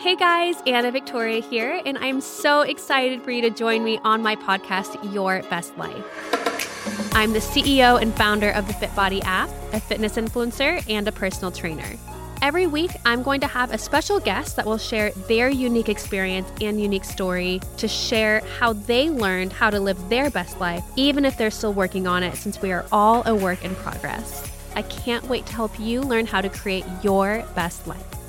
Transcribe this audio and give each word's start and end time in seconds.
Hey 0.00 0.16
guys, 0.16 0.56
Anna 0.66 0.90
Victoria 0.90 1.42
here, 1.42 1.82
and 1.84 1.98
I'm 1.98 2.22
so 2.22 2.62
excited 2.62 3.22
for 3.22 3.32
you 3.32 3.42
to 3.42 3.50
join 3.50 3.84
me 3.84 4.00
on 4.02 4.22
my 4.22 4.34
podcast, 4.34 5.12
Your 5.12 5.42
Best 5.50 5.76
Life. 5.76 7.14
I'm 7.14 7.34
the 7.34 7.38
CEO 7.38 8.00
and 8.00 8.16
founder 8.16 8.48
of 8.48 8.66
the 8.66 8.72
FitBody 8.72 9.20
app, 9.24 9.50
a 9.74 9.78
fitness 9.78 10.16
influencer, 10.16 10.82
and 10.88 11.06
a 11.06 11.12
personal 11.12 11.50
trainer. 11.50 11.98
Every 12.40 12.66
week, 12.66 12.92
I'm 13.04 13.22
going 13.22 13.42
to 13.42 13.46
have 13.46 13.74
a 13.74 13.78
special 13.78 14.18
guest 14.18 14.56
that 14.56 14.64
will 14.64 14.78
share 14.78 15.10
their 15.28 15.50
unique 15.50 15.90
experience 15.90 16.50
and 16.62 16.80
unique 16.80 17.04
story 17.04 17.60
to 17.76 17.86
share 17.86 18.40
how 18.58 18.72
they 18.72 19.10
learned 19.10 19.52
how 19.52 19.68
to 19.68 19.78
live 19.78 19.98
their 20.08 20.30
best 20.30 20.58
life, 20.60 20.82
even 20.96 21.26
if 21.26 21.36
they're 21.36 21.50
still 21.50 21.74
working 21.74 22.06
on 22.06 22.22
it, 22.22 22.36
since 22.36 22.62
we 22.62 22.72
are 22.72 22.86
all 22.90 23.22
a 23.26 23.34
work 23.34 23.66
in 23.66 23.74
progress. 23.74 24.50
I 24.74 24.80
can't 24.80 25.28
wait 25.28 25.44
to 25.44 25.52
help 25.52 25.78
you 25.78 26.00
learn 26.00 26.24
how 26.24 26.40
to 26.40 26.48
create 26.48 26.86
your 27.02 27.44
best 27.54 27.86
life. 27.86 28.19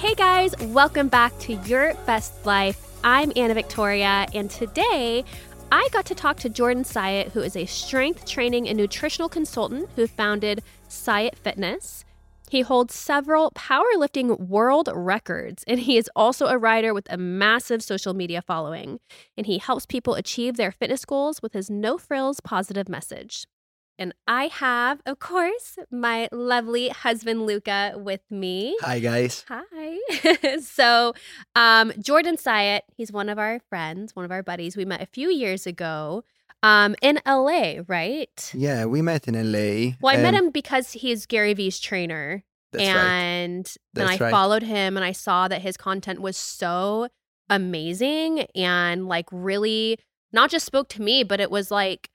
Hey 0.00 0.14
guys, 0.14 0.54
welcome 0.58 1.08
back 1.08 1.38
to 1.40 1.52
Your 1.66 1.92
Best 2.06 2.46
Life. 2.46 2.98
I'm 3.04 3.32
Anna 3.36 3.52
Victoria, 3.52 4.26
and 4.32 4.50
today 4.50 5.26
I 5.70 5.90
got 5.92 6.06
to 6.06 6.14
talk 6.14 6.38
to 6.38 6.48
Jordan 6.48 6.84
Syatt, 6.84 7.32
who 7.32 7.42
is 7.42 7.54
a 7.54 7.66
strength 7.66 8.24
training 8.24 8.66
and 8.66 8.78
nutritional 8.78 9.28
consultant 9.28 9.90
who 9.96 10.06
founded 10.06 10.62
Syatt 10.88 11.36
Fitness. 11.36 12.06
He 12.48 12.62
holds 12.62 12.94
several 12.94 13.50
powerlifting 13.50 14.40
world 14.40 14.88
records, 14.90 15.64
and 15.66 15.80
he 15.80 15.98
is 15.98 16.08
also 16.16 16.46
a 16.46 16.56
writer 16.56 16.94
with 16.94 17.06
a 17.12 17.18
massive 17.18 17.82
social 17.82 18.14
media 18.14 18.40
following. 18.40 19.00
And 19.36 19.44
he 19.44 19.58
helps 19.58 19.84
people 19.84 20.14
achieve 20.14 20.56
their 20.56 20.72
fitness 20.72 21.04
goals 21.04 21.42
with 21.42 21.52
his 21.52 21.68
no 21.68 21.98
frills 21.98 22.40
positive 22.40 22.88
message. 22.88 23.46
And 24.00 24.14
I 24.26 24.46
have, 24.46 25.02
of 25.04 25.18
course, 25.18 25.78
my 25.90 26.26
lovely 26.32 26.88
husband 26.88 27.44
Luca 27.44 27.92
with 27.96 28.22
me. 28.30 28.74
Hi, 28.80 28.98
guys. 28.98 29.44
Hi. 29.48 29.98
so, 30.62 31.12
um, 31.54 31.92
Jordan 32.00 32.38
Syatt, 32.38 32.80
he's 32.96 33.12
one 33.12 33.28
of 33.28 33.38
our 33.38 33.60
friends, 33.68 34.16
one 34.16 34.24
of 34.24 34.32
our 34.32 34.42
buddies. 34.42 34.74
We 34.74 34.86
met 34.86 35.02
a 35.02 35.06
few 35.06 35.28
years 35.28 35.66
ago 35.66 36.24
um, 36.62 36.96
in 37.02 37.20
LA, 37.26 37.82
right? 37.88 38.50
Yeah, 38.54 38.86
we 38.86 39.02
met 39.02 39.28
in 39.28 39.34
LA. 39.34 39.96
Well, 40.00 40.18
I 40.18 40.22
met 40.22 40.32
him 40.32 40.48
because 40.48 40.92
he's 40.92 41.26
Gary 41.26 41.52
Vee's 41.52 41.78
trainer. 41.78 42.42
That's 42.72 42.84
and 42.84 43.66
right. 43.66 43.76
then 43.92 44.06
I 44.06 44.16
right. 44.16 44.30
followed 44.30 44.62
him 44.62 44.96
and 44.96 45.04
I 45.04 45.12
saw 45.12 45.46
that 45.48 45.60
his 45.60 45.76
content 45.76 46.22
was 46.22 46.38
so 46.38 47.08
amazing 47.50 48.46
and 48.54 49.08
like 49.08 49.26
really 49.30 49.98
not 50.32 50.48
just 50.48 50.64
spoke 50.64 50.88
to 50.90 51.02
me, 51.02 51.22
but 51.22 51.38
it 51.38 51.50
was 51.50 51.70
like 51.70 52.08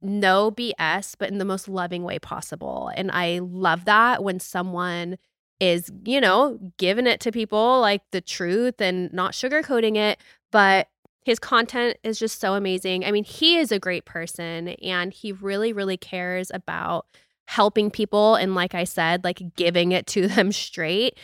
no 0.00 0.50
BS, 0.50 1.14
but 1.18 1.30
in 1.30 1.38
the 1.38 1.44
most 1.44 1.68
loving 1.68 2.04
way 2.04 2.18
possible. 2.18 2.90
And 2.94 3.10
I 3.12 3.40
love 3.40 3.84
that 3.86 4.22
when 4.22 4.40
someone 4.40 5.18
is, 5.60 5.90
you 6.04 6.20
know, 6.20 6.58
giving 6.76 7.06
it 7.06 7.20
to 7.20 7.32
people 7.32 7.80
like 7.80 8.02
the 8.12 8.20
truth 8.20 8.80
and 8.80 9.12
not 9.12 9.32
sugarcoating 9.32 9.96
it, 9.96 10.20
but 10.52 10.88
his 11.24 11.38
content 11.38 11.98
is 12.02 12.18
just 12.18 12.40
so 12.40 12.54
amazing. 12.54 13.04
I 13.04 13.10
mean, 13.10 13.24
he 13.24 13.58
is 13.58 13.72
a 13.72 13.78
great 13.78 14.04
person 14.04 14.68
and 14.68 15.12
he 15.12 15.32
really, 15.32 15.72
really 15.72 15.96
cares 15.96 16.50
about 16.54 17.06
helping 17.46 17.90
people. 17.90 18.34
And 18.34 18.54
like 18.54 18.74
I 18.74 18.84
said, 18.84 19.24
like 19.24 19.42
giving 19.56 19.92
it 19.92 20.06
to 20.08 20.28
them 20.28 20.52
straight. 20.52 21.18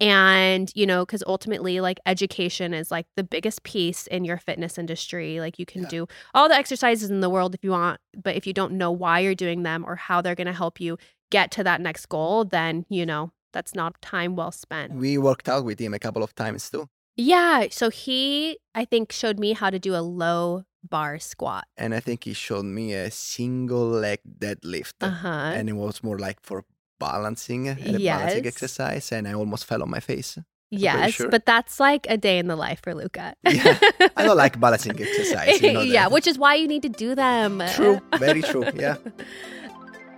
And, 0.00 0.70
you 0.74 0.86
know, 0.86 1.04
because 1.04 1.24
ultimately, 1.26 1.80
like 1.80 1.98
education 2.06 2.72
is 2.72 2.90
like 2.90 3.06
the 3.16 3.24
biggest 3.24 3.62
piece 3.64 4.06
in 4.06 4.24
your 4.24 4.38
fitness 4.38 4.78
industry. 4.78 5.40
Like, 5.40 5.58
you 5.58 5.66
can 5.66 5.82
Yeah. 5.82 5.88
do 5.88 6.06
all 6.34 6.48
the 6.48 6.54
exercises 6.54 7.10
in 7.10 7.20
the 7.20 7.28
world 7.30 7.54
if 7.54 7.64
you 7.64 7.70
want, 7.72 8.00
but 8.16 8.36
if 8.36 8.46
you 8.46 8.52
don't 8.52 8.72
know 8.74 8.92
why 8.92 9.18
you're 9.20 9.34
doing 9.34 9.64
them 9.64 9.84
or 9.84 9.96
how 9.96 10.20
they're 10.22 10.36
going 10.36 10.46
to 10.46 10.52
help 10.52 10.80
you 10.80 10.98
get 11.30 11.50
to 11.52 11.64
that 11.64 11.80
next 11.80 12.06
goal, 12.08 12.44
then, 12.44 12.86
you 12.88 13.04
know, 13.04 13.32
that's 13.52 13.74
not 13.74 14.00
time 14.00 14.36
well 14.36 14.52
spent. 14.52 14.92
We 14.92 15.18
worked 15.18 15.48
out 15.48 15.64
with 15.64 15.80
him 15.80 15.94
a 15.94 15.98
couple 15.98 16.22
of 16.22 16.34
times 16.34 16.70
too. 16.70 16.88
Yeah. 17.16 17.66
So 17.70 17.90
he, 17.90 18.58
I 18.74 18.84
think, 18.84 19.10
showed 19.10 19.38
me 19.40 19.52
how 19.52 19.70
to 19.70 19.78
do 19.80 19.96
a 19.96 20.02
low 20.02 20.62
bar 20.88 21.18
squat. 21.18 21.64
And 21.76 21.92
I 21.92 21.98
think 22.00 22.22
he 22.24 22.32
showed 22.34 22.64
me 22.66 22.92
a 22.94 23.10
single 23.10 23.88
leg 23.88 24.20
deadlift. 24.38 24.94
Uh 25.00 25.10
huh. 25.10 25.52
And 25.56 25.68
it 25.68 25.72
was 25.72 26.04
more 26.04 26.18
like 26.18 26.38
for 26.40 26.64
balancing, 26.98 27.68
eh, 27.68 27.76
a 27.86 27.98
balancing 27.98 28.46
exercise. 28.46 29.12
And 29.12 29.26
I 29.28 29.34
almost 29.34 29.64
fell 29.64 29.82
on 29.82 29.90
my 29.90 30.00
face. 30.00 30.34
pretty 30.34 30.82
Yes, 30.82 31.14
sure. 31.14 31.28
but 31.30 31.46
that's 31.46 31.80
like 31.80 32.06
a 32.10 32.16
day 32.16 32.38
in 32.38 32.46
the 32.46 32.56
life 32.56 32.80
for 32.82 32.94
Luca. 32.94 33.34
Yeah. 33.48 33.78
I 34.16 34.24
don't 34.24 34.36
like 34.36 34.60
balancing 34.60 35.00
exercise. 35.00 35.62
You 35.62 35.72
know 35.72 35.80
yeah, 35.80 36.08
which 36.08 36.26
is 36.26 36.38
why 36.38 36.54
you 36.56 36.68
need 36.68 36.82
to 36.82 36.88
do 36.90 37.14
them. 37.14 37.62
True. 37.74 38.00
Very 38.18 38.42
true. 38.42 38.64
Yeah. 38.74 38.96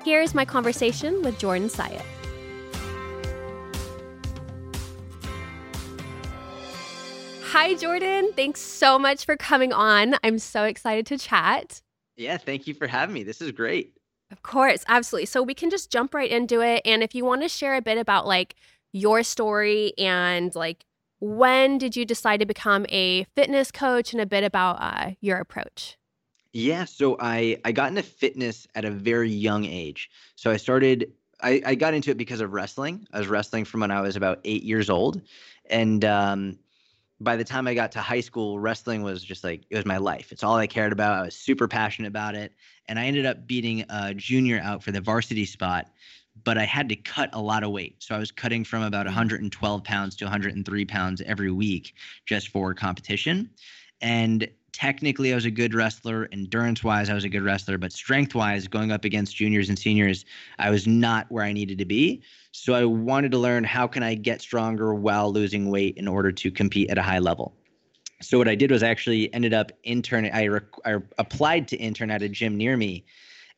Here's 0.04 0.34
my 0.34 0.44
conversation 0.46 1.22
with 1.22 1.38
Jordan 1.38 1.68
Syatt. 1.68 2.02
Hi, 7.52 7.74
Jordan. 7.74 8.30
Thanks 8.36 8.60
so 8.60 8.98
much 8.98 9.24
for 9.24 9.36
coming 9.36 9.72
on. 9.72 10.14
I'm 10.22 10.38
so 10.38 10.64
excited 10.64 11.06
to 11.06 11.18
chat. 11.18 11.82
Yeah, 12.16 12.36
thank 12.36 12.66
you 12.66 12.74
for 12.74 12.86
having 12.86 13.12
me. 13.14 13.22
This 13.24 13.40
is 13.40 13.50
great. 13.50 13.94
Of 14.30 14.42
course, 14.42 14.84
absolutely. 14.88 15.26
So 15.26 15.42
we 15.42 15.54
can 15.54 15.70
just 15.70 15.90
jump 15.90 16.14
right 16.14 16.30
into 16.30 16.60
it. 16.60 16.82
And 16.84 17.02
if 17.02 17.14
you 17.14 17.24
want 17.24 17.42
to 17.42 17.48
share 17.48 17.74
a 17.74 17.82
bit 17.82 17.98
about 17.98 18.26
like 18.26 18.54
your 18.92 19.22
story 19.22 19.92
and 19.98 20.54
like 20.54 20.84
when 21.20 21.78
did 21.78 21.96
you 21.96 22.04
decide 22.04 22.40
to 22.40 22.46
become 22.46 22.86
a 22.88 23.24
fitness 23.34 23.70
coach 23.70 24.12
and 24.12 24.22
a 24.22 24.26
bit 24.26 24.42
about 24.42 24.80
uh, 24.80 25.10
your 25.20 25.38
approach? 25.38 25.98
Yeah, 26.52 26.84
so 26.84 27.16
I 27.20 27.58
I 27.64 27.72
got 27.72 27.88
into 27.88 28.02
fitness 28.02 28.66
at 28.74 28.84
a 28.84 28.90
very 28.90 29.30
young 29.30 29.64
age. 29.64 30.10
So 30.34 30.50
I 30.50 30.56
started 30.56 31.12
I, 31.42 31.62
I 31.64 31.74
got 31.74 31.94
into 31.94 32.10
it 32.10 32.16
because 32.16 32.40
of 32.40 32.52
wrestling. 32.52 33.06
I 33.12 33.18
was 33.18 33.28
wrestling 33.28 33.64
from 33.64 33.80
when 33.80 33.90
I 33.90 34.00
was 34.00 34.16
about 34.16 34.40
eight 34.44 34.62
years 34.62 34.90
old, 34.90 35.20
and 35.68 36.04
um, 36.04 36.58
by 37.20 37.36
the 37.36 37.44
time 37.44 37.68
I 37.68 37.74
got 37.74 37.92
to 37.92 38.00
high 38.00 38.20
school, 38.20 38.58
wrestling 38.58 39.02
was 39.02 39.22
just 39.22 39.44
like 39.44 39.64
it 39.70 39.76
was 39.76 39.84
my 39.84 39.98
life. 39.98 40.32
It's 40.32 40.42
all 40.42 40.56
I 40.56 40.66
cared 40.66 40.92
about. 40.92 41.18
I 41.18 41.22
was 41.22 41.36
super 41.36 41.68
passionate 41.68 42.08
about 42.08 42.34
it, 42.34 42.52
and 42.88 42.98
I 42.98 43.04
ended 43.06 43.26
up 43.26 43.46
beating 43.46 43.84
a 43.90 44.14
junior 44.14 44.60
out 44.62 44.82
for 44.82 44.90
the 44.90 45.00
varsity 45.00 45.44
spot. 45.44 45.90
But 46.42 46.56
I 46.56 46.64
had 46.64 46.88
to 46.88 46.96
cut 46.96 47.28
a 47.32 47.40
lot 47.40 47.64
of 47.64 47.70
weight, 47.70 47.96
so 48.02 48.14
I 48.14 48.18
was 48.18 48.30
cutting 48.30 48.64
from 48.64 48.82
about 48.82 49.04
mm. 49.04 49.10
112 49.10 49.84
pounds 49.84 50.16
to 50.16 50.24
103 50.24 50.84
pounds 50.86 51.20
every 51.22 51.50
week 51.50 51.94
just 52.24 52.48
for 52.48 52.72
competition. 52.72 53.50
And 54.00 54.48
technically, 54.72 55.32
I 55.32 55.34
was 55.34 55.44
a 55.44 55.50
good 55.50 55.74
wrestler. 55.74 56.28
Endurance 56.32 56.82
wise, 56.82 57.10
I 57.10 57.14
was 57.14 57.24
a 57.24 57.28
good 57.28 57.42
wrestler. 57.42 57.78
But 57.78 57.92
strength 57.92 58.34
wise, 58.34 58.66
going 58.68 58.92
up 58.92 59.04
against 59.04 59.36
juniors 59.36 59.68
and 59.68 59.78
seniors, 59.78 60.24
I 60.58 60.70
was 60.70 60.86
not 60.86 61.30
where 61.30 61.44
I 61.44 61.52
needed 61.52 61.78
to 61.78 61.84
be. 61.84 62.22
So 62.52 62.74
I 62.74 62.84
wanted 62.84 63.30
to 63.32 63.38
learn 63.38 63.64
how 63.64 63.86
can 63.86 64.02
I 64.02 64.14
get 64.14 64.40
stronger 64.40 64.94
while 64.94 65.32
losing 65.32 65.70
weight 65.70 65.96
in 65.96 66.08
order 66.08 66.32
to 66.32 66.50
compete 66.50 66.90
at 66.90 66.98
a 66.98 67.02
high 67.02 67.18
level. 67.18 67.54
So 68.22 68.38
what 68.38 68.48
I 68.48 68.54
did 68.54 68.70
was 68.70 68.82
I 68.82 68.88
actually 68.88 69.32
ended 69.32 69.54
up 69.54 69.72
interning. 69.84 70.32
I, 70.32 70.46
rec- 70.46 70.64
I 70.84 70.96
applied 71.18 71.68
to 71.68 71.76
intern 71.76 72.10
at 72.10 72.22
a 72.22 72.28
gym 72.28 72.56
near 72.56 72.76
me, 72.76 73.04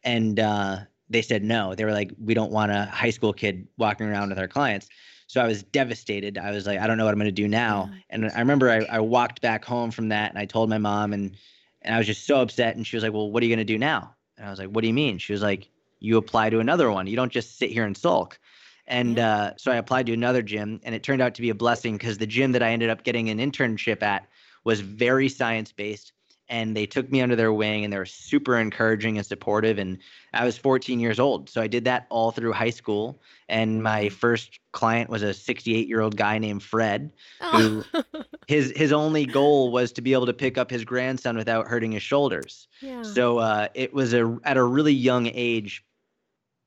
and 0.04 0.38
uh, 0.38 0.78
they 1.10 1.22
said 1.22 1.42
no. 1.42 1.74
They 1.74 1.84
were 1.84 1.92
like, 1.92 2.12
we 2.22 2.34
don't 2.34 2.52
want 2.52 2.70
a 2.70 2.84
high 2.86 3.10
school 3.10 3.32
kid 3.32 3.66
walking 3.76 4.06
around 4.06 4.28
with 4.28 4.38
our 4.38 4.48
clients. 4.48 4.88
So 5.32 5.40
I 5.40 5.46
was 5.46 5.62
devastated. 5.62 6.36
I 6.36 6.50
was 6.50 6.66
like, 6.66 6.78
I 6.78 6.86
don't 6.86 6.98
know 6.98 7.06
what 7.06 7.12
I'm 7.12 7.18
going 7.18 7.24
to 7.24 7.32
do 7.32 7.48
now. 7.48 7.88
Yeah. 7.90 7.98
And 8.10 8.30
I 8.32 8.40
remember 8.40 8.68
I, 8.68 8.84
I 8.84 9.00
walked 9.00 9.40
back 9.40 9.64
home 9.64 9.90
from 9.90 10.10
that, 10.10 10.28
and 10.28 10.38
I 10.38 10.44
told 10.44 10.68
my 10.68 10.76
mom, 10.76 11.14
and 11.14 11.34
and 11.80 11.94
I 11.94 11.96
was 11.96 12.06
just 12.06 12.26
so 12.26 12.42
upset. 12.42 12.76
And 12.76 12.86
she 12.86 12.96
was 12.96 13.02
like, 13.02 13.14
Well, 13.14 13.30
what 13.30 13.42
are 13.42 13.46
you 13.46 13.50
going 13.50 13.66
to 13.66 13.72
do 13.72 13.78
now? 13.78 14.14
And 14.36 14.46
I 14.46 14.50
was 14.50 14.58
like, 14.58 14.68
What 14.68 14.82
do 14.82 14.88
you 14.88 14.92
mean? 14.92 15.16
She 15.16 15.32
was 15.32 15.40
like, 15.40 15.70
You 16.00 16.18
apply 16.18 16.50
to 16.50 16.58
another 16.58 16.92
one. 16.92 17.06
You 17.06 17.16
don't 17.16 17.32
just 17.32 17.56
sit 17.56 17.70
here 17.70 17.86
and 17.86 17.96
sulk. 17.96 18.38
And 18.86 19.18
uh, 19.18 19.56
so 19.56 19.72
I 19.72 19.76
applied 19.76 20.04
to 20.04 20.12
another 20.12 20.42
gym, 20.42 20.80
and 20.84 20.94
it 20.94 21.02
turned 21.02 21.22
out 21.22 21.34
to 21.36 21.40
be 21.40 21.48
a 21.48 21.54
blessing 21.54 21.96
because 21.96 22.18
the 22.18 22.26
gym 22.26 22.52
that 22.52 22.62
I 22.62 22.68
ended 22.68 22.90
up 22.90 23.02
getting 23.02 23.30
an 23.30 23.38
internship 23.38 24.02
at 24.02 24.28
was 24.64 24.80
very 24.80 25.30
science 25.30 25.72
based. 25.72 26.12
And 26.52 26.76
they 26.76 26.84
took 26.84 27.10
me 27.10 27.22
under 27.22 27.34
their 27.34 27.52
wing, 27.52 27.82
and 27.82 27.90
they 27.90 27.96
were 27.96 28.04
super 28.04 28.58
encouraging 28.58 29.16
and 29.16 29.26
supportive. 29.26 29.78
And 29.78 29.96
I 30.34 30.44
was 30.44 30.58
14 30.58 31.00
years 31.00 31.18
old, 31.18 31.48
so 31.48 31.62
I 31.62 31.66
did 31.66 31.86
that 31.86 32.06
all 32.10 32.30
through 32.30 32.52
high 32.52 32.70
school. 32.70 33.22
And 33.48 33.82
my 33.82 34.10
first 34.10 34.60
client 34.72 35.08
was 35.08 35.22
a 35.22 35.32
68 35.32 35.88
year 35.88 36.02
old 36.02 36.16
guy 36.16 36.36
named 36.36 36.62
Fred, 36.62 37.10
who 37.52 37.82
his 38.48 38.70
his 38.76 38.92
only 38.92 39.24
goal 39.24 39.72
was 39.72 39.92
to 39.92 40.02
be 40.02 40.12
able 40.12 40.26
to 40.26 40.34
pick 40.34 40.58
up 40.58 40.70
his 40.70 40.84
grandson 40.84 41.38
without 41.38 41.66
hurting 41.66 41.92
his 41.92 42.02
shoulders. 42.02 42.68
yeah. 42.82 43.02
So 43.02 43.38
uh, 43.38 43.68
it 43.72 43.94
was 43.94 44.12
a 44.12 44.38
at 44.44 44.58
a 44.58 44.64
really 44.64 44.92
young 44.92 45.30
age. 45.32 45.82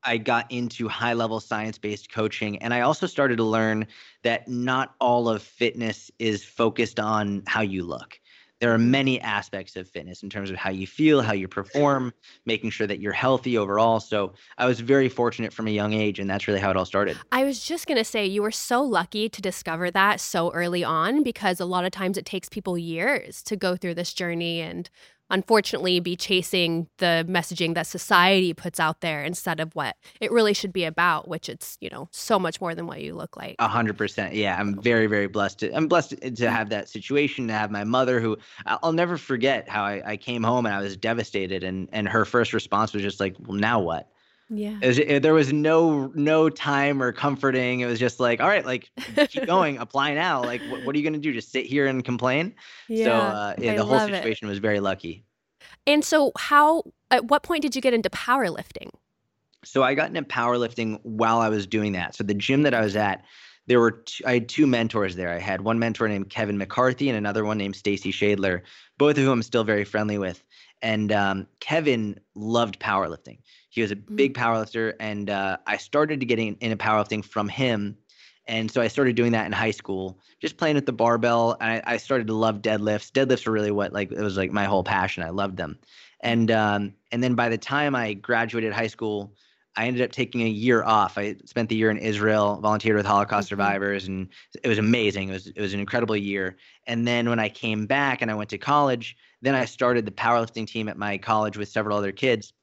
I 0.04 0.18
got 0.18 0.52
into 0.52 0.88
high 0.88 1.14
level 1.14 1.40
science 1.40 1.78
based 1.78 2.12
coaching, 2.12 2.58
and 2.58 2.74
I 2.74 2.82
also 2.82 3.06
started 3.08 3.38
to 3.38 3.44
learn 3.44 3.86
that 4.24 4.48
not 4.48 4.96
all 5.00 5.30
of 5.30 5.44
fitness 5.44 6.12
is 6.18 6.44
focused 6.44 7.00
on 7.00 7.44
how 7.46 7.62
you 7.62 7.84
look. 7.84 8.20
There 8.66 8.74
are 8.74 8.80
many 8.80 9.22
aspects 9.22 9.76
of 9.76 9.88
fitness 9.88 10.24
in 10.24 10.30
terms 10.32 10.50
of 10.50 10.56
how 10.56 10.72
you 10.72 10.88
feel, 10.88 11.22
how 11.22 11.34
you 11.34 11.48
perform, 11.48 12.12
making 12.48 12.72
sure 12.72 12.88
that 12.88 13.00
you're 13.00 13.14
healthy 13.14 13.60
overall. 13.60 14.00
So 14.00 14.34
I 14.58 14.66
was 14.66 14.80
very 14.80 15.08
fortunate 15.08 15.54
from 15.54 15.68
a 15.68 15.70
young 15.70 15.94
age, 15.94 16.18
and 16.18 16.28
that's 16.28 16.48
really 16.48 16.60
how 16.60 16.72
it 16.72 16.76
all 16.76 16.84
started. 16.84 17.16
I 17.32 17.44
was 17.44 17.64
just 17.64 17.86
going 17.86 18.00
to 18.00 18.04
say, 18.04 18.26
you 18.26 18.42
were 18.42 18.50
so 18.50 18.82
lucky 18.82 19.30
to 19.30 19.40
discover 19.40 19.92
that 19.92 20.20
so 20.20 20.52
early 20.52 20.84
on 20.84 21.22
because 21.22 21.60
a 21.60 21.66
lot 21.66 21.86
of 21.86 21.92
times 21.92 22.18
it 22.18 22.26
takes 22.26 22.50
people 22.50 22.76
years 22.76 23.44
to 23.44 23.56
go 23.56 23.76
through 23.76 23.94
this 23.94 24.14
journey 24.14 24.62
and 24.62 24.90
unfortunately 25.30 26.00
be 26.00 26.16
chasing 26.16 26.88
the 26.98 27.26
messaging 27.28 27.74
that 27.76 27.88
society 27.88 28.54
puts 28.54 28.80
out 28.80 29.02
there 29.02 29.24
instead 29.24 29.60
of 29.60 29.74
what 29.74 29.96
it 30.22 30.32
really 30.32 30.54
should 30.54 30.72
be 30.72 30.84
about, 30.84 31.28
which 31.28 31.50
it's, 31.50 31.78
you 31.82 31.90
know, 31.90 32.08
so 32.12 32.38
much 32.38 32.62
more 32.62 32.76
than 32.76 32.88
what 32.88 33.02
you 33.02 33.16
look 33.16 33.36
like. 33.36 33.56
A 33.60 33.68
hundred 33.68 33.98
percent. 33.98 34.34
Yeah. 34.36 34.60
I'm 34.60 34.80
very, 34.82 35.08
very 35.08 35.28
blessed. 35.28 35.60
To, 35.60 35.76
I'm 35.76 35.88
blessed 35.88 36.16
to 36.36 36.52
have 36.52 36.70
that 36.70 36.90
situation, 36.90 37.48
to 37.48 37.54
have 37.54 37.72
my 37.72 37.84
mother 37.84 38.20
who 38.20 38.38
I'll 38.66 38.94
never 38.94 39.18
forget 39.18 39.68
how 39.68 39.84
I, 39.84 40.02
I 40.06 40.18
came 40.18 40.44
home 40.44 40.66
and 40.66 40.76
I 40.76 40.82
was 40.82 40.96
devastated 40.96 41.64
and, 41.64 41.90
and 41.92 42.08
her 42.08 42.26
first 42.26 42.54
response 42.54 42.94
was 42.94 43.02
just 43.02 43.20
like, 43.20 43.36
well, 43.40 43.58
now 43.58 43.80
what? 43.80 44.10
Yeah. 44.50 44.78
It 44.82 44.88
was, 44.88 45.00
it, 45.00 45.24
there 45.24 45.34
was 45.34 45.52
no 45.52 46.12
no 46.14 46.50
time 46.50 47.02
or 47.02 47.12
comforting. 47.12 47.80
It 47.80 47.88
was 47.88 48.00
just 48.00 48.20
like, 48.20 48.42
all 48.42 48.48
right, 48.48 48.66
like 48.66 48.90
keep 49.30 49.46
going, 49.48 49.78
apply 49.78 50.14
now. 50.14 50.44
Like, 50.44 50.62
what, 50.70 50.86
what 50.86 50.96
are 50.96 51.00
you 51.00 51.04
going 51.04 51.14
to 51.14 51.20
do? 51.20 51.34
Just 51.34 51.52
sit 51.52 51.66
here 51.66 51.88
and 51.88 52.04
complain? 52.06 52.54
Yeah. 52.88 53.06
so 53.06 53.12
uh, 53.12 53.56
yeah, 53.58 53.72
I 53.72 53.76
the 53.78 53.84
whole 53.84 53.98
love 53.98 54.10
it. 54.10 54.16
situation 54.16 54.48
was 54.48 54.60
very 54.60 54.80
lucky. 54.80 55.26
And 55.88 56.04
so, 56.04 56.32
how, 56.38 56.84
at 57.12 57.26
what 57.26 57.44
point 57.44 57.62
did 57.62 57.76
you 57.76 57.82
get 57.82 57.94
into 57.94 58.10
powerlifting? 58.10 58.90
So 59.64 59.82
I 59.82 59.96
got 59.96 60.10
into 60.10 60.22
powerlifting 60.22 61.00
while 61.04 61.40
I 61.40 61.50
was 61.50 61.66
doing 61.66 61.94
that. 61.94 62.16
So 62.16 62.24
the 62.24 62.34
gym 62.36 62.62
that 62.64 62.74
I 62.74 62.82
was 62.82 62.96
at, 62.96 63.24
there 63.68 63.80
were 63.80 64.04
I 64.26 64.34
had 64.34 64.50
two 64.50 64.68
mentors 64.68 65.16
there. 65.16 65.32
I 65.32 65.40
had 65.40 65.62
one 65.62 65.80
mentor 65.80 66.08
named 66.08 66.30
Kevin 66.30 66.58
McCarthy 66.58 67.10
and 67.10 67.18
another 67.18 67.44
one 67.44 67.58
named 67.58 67.76
Stacy 67.76 68.12
Shadler, 68.12 68.62
both 69.00 69.18
of 69.18 69.24
whom 69.24 69.34
I'm 69.34 69.44
still 69.44 69.64
very 69.64 69.84
friendly 69.84 70.20
with. 70.20 70.44
And 70.84 71.12
um, 71.12 71.48
Kevin 71.62 72.20
loved 72.36 72.80
powerlifting. 72.80 73.40
He 73.76 73.82
was 73.82 73.92
a 73.92 73.96
big 73.96 74.34
powerlifter, 74.34 74.94
and 75.00 75.30
uh, 75.30 75.58
I 75.68 75.78
started 75.78 76.22
to 76.22 76.26
get 76.26 76.40
in, 76.40 76.56
into 76.62 76.78
powerlifting 76.78 77.24
from 77.24 77.50
him. 77.50 77.98
And 78.48 78.72
so 78.72 78.82
I 78.82 78.88
started 78.88 79.16
doing 79.16 79.32
that 79.34 79.46
in 79.48 79.52
high 79.52 79.72
school, 79.72 80.20
just 80.40 80.58
playing 80.58 80.76
with 80.76 80.86
the 80.86 80.94
barbell. 80.94 81.58
And 81.60 81.84
I, 81.86 81.94
I 81.94 81.98
started 81.98 82.28
to 82.28 82.34
love 82.34 82.62
deadlifts. 82.62 83.12
Deadlifts 83.12 83.46
were 83.46 83.52
really 83.52 83.72
what 83.72 83.92
like 83.92 84.12
it 84.12 84.22
was 84.22 84.38
like 84.38 84.52
my 84.52 84.66
whole 84.66 84.84
passion. 84.84 85.24
I 85.24 85.30
loved 85.30 85.58
them. 85.58 85.78
And 86.22 86.52
um, 86.52 86.94
and 87.12 87.22
then 87.22 87.36
by 87.36 87.50
the 87.50 87.58
time 87.58 87.96
I 87.96 88.14
graduated 88.14 88.72
high 88.72 88.88
school, 88.88 89.34
I 89.76 89.88
ended 89.88 90.04
up 90.04 90.12
taking 90.12 90.42
a 90.44 90.50
year 90.50 90.84
off. 90.84 91.18
I 91.18 91.36
spent 91.46 91.70
the 91.70 91.76
year 91.76 91.90
in 91.92 91.98
Israel, 91.98 92.60
volunteered 92.62 92.96
with 92.96 93.06
Holocaust 93.06 93.48
Mhm. 93.48 93.50
survivors, 93.50 94.08
and 94.08 94.30
it 94.64 94.68
was 94.68 94.78
amazing. 94.78 95.30
It 95.30 95.34
was 95.34 95.48
it 95.48 95.60
was 95.60 95.74
an 95.74 95.80
incredible 95.82 96.16
year. 96.16 96.56
And 96.88 97.06
then 97.06 97.28
when 97.30 97.40
I 97.40 97.50
came 97.50 97.86
back 97.88 98.22
and 98.22 98.32
I 98.32 98.36
went 98.36 98.52
to 98.52 98.58
college, 98.58 99.18
then 99.42 99.56
I 99.56 99.66
started 99.66 100.06
the 100.06 100.12
powerlifting 100.12 100.66
team 100.68 100.88
at 100.88 100.98
my 100.98 101.18
college 101.18 101.58
with 101.58 101.68
several 101.68 101.98
other 101.98 102.12
kids. 102.14 102.54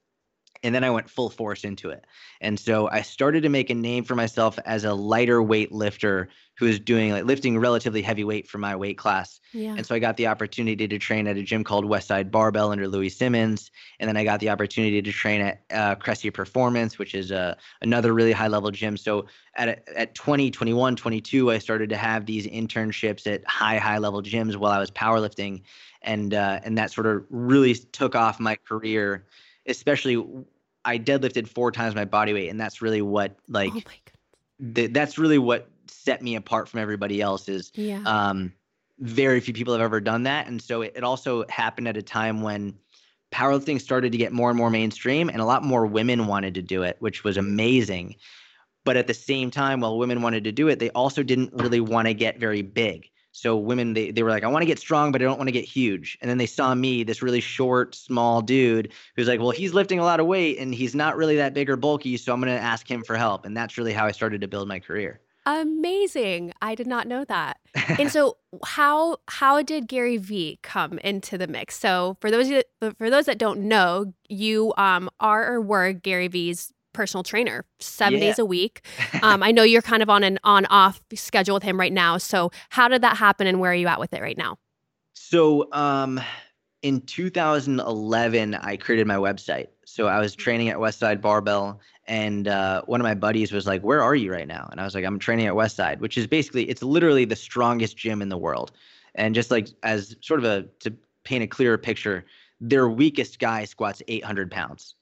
And 0.63 0.75
then 0.75 0.85
I 0.85 0.91
went 0.91 1.11
full 1.11 1.31
force 1.31 1.65
into 1.65 1.91
it. 1.91 2.07
And 2.41 2.59
so 2.59 2.89
I 2.89 3.03
started 3.03 3.43
to 3.43 3.49
make 3.49 3.71
a 3.71 3.75
name 3.75 4.05
for 4.05 4.15
myself 4.15 4.59
as 4.65 4.85
a 4.85 4.95
lighter 4.95 5.43
weight 5.43 5.73
lifter 5.73 6.29
who 6.59 6.67
was 6.67 6.79
doing 6.79 7.11
like 7.11 7.25
lifting 7.25 7.59
relatively 7.59 8.03
heavy 8.03 8.25
weight 8.25 8.49
for 8.49 8.59
my 8.59 8.77
weight 8.77 8.99
class. 8.99 9.41
Yeah. 9.53 9.75
And 9.77 9.87
so 9.87 9.95
I 9.95 9.99
got 9.99 10.17
the 10.17 10.27
opportunity 10.27 10.87
to 10.87 10.99
train 10.99 11.27
at 11.27 11.37
a 11.37 11.43
gym 11.43 11.65
called 11.65 11.85
Westside 11.85 12.31
Barbell 12.31 12.71
under 12.71 12.87
Louie 12.87 13.09
Simmons. 13.09 13.71
And 13.99 14.09
then 14.09 14.17
I 14.17 14.25
got 14.25 14.41
the 14.41 14.51
opportunity 14.51 15.03
to 15.03 15.13
train 15.13 15.41
at 15.41 15.63
uh, 15.73 15.95
Cressey 15.97 16.33
Performance, 16.33 16.99
which 16.99 17.15
is 17.15 17.33
uh, 17.33 17.55
another 17.81 18.13
really 18.13 18.33
high 18.33 18.49
level 18.49 18.71
gym. 18.71 18.97
So 18.97 19.27
at, 19.57 19.89
at 19.89 20.15
20, 20.15 20.51
21, 20.51 20.97
22, 20.97 21.51
I 21.51 21.59
started 21.59 21.89
to 21.91 21.97
have 21.97 22.27
these 22.27 22.47
internships 22.47 23.27
at 23.27 23.45
high, 23.49 23.79
high 23.79 23.99
level 23.99 24.23
gyms 24.23 24.57
while 24.57 24.73
I 24.73 24.79
was 24.79 24.91
powerlifting. 24.91 25.63
And, 26.03 26.35
uh, 26.35 26.61
and 26.65 26.77
that 26.79 26.91
sort 26.91 27.07
of 27.07 27.25
really 27.31 27.75
took 27.75 28.15
off 28.15 28.41
my 28.41 28.57
career, 28.57 29.27
especially 29.67 30.25
I 30.85 30.99
deadlifted 30.99 31.49
four 31.49 31.71
times 31.73 31.95
my 31.95 32.05
body 32.05 32.33
weight. 32.33 32.49
And 32.49 32.61
that's 32.61 32.83
really 32.83 33.03
what, 33.03 33.37
like, 33.49 33.73
oh 33.75 33.81
th- 34.75 34.93
that's 34.93 35.19
really 35.19 35.39
what 35.39 35.69
set 35.87 36.23
me 36.23 36.37
apart 36.37 36.69
from 36.69 36.81
everybody 36.81 37.21
else 37.21 37.49
is 37.49 37.73
Yeah. 37.75 38.03
um, 38.07 38.53
very 38.99 39.41
few 39.41 39.55
people 39.55 39.75
have 39.75 39.83
ever 39.83 40.01
done 40.01 40.25
that. 40.25 40.47
And 40.47 40.61
so 40.63 40.83
it, 40.83 40.93
it 40.97 41.05
also 41.05 41.45
happened 41.49 41.89
at 41.89 41.97
a 41.97 42.03
time 42.03 42.43
when 42.43 42.79
powerlifting 43.33 43.81
started 43.81 44.13
to 44.13 44.19
get 44.19 44.33
more 44.33 44.51
and 44.51 44.59
more 44.59 44.71
mainstream 44.71 45.29
and 45.29 45.41
a 45.41 45.45
lot 45.45 45.65
more 45.65 45.87
women 45.87 46.27
wanted 46.27 46.55
to 46.55 46.63
do 46.63 46.83
it, 46.83 46.97
which 47.01 47.25
was 47.25 47.37
amazing. 47.37 48.17
But 48.85 48.97
at 48.97 49.07
the 49.07 49.15
same 49.15 49.51
time, 49.51 49.81
while 49.81 49.97
women 49.97 50.23
wanted 50.23 50.45
to 50.45 50.53
do 50.53 50.69
it, 50.69 50.79
they 50.79 50.91
also 50.91 51.23
didn't 51.23 51.53
really 51.55 51.81
want 51.81 52.09
to 52.09 52.15
get 52.15 52.39
very 52.39 52.63
big. 52.63 53.09
So 53.33 53.57
women, 53.57 53.95
they, 53.95 54.11
they 54.11 54.23
were 54.23 54.31
like, 54.31 54.45
I 54.45 54.49
want 54.49 54.63
to 54.63 54.67
get 54.67 54.79
strong, 54.79 55.11
but 55.11 55.21
I 55.21 55.25
don't 55.25 55.39
want 55.39 55.49
to 55.49 55.53
get 55.53 55.65
huge. 55.65 56.19
And 56.21 56.31
then 56.31 56.39
they 56.39 56.47
saw 56.47 56.75
me, 56.75 57.03
this 57.03 57.23
really 57.23 57.41
short, 57.41 57.95
small 57.95 58.43
dude 58.43 58.93
who's 59.17 59.27
like, 59.27 59.41
well, 59.41 59.51
he's 59.51 59.75
lifting 59.75 59.99
a 59.99 60.05
lot 60.05 60.21
of 60.21 60.27
weight 60.27 60.59
and 60.59 60.75
he's 60.75 60.95
not 60.95 61.17
really 61.17 61.37
that 61.37 61.55
big 61.55 61.71
or 61.71 61.77
bulky. 61.77 62.17
So 62.19 62.33
I'm 62.33 62.41
going 62.41 62.55
to 62.55 62.63
ask 62.63 62.89
him 62.89 63.03
for 63.03 63.17
help. 63.17 63.45
And 63.45 63.57
that's 63.57 63.79
really 63.79 63.93
how 63.93 64.07
I 64.07 64.13
started 64.13 64.43
to 64.43 64.49
build 64.49 64.69
my 64.69 64.79
career. 64.79 65.21
Amazing. 65.45 66.53
I 66.63 66.75
did 66.75 66.87
not 66.87 67.09
know 67.09 67.25
that. 67.25 67.59
and 67.99 68.11
so 68.13 68.37
how 68.65 69.17
how 69.29 69.63
did 69.63 69.89
Gary 69.89 70.17
Vee 70.17 70.59
come 70.63 70.99
into 70.99 71.37
the 71.37 71.49
mix? 71.49 71.77
So 71.77 72.17
for 72.21 72.31
those 72.31 72.63
for 72.97 73.11
those 73.11 73.27
that 73.27 73.39
don't 73.39 73.61
know, 73.61 74.13
you 74.29 74.73
um 74.77 75.11
are 75.19 75.55
or 75.55 75.61
were 75.61 75.93
Gary 75.93 76.29
Vee's 76.29 76.73
personal 76.93 77.23
trainer 77.23 77.65
7 77.81 78.19
Yeah. 78.19 78.27
days 78.27 78.39
a 78.39 78.45
week. 78.45 78.83
Um 79.23 79.43
I 79.43 79.53
know 79.53 79.63
you're 79.63 79.83
kind 79.83 80.03
of 80.03 80.11
on 80.11 80.25
an 80.25 80.39
on 80.45 80.67
off 80.67 81.01
schedule 81.15 81.55
with 81.55 81.63
him 81.63 81.79
right 81.79 81.93
now. 81.93 82.19
So 82.19 82.51
how 82.71 82.89
did 82.89 83.03
that 83.03 83.17
happen 83.17 83.47
and 83.47 83.61
where 83.61 83.71
are 83.73 83.75
you 83.75 83.87
at 83.89 84.01
with 84.01 84.13
it 84.13 84.21
right 84.23 84.37
now? 84.39 84.59
So, 85.15 85.73
um, 85.73 86.21
in 86.83 87.01
2011, 87.03 88.55
I 88.55 88.77
created 88.77 89.07
my 89.07 89.17
website. 89.17 89.69
So 89.85 90.07
I 90.09 90.19
was 90.19 90.35
training 90.35 90.69
at 90.69 90.79
Westside 90.79 91.21
Barbell, 91.21 91.81
and 92.07 92.49
uh, 92.49 92.83
one 92.87 93.01
of 93.01 93.05
my 93.05 93.15
buddies 93.15 93.53
was 93.53 93.67
like, 93.67 93.83
"Where 93.83 94.03
are 94.03 94.15
you 94.15 94.33
right 94.33 94.49
now?" 94.49 94.69
And 94.71 94.81
I 94.81 94.85
was 94.85 94.95
like, 94.95 95.05
"I'm 95.05 95.19
training 95.19 95.47
at 95.47 95.55
Westside, 95.55 95.99
which 96.01 96.17
is 96.19 96.27
basically 96.27 96.65
it's 96.69 96.83
literally 96.83 97.25
the 97.25 97.37
strongest 97.37 97.97
gym 97.97 98.23
in 98.23 98.29
the 98.31 98.39
world." 98.39 98.73
And 99.15 99.35
just 99.35 99.51
like 99.51 99.69
as 99.83 100.17
sort 100.21 100.41
of 100.41 100.45
a 100.47 100.63
to 100.81 100.93
paint 101.25 101.45
a 101.45 101.47
clearer 101.47 101.79
picture, 101.79 102.25
their 102.61 102.89
weakest 102.89 103.39
guy 103.39 103.65
squats 103.65 104.03
800 104.09 104.51
pounds. 104.51 104.95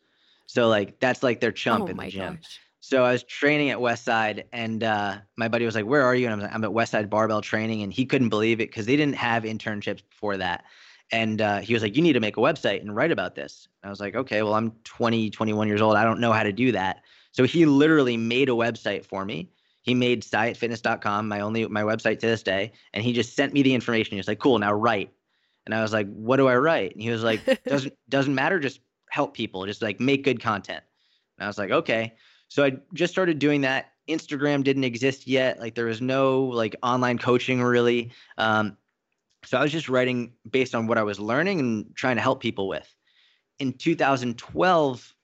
So 0.50 0.66
like 0.66 0.98
that's 0.98 1.22
like 1.22 1.38
their 1.38 1.52
chump 1.52 1.84
oh 1.84 1.86
in 1.86 1.96
my 1.96 2.06
the 2.06 2.10
gym. 2.10 2.34
gosh. 2.34 2.58
So 2.80 3.04
I 3.04 3.12
was 3.12 3.22
training 3.22 3.70
at 3.70 3.78
Westside, 3.78 4.44
and 4.52 4.82
uh, 4.82 5.18
my 5.36 5.46
buddy 5.46 5.64
was 5.64 5.76
like, 5.76 5.84
"Where 5.84 6.02
are 6.02 6.14
you?" 6.14 6.26
And 6.26 6.34
I'm 6.34 6.40
like, 6.40 6.52
"I'm 6.52 6.64
at 6.64 6.70
Westside 6.70 7.08
Barbell 7.08 7.40
Training," 7.40 7.82
and 7.82 7.92
he 7.92 8.04
couldn't 8.04 8.30
believe 8.30 8.60
it 8.60 8.68
because 8.68 8.86
they 8.86 8.96
didn't 8.96 9.14
have 9.14 9.44
internships 9.44 10.02
before 10.10 10.38
that. 10.38 10.64
And 11.12 11.40
uh, 11.40 11.58
he 11.58 11.72
was 11.72 11.84
like, 11.84 11.94
"You 11.94 12.02
need 12.02 12.14
to 12.14 12.20
make 12.20 12.36
a 12.36 12.40
website 12.40 12.80
and 12.80 12.96
write 12.96 13.12
about 13.12 13.36
this." 13.36 13.68
And 13.80 13.88
I 13.88 13.90
was 13.90 14.00
like, 14.00 14.16
"Okay, 14.16 14.42
well, 14.42 14.54
I'm 14.54 14.72
20, 14.82 15.30
21 15.30 15.68
years 15.68 15.80
old. 15.80 15.94
I 15.94 16.02
don't 16.02 16.18
know 16.18 16.32
how 16.32 16.42
to 16.42 16.52
do 16.52 16.72
that." 16.72 17.02
So 17.30 17.44
he 17.44 17.64
literally 17.64 18.16
made 18.16 18.48
a 18.48 18.52
website 18.52 19.04
for 19.04 19.24
me. 19.24 19.50
He 19.82 19.94
made 19.94 20.22
syattfitness.com, 20.24 21.28
my 21.28 21.40
only 21.40 21.68
my 21.68 21.82
website 21.82 22.18
to 22.20 22.26
this 22.26 22.42
day, 22.42 22.72
and 22.92 23.04
he 23.04 23.12
just 23.12 23.36
sent 23.36 23.52
me 23.52 23.62
the 23.62 23.74
information. 23.74 24.16
He 24.16 24.18
was 24.18 24.26
like, 24.26 24.40
"Cool, 24.40 24.58
now 24.58 24.72
write." 24.72 25.12
And 25.64 25.76
I 25.76 25.82
was 25.82 25.92
like, 25.92 26.12
"What 26.12 26.38
do 26.38 26.48
I 26.48 26.56
write?" 26.56 26.94
And 26.94 27.02
he 27.02 27.10
was 27.10 27.22
like, 27.22 27.40
"Doesn't 27.66 27.94
doesn't 28.08 28.34
matter. 28.34 28.58
Just 28.58 28.80
help 29.10 29.34
people. 29.34 29.66
Just 29.66 29.82
like 29.82 30.00
make 30.00 30.24
good 30.24 30.40
content." 30.40 30.82
And 31.38 31.44
I 31.44 31.48
was 31.48 31.58
like, 31.58 31.70
"Okay." 31.70 32.14
So 32.48 32.64
I 32.64 32.72
just 32.94 33.12
started 33.12 33.38
doing 33.38 33.60
that. 33.62 33.92
Instagram 34.08 34.64
didn't 34.64 34.84
exist 34.84 35.26
yet. 35.26 35.60
Like 35.60 35.74
there 35.74 35.86
was 35.86 36.00
no 36.00 36.42
like 36.44 36.74
online 36.82 37.18
coaching 37.18 37.62
really. 37.62 38.10
Um, 38.38 38.76
so 39.44 39.56
I 39.58 39.62
was 39.62 39.72
just 39.72 39.88
writing 39.88 40.32
based 40.50 40.74
on 40.74 40.86
what 40.86 40.98
I 40.98 41.02
was 41.02 41.18
learning 41.18 41.60
and 41.60 41.94
trying 41.94 42.16
to 42.16 42.22
help 42.22 42.40
people 42.40 42.68
with. 42.68 42.92
In 43.58 43.72
2012, 43.72 45.14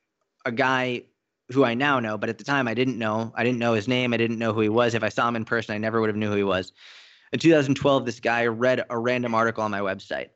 a 0.45 0.52
guy 0.52 1.02
who 1.50 1.64
I 1.64 1.75
now 1.75 2.00
know, 2.00 2.19
but 2.19 2.28
at 2.28 2.38
the 2.38 2.45
time 2.45 2.66
I 2.66 2.75
didn't 2.75 2.99
know. 2.99 3.33
I 3.35 3.45
didn't 3.45 3.59
know 3.59 3.75
his 3.75 3.88
name. 3.88 4.12
I 4.12 4.16
didn't 4.16 4.38
know 4.38 4.52
who 4.52 4.61
he 4.61 4.69
was. 4.69 4.95
If 4.95 5.02
I 5.02 5.09
saw 5.11 5.28
him 5.28 5.37
in 5.37 5.45
person, 5.45 5.75
I 5.75 5.78
never 5.78 6.00
would 6.00 6.09
have 6.09 6.16
knew 6.16 6.31
who 6.31 6.37
he 6.37 6.45
was. 6.45 6.73
In 7.33 7.38
2012, 7.38 8.05
this 8.05 8.21
guy 8.21 8.47
read 8.47 8.85
a 8.88 8.99
random 8.99 9.35
article 9.35 9.62
on 9.62 9.71
my 9.71 9.81
website. 9.81 10.28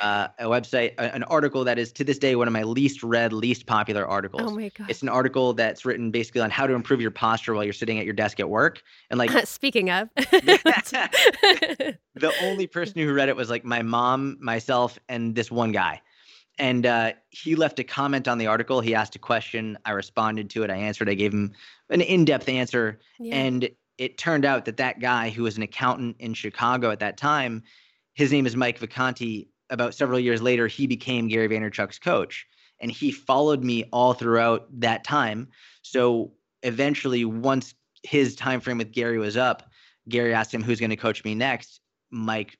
Uh, 0.00 0.28
a 0.38 0.44
website, 0.44 0.94
a- 0.94 1.14
an 1.14 1.22
article 1.24 1.62
that 1.62 1.78
is 1.78 1.92
to 1.92 2.04
this 2.04 2.18
day 2.18 2.34
one 2.34 2.46
of 2.48 2.52
my 2.52 2.62
least 2.62 3.02
read, 3.02 3.34
least 3.34 3.66
popular 3.66 4.06
articles. 4.06 4.42
Oh 4.44 4.54
my 4.54 4.70
god. 4.70 4.88
It's 4.88 5.02
an 5.02 5.10
article 5.10 5.52
that's 5.52 5.84
written 5.84 6.10
basically 6.10 6.40
on 6.40 6.48
how 6.48 6.66
to 6.66 6.72
improve 6.72 7.02
your 7.02 7.10
posture 7.10 7.52
while 7.52 7.64
you're 7.64 7.74
sitting 7.74 7.98
at 7.98 8.06
your 8.06 8.14
desk 8.14 8.40
at 8.40 8.48
work. 8.48 8.82
And 9.10 9.18
like 9.18 9.30
Speaking 9.46 9.90
of. 9.90 10.08
the 10.16 11.98
only 12.42 12.66
person 12.66 13.02
who 13.02 13.12
read 13.12 13.28
it 13.28 13.36
was 13.36 13.50
like 13.50 13.64
my 13.64 13.82
mom, 13.82 14.38
myself, 14.40 14.98
and 15.08 15.34
this 15.34 15.50
one 15.50 15.72
guy. 15.72 16.00
And 16.58 16.86
uh, 16.86 17.12
he 17.30 17.54
left 17.54 17.78
a 17.78 17.84
comment 17.84 18.28
on 18.28 18.38
the 18.38 18.46
article. 18.46 18.80
He 18.80 18.94
asked 18.94 19.16
a 19.16 19.18
question. 19.18 19.78
I 19.84 19.92
responded 19.92 20.50
to 20.50 20.62
it. 20.62 20.70
I 20.70 20.76
answered. 20.76 21.08
I 21.08 21.14
gave 21.14 21.32
him 21.32 21.52
an 21.88 22.00
in 22.00 22.24
depth 22.24 22.48
answer. 22.48 23.00
Yeah. 23.18 23.34
And 23.34 23.68
it 23.98 24.16
turned 24.18 24.44
out 24.44 24.64
that 24.64 24.78
that 24.78 25.00
guy, 25.00 25.30
who 25.30 25.42
was 25.42 25.56
an 25.58 25.62
accountant 25.62 26.16
in 26.18 26.32
Chicago 26.34 26.90
at 26.90 27.00
that 27.00 27.16
time, 27.18 27.62
his 28.14 28.32
name 28.32 28.46
is 28.46 28.56
Mike 28.56 28.78
Vacanti. 28.78 29.48
About 29.70 29.94
several 29.94 30.18
years 30.18 30.42
later, 30.42 30.66
he 30.66 30.86
became 30.86 31.28
Gary 31.28 31.48
Vaynerchuk's 31.48 31.98
coach. 31.98 32.46
And 32.80 32.90
he 32.90 33.12
followed 33.12 33.62
me 33.62 33.84
all 33.92 34.14
throughout 34.14 34.66
that 34.80 35.04
time. 35.04 35.48
So 35.82 36.32
eventually, 36.62 37.24
once 37.24 37.74
his 38.02 38.34
time 38.34 38.60
frame 38.60 38.78
with 38.78 38.92
Gary 38.92 39.18
was 39.18 39.36
up, 39.36 39.70
Gary 40.08 40.34
asked 40.34 40.52
him 40.52 40.62
who's 40.62 40.80
going 40.80 40.90
to 40.90 40.96
coach 40.96 41.24
me 41.24 41.34
next. 41.34 41.80
Mike, 42.10 42.58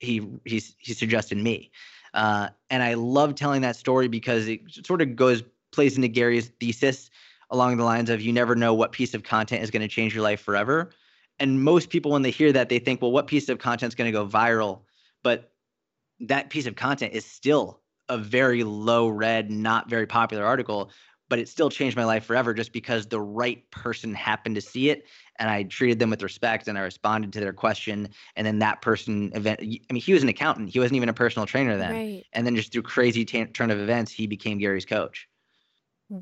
he 0.00 0.26
he 0.44 0.62
he 0.78 0.92
suggested 0.92 1.38
me, 1.38 1.70
uh, 2.12 2.48
and 2.70 2.82
I 2.82 2.94
love 2.94 3.34
telling 3.34 3.62
that 3.62 3.76
story 3.76 4.06
because 4.08 4.46
it 4.48 4.60
sort 4.84 5.02
of 5.02 5.16
goes 5.16 5.42
plays 5.72 5.96
into 5.96 6.08
Gary's 6.08 6.48
thesis 6.60 7.10
along 7.50 7.76
the 7.76 7.84
lines 7.84 8.10
of 8.10 8.20
you 8.20 8.32
never 8.32 8.54
know 8.54 8.72
what 8.74 8.92
piece 8.92 9.14
of 9.14 9.22
content 9.22 9.62
is 9.62 9.70
going 9.70 9.82
to 9.82 9.88
change 9.88 10.14
your 10.14 10.22
life 10.22 10.40
forever. 10.40 10.90
And 11.40 11.62
most 11.62 11.90
people, 11.90 12.12
when 12.12 12.22
they 12.22 12.30
hear 12.30 12.52
that, 12.52 12.68
they 12.68 12.78
think, 12.78 13.02
well, 13.02 13.10
what 13.10 13.26
piece 13.26 13.48
of 13.48 13.58
content 13.58 13.90
is 13.90 13.94
going 13.94 14.06
to 14.06 14.12
go 14.12 14.26
viral? 14.26 14.82
But 15.22 15.52
that 16.28 16.50
piece 16.50 16.66
of 16.66 16.76
content 16.76 17.12
is 17.12 17.24
still 17.24 17.80
a 18.08 18.18
very 18.18 18.64
low 18.64 19.08
read, 19.08 19.50
not 19.50 19.88
very 19.88 20.06
popular 20.06 20.44
article, 20.44 20.90
but 21.28 21.38
it 21.38 21.48
still 21.48 21.70
changed 21.70 21.96
my 21.96 22.04
life 22.04 22.24
forever 22.24 22.52
just 22.52 22.72
because 22.72 23.06
the 23.06 23.20
right 23.20 23.68
person 23.70 24.14
happened 24.14 24.54
to 24.54 24.60
see 24.60 24.90
it 24.90 25.06
and 25.38 25.50
I 25.50 25.64
treated 25.64 25.98
them 25.98 26.10
with 26.10 26.22
respect 26.22 26.68
and 26.68 26.78
I 26.78 26.82
responded 26.82 27.32
to 27.32 27.40
their 27.40 27.52
question. 27.52 28.08
And 28.36 28.46
then 28.46 28.58
that 28.58 28.82
person 28.82 29.32
event, 29.34 29.60
I 29.62 29.92
mean, 29.92 30.02
he 30.02 30.12
was 30.12 30.22
an 30.22 30.28
accountant. 30.28 30.68
He 30.68 30.78
wasn't 30.78 30.96
even 30.96 31.08
a 31.08 31.14
personal 31.14 31.46
trainer 31.46 31.76
then. 31.76 31.92
Right. 31.92 32.24
And 32.34 32.46
then 32.46 32.54
just 32.54 32.72
through 32.72 32.82
crazy 32.82 33.24
t- 33.24 33.46
turn 33.46 33.70
of 33.70 33.80
events, 33.80 34.12
he 34.12 34.26
became 34.26 34.58
Gary's 34.58 34.84
coach. 34.84 35.28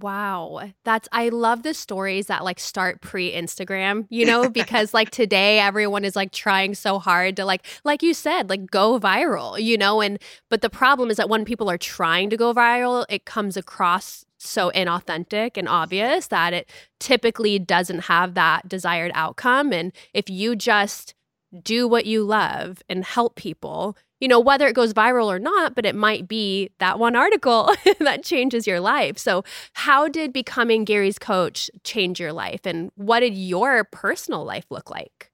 Wow. 0.01 0.71
That's 0.85 1.07
I 1.13 1.29
love 1.29 1.65
the 1.65 1.75
stories 1.75 2.27
that 2.29 2.45
like 2.45 2.59
start 2.59 3.03
pre-Instagram, 3.03 4.07
you 4.09 4.25
know, 4.25 4.49
because 4.49 4.95
like 4.95 5.11
today 5.11 5.59
everyone 5.59 6.03
is 6.03 6.17
like 6.17 6.33
trying 6.33 6.75
so 6.75 6.99
hard 6.99 7.37
to 7.37 7.45
like 7.45 7.67
like 7.85 8.03
you 8.03 8.15
said, 8.15 8.49
like 8.49 8.71
go 8.71 8.99
viral, 8.99 9.63
you 9.63 9.77
know, 9.77 10.01
and 10.01 10.19
but 10.49 10.63
the 10.63 10.71
problem 10.71 11.11
is 11.11 11.19
that 11.19 11.29
when 11.29 11.45
people 11.45 11.71
are 11.71 11.77
trying 11.77 12.31
to 12.31 12.39
go 12.39 12.55
viral, 12.55 13.05
it 13.11 13.27
comes 13.27 13.55
across 13.55 14.25
so 14.39 14.71
inauthentic 14.75 15.59
and 15.59 15.69
obvious 15.69 16.29
that 16.29 16.55
it 16.55 16.71
typically 16.99 17.59
doesn't 17.59 18.05
have 18.05 18.33
that 18.33 18.67
desired 18.67 19.13
outcome 19.15 19.75
and 19.75 19.93
if 20.15 20.31
you 20.31 20.57
just 20.57 21.15
do 21.63 21.87
what 21.87 22.07
you 22.07 22.25
love 22.25 22.83
and 22.89 23.05
help 23.05 23.37
people, 23.37 23.97
you 24.23 24.29
know, 24.29 24.39
whether 24.39 24.69
it 24.69 24.77
goes 24.77 24.95
viral 24.95 25.27
or 25.27 25.41
not, 25.41 25.75
but 25.75 25.85
it 25.85 25.97
might 25.97 26.29
be 26.29 26.71
that 26.79 27.01
one 27.01 27.17
article 27.17 27.75
that 27.99 28.23
changes 28.23 28.69
your 28.69 28.79
life. 28.79 29.19
So, 29.19 29.43
how 29.73 30.07
did 30.07 30.33
becoming 30.33 30.85
Gary's 30.85 31.19
coach 31.19 31.69
change 31.83 32.21
your 32.21 32.33
life? 32.33 32.61
And 32.65 32.93
what 32.95 33.21
did 33.21 33.35
your 33.37 33.83
personal 33.83 34.45
life 34.45 34.65
look 34.71 34.91
like? 34.91 35.33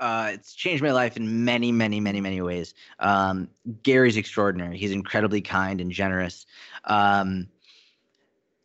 Uh, 0.00 0.30
it's 0.32 0.54
changed 0.54 0.82
my 0.82 0.92
life 0.92 1.18
in 1.18 1.44
many, 1.44 1.70
many, 1.70 2.00
many, 2.00 2.22
many 2.22 2.40
ways. 2.40 2.72
Um, 2.98 3.50
Gary's 3.82 4.16
extraordinary. 4.16 4.78
He's 4.78 4.92
incredibly 4.92 5.42
kind 5.42 5.78
and 5.78 5.92
generous. 5.92 6.46
Um, 6.84 7.46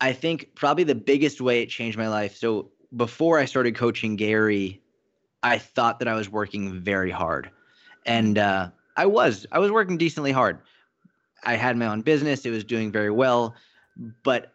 I 0.00 0.14
think 0.14 0.54
probably 0.54 0.84
the 0.84 0.94
biggest 0.94 1.38
way 1.42 1.60
it 1.60 1.68
changed 1.68 1.98
my 1.98 2.08
life. 2.08 2.34
So 2.34 2.70
before 2.96 3.38
I 3.38 3.44
started 3.44 3.74
coaching 3.74 4.16
Gary, 4.16 4.80
I 5.42 5.58
thought 5.58 5.98
that 5.98 6.08
I 6.08 6.14
was 6.14 6.30
working 6.30 6.80
very 6.80 7.10
hard, 7.10 7.50
and 8.06 8.38
uh, 8.38 8.70
I 8.96 9.06
was. 9.06 9.46
I 9.52 9.58
was 9.58 9.70
working 9.70 9.98
decently 9.98 10.32
hard. 10.32 10.58
I 11.44 11.56
had 11.56 11.76
my 11.76 11.86
own 11.86 12.02
business, 12.02 12.46
it 12.46 12.50
was 12.50 12.64
doing 12.64 12.92
very 12.92 13.10
well. 13.10 13.54
But 14.22 14.52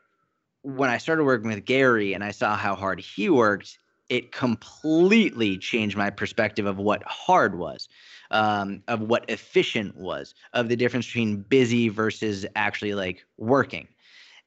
when 0.62 0.90
I 0.90 0.98
started 0.98 1.24
working 1.24 1.50
with 1.50 1.66
Gary 1.66 2.14
and 2.14 2.24
I 2.24 2.32
saw 2.32 2.56
how 2.56 2.76
hard 2.76 3.00
he 3.00 3.30
worked, 3.30 3.80
it 4.10 4.32
completely 4.32 5.58
changed 5.58 5.98
my 5.98 6.10
perspective 6.10 6.66
of 6.66 6.78
what 6.78 7.04
hard 7.04 7.58
was, 7.58 7.90
um, 8.32 8.84
of 8.88 9.02
what 9.02 9.30
efficient 9.30 9.98
was, 9.98 10.34
of 10.54 10.70
the 10.70 10.76
difference 10.76 11.08
between 11.08 11.42
busy 11.42 11.90
versus 11.90 12.46
actually 12.56 12.94
like 12.94 13.26
working. 13.38 13.88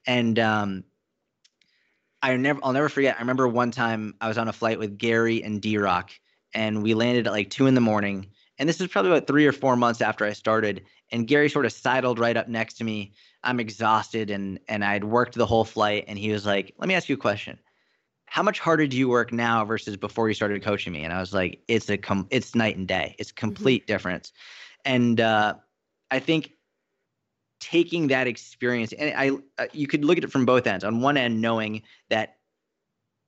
And 0.07 0.39
um, 0.39 0.83
I 2.23 2.35
never, 2.37 2.59
I'll 2.63 2.73
never 2.73 2.89
forget. 2.89 3.15
I 3.17 3.19
remember 3.19 3.47
one 3.47 3.71
time 3.71 4.15
I 4.19 4.27
was 4.27 4.37
on 4.37 4.47
a 4.47 4.53
flight 4.53 4.79
with 4.79 4.97
Gary 4.97 5.43
and 5.43 5.61
D 5.61 5.77
Rock, 5.77 6.11
and 6.53 6.81
we 6.81 6.95
landed 6.95 7.27
at 7.27 7.33
like 7.33 7.51
two 7.51 7.67
in 7.67 7.75
the 7.75 7.81
morning 7.81 8.27
and 8.61 8.69
this 8.69 8.79
is 8.79 8.87
probably 8.89 9.09
about 9.09 9.25
three 9.25 9.47
or 9.47 9.51
four 9.51 9.75
months 9.75 10.01
after 10.01 10.23
I 10.23 10.33
started. 10.33 10.85
And 11.11 11.27
Gary 11.27 11.49
sort 11.49 11.65
of 11.65 11.71
sidled 11.71 12.19
right 12.19 12.37
up 12.37 12.47
next 12.47 12.75
to 12.75 12.83
me. 12.83 13.11
I'm 13.43 13.59
exhausted 13.59 14.29
and 14.29 14.59
and 14.67 14.85
I'd 14.85 15.03
worked 15.03 15.33
the 15.33 15.47
whole 15.47 15.65
flight. 15.65 16.05
And 16.07 16.19
he 16.19 16.31
was 16.31 16.45
like, 16.45 16.71
"Let 16.77 16.87
me 16.87 16.93
ask 16.93 17.09
you 17.09 17.15
a 17.15 17.17
question. 17.17 17.57
How 18.25 18.43
much 18.43 18.59
harder 18.59 18.85
do 18.85 18.95
you 18.95 19.09
work 19.09 19.33
now 19.33 19.65
versus 19.65 19.97
before 19.97 20.27
you 20.27 20.35
started 20.35 20.61
coaching 20.61 20.93
me?" 20.93 21.03
And 21.03 21.11
I 21.11 21.19
was 21.19 21.33
like, 21.33 21.63
"It's 21.67 21.89
a 21.89 21.97
com- 21.97 22.27
it's 22.29 22.53
night 22.53 22.77
and 22.77 22.87
day. 22.87 23.15
It's 23.17 23.31
mm-hmm. 23.31 23.47
complete 23.47 23.81
mm-hmm. 23.81 23.93
difference." 23.93 24.31
And 24.85 25.19
uh, 25.19 25.55
I 26.11 26.19
think 26.19 26.51
taking 27.59 28.07
that 28.07 28.27
experience 28.27 28.93
and 28.93 29.11
I 29.17 29.31
uh, 29.63 29.67
you 29.73 29.87
could 29.87 30.05
look 30.05 30.19
at 30.19 30.23
it 30.23 30.31
from 30.31 30.45
both 30.45 30.67
ends. 30.67 30.83
On 30.83 31.01
one 31.01 31.17
end, 31.17 31.41
knowing 31.41 31.81
that 32.11 32.35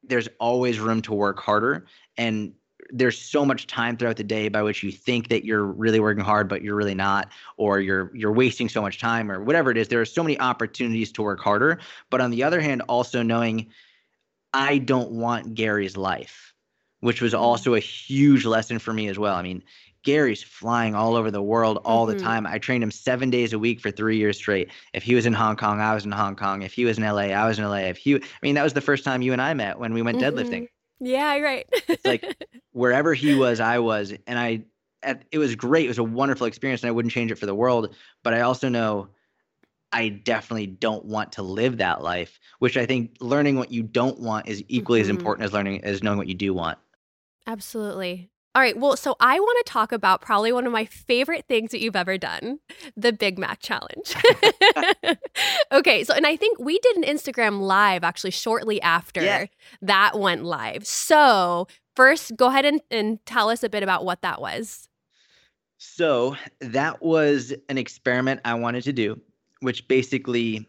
there's 0.04 0.30
always 0.40 0.80
room 0.80 1.02
to 1.02 1.14
work 1.14 1.40
harder 1.40 1.88
and 2.18 2.54
there's 2.94 3.20
so 3.20 3.44
much 3.44 3.66
time 3.66 3.98
throughout 3.98 4.18
the 4.18 4.24
day 4.24 4.48
by 4.48 4.62
which 4.62 4.84
you 4.84 4.92
think 4.92 5.28
that 5.28 5.44
you're 5.44 5.66
really 5.66 6.00
working 6.00 6.24
hard 6.24 6.48
but 6.48 6.62
you're 6.62 6.76
really 6.76 6.94
not 6.94 7.30
or 7.58 7.80
you're 7.80 8.12
you're 8.16 8.32
wasting 8.32 8.70
so 8.70 8.82
much 8.82 9.00
time 9.00 9.32
or 9.32 9.44
whatever 9.44 9.72
it 9.72 9.78
is 9.78 9.88
there 9.88 10.00
are 10.00 10.06
so 10.06 10.24
many 10.24 10.40
opportunities 10.40 11.12
to 11.12 11.24
work 11.24 11.40
harder. 11.40 11.80
But 12.10 12.22
on 12.22 12.32
the 12.32 12.44
other 12.44 12.62
hand 12.62 12.84
also 12.88 13.24
knowing 13.24 13.68
i 14.54 14.78
don't 14.78 15.12
want 15.12 15.56
gary's 15.56 15.98
life 15.98 16.54
which 17.00 17.22
was 17.22 17.34
mm-hmm. 17.34 17.44
also 17.44 17.74
a 17.74 17.80
huge 17.80 18.46
lesson 18.46 18.80
for 18.80 18.94
me 18.94 19.10
as 19.10 19.20
well. 19.20 19.36
I 19.36 19.42
mean 19.42 19.64
gary's 20.04 20.44
flying 20.44 20.96
all 20.96 21.16
over 21.16 21.32
the 21.32 21.42
world 21.42 21.80
all 21.86 22.06
mm-hmm. 22.06 22.18
the 22.18 22.24
time. 22.24 22.46
I 22.46 22.60
trained 22.60 22.84
him 22.84 22.92
seven 22.92 23.30
days 23.30 23.54
a 23.54 23.60
week 23.60 23.80
for 23.80 23.90
three 23.90 24.18
years 24.18 24.38
straight. 24.38 24.70
If 24.94 25.02
he 25.02 25.16
was 25.16 25.26
in 25.26 25.34
hong 25.34 25.56
kong 25.56 25.82
i 25.82 25.94
was 25.96 26.06
in 26.06 26.12
hong 26.12 26.36
kong. 26.36 26.62
If 26.62 26.74
he 26.74 26.86
was 26.86 26.98
in 26.98 27.04
la 27.04 27.18
i 27.18 27.48
was 27.48 27.58
in 27.58 27.66
la 27.66 27.76
if 27.76 27.98
he 27.98 28.16
i 28.16 28.20
mean 28.42 28.56
that 28.56 28.64
was 28.64 28.74
the 28.74 28.82
first 28.82 29.04
time 29.04 29.22
you 29.22 29.34
and 29.34 29.42
i 29.42 29.54
met 29.54 29.80
when 29.80 29.94
we 29.94 30.02
went 30.02 30.20
mm-hmm. 30.20 30.38
deadlifting 30.38 30.68
yeah, 31.06 31.38
right. 31.40 31.68
it's 31.88 32.06
like 32.06 32.26
wherever 32.72 33.14
he 33.14 33.36
was, 33.36 33.60
I 33.60 33.80
was, 33.80 34.14
and 34.28 34.40
I. 34.40 34.64
It 35.32 35.38
was 35.38 35.54
great. 35.56 35.84
It 35.84 35.90
was 35.90 35.98
a 35.98 36.04
wonderful 36.04 36.48
experience, 36.48 36.82
and 36.82 36.88
I 36.88 36.92
wouldn't 36.92 37.12
change 37.12 37.30
it 37.30 37.36
for 37.36 37.46
the 37.46 37.54
world. 37.54 37.94
But 38.24 38.34
I 38.34 38.40
also 38.40 38.70
know 38.70 39.10
I 39.94 40.10
definitely 40.10 40.66
don't 40.66 41.06
want 41.06 41.34
to 41.34 41.44
live 41.44 41.78
that 41.78 42.02
life, 42.02 42.40
which 42.60 42.78
I 42.78 42.86
think 42.86 43.18
learning 43.20 43.58
what 43.58 43.72
you 43.72 43.84
don't 43.84 44.20
want 44.20 44.48
is 44.48 44.64
equally 44.68 45.02
mm-hmm. 45.02 45.12
as 45.12 45.18
important 45.18 45.46
as 45.46 45.54
learning 45.54 45.84
as 45.84 46.02
knowing 46.02 46.18
what 46.18 46.28
you 46.28 46.34
do 46.34 46.54
want. 46.54 46.80
Absolutely. 47.46 48.30
All 48.56 48.62
right. 48.62 48.78
Well, 48.78 48.96
so 48.96 49.16
I 49.20 49.40
want 49.40 49.66
to 49.66 49.72
talk 49.72 49.92
about 49.92 50.22
probably 50.22 50.52
one 50.52 50.68
of 50.68 50.72
my 50.72 50.86
favorite 50.86 51.46
things 51.48 51.72
that 51.72 51.82
you've 51.82 51.96
ever 51.96 52.20
done 52.20 52.60
the 52.96 53.12
Big 53.12 53.40
Mac 53.40 53.60
Challenge. 53.60 54.16
okay. 55.72 56.04
So, 56.04 56.14
and 56.14 56.28
I 56.28 56.36
think 56.36 56.60
we 56.60 56.78
did 56.78 56.98
an 56.98 57.04
Instagram 57.04 57.62
live 57.62 58.04
actually 58.04 58.32
shortly 58.32 58.80
after 58.82 59.24
yeah. 59.24 59.46
that 59.82 60.20
went 60.20 60.44
live. 60.44 60.86
So, 60.86 61.68
first, 61.96 62.36
go 62.36 62.48
ahead 62.48 62.66
and, 62.66 62.80
and 62.92 63.26
tell 63.26 63.50
us 63.50 63.64
a 63.64 63.70
bit 63.70 63.82
about 63.82 64.06
what 64.06 64.22
that 64.22 64.40
was. 64.40 64.88
So, 65.80 66.36
that 66.60 67.02
was 67.02 67.54
an 67.70 67.80
experiment 67.80 68.42
I 68.46 68.54
wanted 68.54 68.84
to 68.84 68.94
do, 68.94 69.20
which 69.62 69.88
basically 69.88 70.68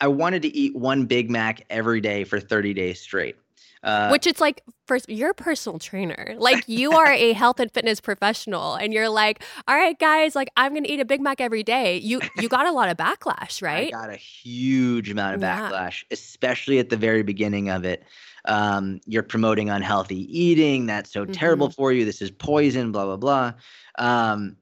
I 0.00 0.06
wanted 0.06 0.42
to 0.42 0.56
eat 0.56 0.76
one 0.76 1.06
Big 1.06 1.28
Mac 1.28 1.64
every 1.70 2.00
day 2.00 2.22
for 2.22 2.38
30 2.38 2.72
days 2.72 3.00
straight. 3.00 3.36
Uh, 3.84 4.08
Which 4.08 4.26
it's 4.26 4.40
like, 4.40 4.62
first, 4.88 5.10
you're 5.10 5.30
a 5.30 5.34
personal 5.34 5.78
trainer. 5.78 6.34
Like, 6.38 6.66
you 6.66 6.92
are 6.92 7.12
a 7.12 7.34
health 7.34 7.60
and 7.60 7.70
fitness 7.70 8.00
professional, 8.00 8.76
and 8.76 8.94
you're 8.94 9.10
like, 9.10 9.44
all 9.68 9.76
right, 9.76 9.98
guys, 9.98 10.34
like, 10.34 10.48
I'm 10.56 10.72
going 10.72 10.84
to 10.84 10.90
eat 10.90 11.00
a 11.00 11.04
Big 11.04 11.20
Mac 11.20 11.38
every 11.38 11.62
day. 11.62 11.98
You 11.98 12.20
you 12.38 12.48
got 12.48 12.66
a 12.66 12.72
lot 12.72 12.88
of 12.88 12.96
backlash, 12.96 13.60
right? 13.62 13.88
I 13.88 13.90
got 13.90 14.10
a 14.10 14.16
huge 14.16 15.10
amount 15.10 15.34
of 15.34 15.42
backlash, 15.42 16.02
yeah. 16.02 16.14
especially 16.14 16.78
at 16.78 16.88
the 16.88 16.96
very 16.96 17.22
beginning 17.22 17.68
of 17.68 17.84
it. 17.84 18.04
Um, 18.46 19.00
you're 19.06 19.22
promoting 19.22 19.68
unhealthy 19.68 20.26
eating. 20.38 20.86
That's 20.86 21.12
so 21.12 21.24
mm-hmm. 21.24 21.32
terrible 21.32 21.70
for 21.70 21.92
you. 21.92 22.06
This 22.06 22.22
is 22.22 22.30
poison, 22.30 22.90
blah, 22.90 23.04
blah, 23.04 23.16
blah. 23.16 23.52
Um, 23.98 24.56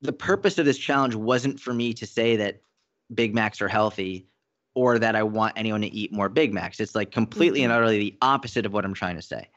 the 0.00 0.12
purpose 0.12 0.58
of 0.58 0.64
this 0.64 0.78
challenge 0.78 1.16
wasn't 1.16 1.58
for 1.58 1.74
me 1.74 1.92
to 1.94 2.06
say 2.06 2.36
that 2.36 2.60
Big 3.12 3.34
Macs 3.34 3.60
are 3.60 3.68
healthy 3.68 4.28
or 4.74 4.98
that 4.98 5.14
I 5.16 5.22
want 5.22 5.54
anyone 5.56 5.80
to 5.82 5.94
eat 5.94 6.12
more 6.12 6.28
Big 6.28 6.52
Macs. 6.52 6.80
It's 6.80 6.94
like 6.94 7.10
completely 7.10 7.60
mm-hmm. 7.60 7.70
and 7.70 7.72
utterly 7.72 7.98
the 7.98 8.16
opposite 8.22 8.66
of 8.66 8.72
what 8.72 8.84
I'm 8.84 8.94
trying 8.94 9.16
to 9.16 9.22
say. 9.22 9.48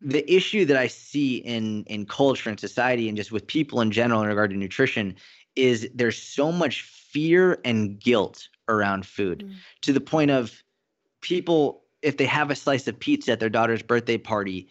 The 0.00 0.30
issue 0.32 0.64
that 0.66 0.76
I 0.76 0.88
see 0.88 1.36
in 1.36 1.84
in 1.84 2.06
culture 2.06 2.50
and 2.50 2.60
society 2.60 3.08
and 3.08 3.16
just 3.16 3.32
with 3.32 3.46
people 3.46 3.80
in 3.80 3.90
general 3.90 4.22
in 4.22 4.28
regard 4.28 4.50
to 4.50 4.56
nutrition 4.56 5.16
is 5.56 5.88
there's 5.94 6.18
so 6.20 6.50
much 6.52 6.82
fear 6.82 7.58
and 7.64 7.98
guilt 7.98 8.48
around 8.68 9.06
food 9.06 9.40
mm-hmm. 9.40 9.54
to 9.82 9.92
the 9.92 10.00
point 10.00 10.30
of 10.30 10.62
people 11.20 11.84
if 12.02 12.16
they 12.18 12.26
have 12.26 12.50
a 12.50 12.56
slice 12.56 12.86
of 12.86 12.98
pizza 12.98 13.32
at 13.32 13.40
their 13.40 13.48
daughter's 13.48 13.82
birthday 13.82 14.18
party 14.18 14.68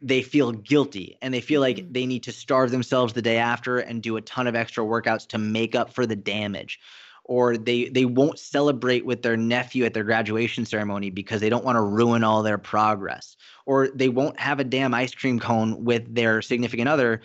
they 0.00 0.20
feel 0.20 0.50
guilty 0.52 1.16
and 1.22 1.32
they 1.32 1.40
feel 1.40 1.60
like 1.60 1.76
mm-hmm. 1.76 1.92
they 1.92 2.06
need 2.06 2.22
to 2.24 2.32
starve 2.32 2.70
themselves 2.70 3.12
the 3.12 3.22
day 3.22 3.36
after 3.36 3.78
and 3.78 4.02
do 4.02 4.16
a 4.16 4.20
ton 4.20 4.46
of 4.46 4.56
extra 4.56 4.84
workouts 4.84 5.26
to 5.28 5.38
make 5.38 5.74
up 5.74 5.92
for 5.92 6.06
the 6.06 6.16
damage 6.16 6.80
or 7.24 7.56
they 7.56 7.88
they 7.88 8.04
won't 8.04 8.38
celebrate 8.38 9.06
with 9.06 9.22
their 9.22 9.36
nephew 9.36 9.84
at 9.84 9.94
their 9.94 10.04
graduation 10.04 10.66
ceremony 10.66 11.10
because 11.10 11.40
they 11.40 11.48
don't 11.48 11.64
want 11.64 11.76
to 11.76 11.82
ruin 11.82 12.24
all 12.24 12.42
their 12.42 12.58
progress 12.58 13.36
or 13.66 13.88
they 13.88 14.08
won't 14.08 14.38
have 14.40 14.58
a 14.58 14.64
damn 14.64 14.94
ice 14.94 15.14
cream 15.14 15.38
cone 15.38 15.84
with 15.84 16.14
their 16.14 16.42
significant 16.42 16.88
other 16.88 17.20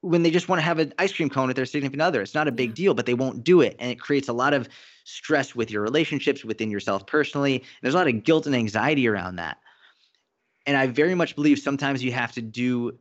when 0.00 0.22
they 0.22 0.30
just 0.30 0.48
want 0.48 0.58
to 0.58 0.64
have 0.64 0.78
an 0.78 0.92
ice 0.98 1.12
cream 1.12 1.30
cone 1.30 1.46
with 1.46 1.56
their 1.56 1.66
significant 1.66 2.02
other. 2.02 2.22
It's 2.22 2.34
not 2.34 2.48
a 2.48 2.52
big 2.52 2.74
deal 2.74 2.94
but 2.94 3.06
they 3.06 3.14
won't 3.14 3.44
do 3.44 3.60
it 3.60 3.76
and 3.78 3.90
it 3.90 4.00
creates 4.00 4.28
a 4.28 4.32
lot 4.32 4.52
of 4.52 4.68
stress 5.04 5.54
with 5.54 5.70
your 5.70 5.82
relationships 5.82 6.44
within 6.44 6.70
yourself 6.70 7.06
personally. 7.06 7.64
There's 7.82 7.94
a 7.94 7.98
lot 7.98 8.08
of 8.08 8.24
guilt 8.24 8.46
and 8.46 8.56
anxiety 8.56 9.06
around 9.08 9.36
that. 9.36 9.58
And 10.66 10.76
i 10.76 10.88
very 10.88 11.14
much 11.14 11.36
believe 11.36 11.60
sometimes 11.60 12.02
you 12.02 12.10
have 12.10 12.32
to 12.32 12.42
do 12.42 12.98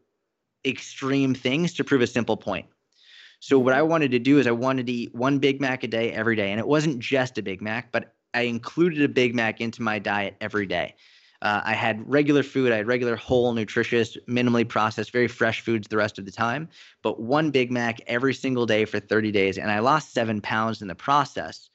extreme 0.64 1.34
things 1.34 1.74
to 1.74 1.84
prove 1.84 2.02
a 2.02 2.08
simple 2.08 2.38
point 2.38 2.68
so 3.46 3.60
what 3.60 3.76
I 3.76 3.84
wanted 3.84 4.10
to 4.10 4.18
do 4.18 4.40
is 4.40 4.48
I 4.48 4.52
wanted 4.52 4.88
to 4.88 4.92
eat 4.92 5.14
one 5.14 5.38
Big 5.38 5.62
Mac 5.62 5.84
a 5.84 5.88
day 5.88 6.12
every 6.12 6.36
day, 6.36 6.50
and 6.50 6.60
it 6.60 6.68
wasn't 6.68 6.98
just 6.98 7.38
a 7.38 7.44
Big 7.44 7.62
Mac, 7.62 7.92
but 7.92 8.16
I 8.34 8.42
included 8.42 9.04
a 9.04 9.08
Big 9.08 9.36
Mac 9.36 9.62
into 9.62 9.84
my 9.84 10.00
diet 10.00 10.36
every 10.42 10.66
day. 10.66 10.96
Uh, 11.44 11.62
I 11.64 11.76
had 11.76 12.02
regular 12.12 12.42
food. 12.42 12.72
I 12.72 12.78
had 12.78 12.88
regular, 12.88 13.16
whole, 13.16 13.54
nutritious, 13.54 14.18
minimally 14.28 14.68
processed, 14.68 15.12
very 15.12 15.28
fresh 15.28 15.62
foods 15.62 15.88
the 15.88 15.98
rest 15.98 16.18
of 16.18 16.26
the 16.26 16.32
time. 16.32 16.68
But 17.04 17.22
one 17.22 17.52
Big 17.52 17.72
Mac 17.72 18.02
every 18.08 18.34
single 18.34 18.66
day 18.66 18.84
for 18.84 19.00
30 19.00 19.32
days. 19.32 19.60
And 19.60 19.70
I 19.70 19.78
lost 19.78 20.12
seven 20.12 20.42
pounds 20.42 20.82
in 20.82 20.88
the 20.88 20.96
process. 20.96 21.70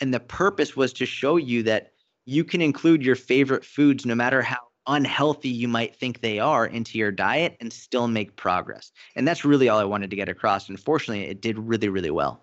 And 0.00 0.14
the 0.14 0.20
purpose 0.20 0.74
was 0.74 0.90
to 0.94 1.04
show 1.04 1.36
you 1.36 1.62
that 1.64 1.92
you 2.24 2.44
can 2.44 2.62
include 2.62 3.04
your 3.04 3.14
favorite 3.14 3.66
foods 3.66 4.06
no 4.06 4.14
matter 4.14 4.40
how 4.40 4.69
unhealthy 4.86 5.48
you 5.48 5.68
might 5.68 5.94
think 5.94 6.20
they 6.20 6.38
are 6.38 6.66
into 6.66 6.98
your 6.98 7.12
diet 7.12 7.56
and 7.60 7.72
still 7.72 8.08
make 8.08 8.36
progress. 8.36 8.92
And 9.14 9.26
that's 9.26 9.44
really 9.44 9.68
all 9.68 9.78
I 9.78 9.84
wanted 9.84 10.10
to 10.10 10.16
get 10.16 10.28
across. 10.28 10.68
Unfortunately, 10.68 11.26
it 11.26 11.40
did 11.40 11.58
really, 11.58 11.88
really 11.88 12.10
well. 12.10 12.42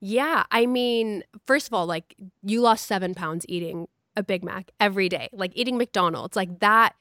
Yeah. 0.00 0.44
I 0.50 0.66
mean, 0.66 1.24
first 1.46 1.66
of 1.66 1.74
all, 1.74 1.86
like 1.86 2.14
you 2.42 2.60
lost 2.60 2.86
seven 2.86 3.14
pounds 3.14 3.44
eating 3.48 3.88
a 4.16 4.22
Big 4.22 4.44
Mac 4.44 4.70
every 4.80 5.08
day, 5.08 5.28
like 5.32 5.52
eating 5.54 5.76
McDonald's, 5.76 6.36
like 6.36 6.60
that. 6.60 6.94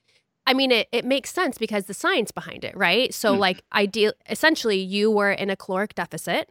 I 0.48 0.54
mean, 0.54 0.72
it, 0.72 0.88
it 0.92 1.06
makes 1.06 1.32
sense 1.32 1.58
because 1.58 1.86
the 1.86 1.94
science 1.94 2.32
behind 2.32 2.64
it, 2.64 2.76
right? 2.76 3.14
So, 3.14 3.36
mm. 3.36 3.40
like, 3.40 3.64
ideal, 3.72 4.14
essentially, 4.30 4.80
you 4.80 5.12
were 5.12 5.32
in 5.32 5.50
a 5.50 5.56
caloric 5.56 5.94
deficit 5.94 6.50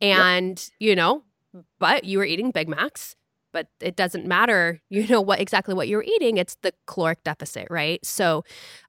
and, 0.00 0.58
yep. 0.58 0.88
you 0.88 0.96
know, 0.96 1.22
but 1.78 2.04
you 2.04 2.18
were 2.18 2.24
eating 2.24 2.50
Big 2.50 2.68
Macs 2.68 3.14
but 3.58 3.66
it 3.80 3.96
doesn't 3.96 4.24
matter, 4.24 4.80
you 4.88 5.06
know, 5.08 5.20
what 5.20 5.40
exactly 5.40 5.74
what 5.74 5.88
you're 5.88 6.04
eating. 6.04 6.36
It's 6.36 6.56
the 6.62 6.72
caloric 6.86 7.24
deficit, 7.24 7.66
right? 7.70 8.04
So, 8.06 8.44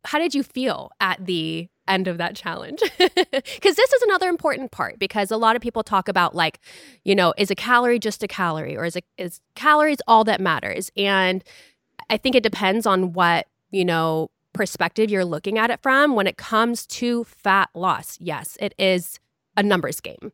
how 0.06 0.20
did 0.20 0.36
you 0.36 0.44
feel 0.44 0.92
at 1.00 1.26
the 1.26 1.70
end 1.88 2.08
of 2.08 2.20
that 2.20 2.36
challenge? 2.36 2.82
Because 3.32 3.76
this 3.76 3.94
is 3.94 4.02
another 4.04 4.30
important 4.30 4.72
part 4.72 5.00
because 5.00 5.32
a 5.32 5.38
lot 5.38 5.56
of 5.56 5.62
people 5.62 5.84
talk 5.84 6.08
about 6.08 6.34
like, 6.34 6.60
you 7.04 7.14
know, 7.16 7.34
is 7.38 7.52
a 7.52 7.56
calorie 7.56 8.00
just 8.00 8.24
a 8.24 8.28
calorie 8.28 8.78
or 8.78 8.86
is 8.86 8.96
it 8.96 9.06
is 9.18 9.42
calories 9.56 9.98
all 10.08 10.24
that 10.24 10.40
matters? 10.40 10.92
And 10.96 11.44
I 12.10 12.18
think 12.18 12.36
it 12.36 12.44
depends 12.44 12.86
on 12.86 13.14
what, 13.14 13.48
you 13.72 13.84
know, 13.84 14.30
perspective 14.54 15.10
you're 15.10 15.26
looking 15.26 15.58
at 15.58 15.70
it 15.70 15.82
from. 15.82 16.16
When 16.16 16.28
it 16.28 16.38
comes 16.38 16.86
to 16.88 17.26
fat 17.26 17.70
loss, 17.74 18.18
yes, 18.22 18.58
it 18.62 18.74
is 18.78 19.20
a 19.58 19.64
numbers 19.64 20.00
game. 20.00 20.32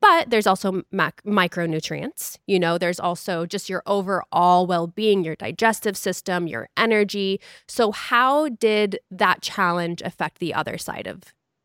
But 0.00 0.30
there's 0.30 0.46
also 0.46 0.82
mac- 0.90 1.22
micronutrients. 1.24 2.38
You 2.46 2.58
know, 2.58 2.76
there's 2.78 3.00
also 3.00 3.46
just 3.46 3.68
your 3.68 3.82
overall 3.86 4.66
well 4.66 4.86
being, 4.86 5.24
your 5.24 5.36
digestive 5.36 5.96
system, 5.96 6.46
your 6.46 6.68
energy. 6.76 7.40
So, 7.68 7.92
how 7.92 8.48
did 8.48 8.98
that 9.10 9.42
challenge 9.42 10.02
affect 10.02 10.38
the 10.38 10.54
other 10.54 10.76
side 10.78 11.06
of 11.06 11.20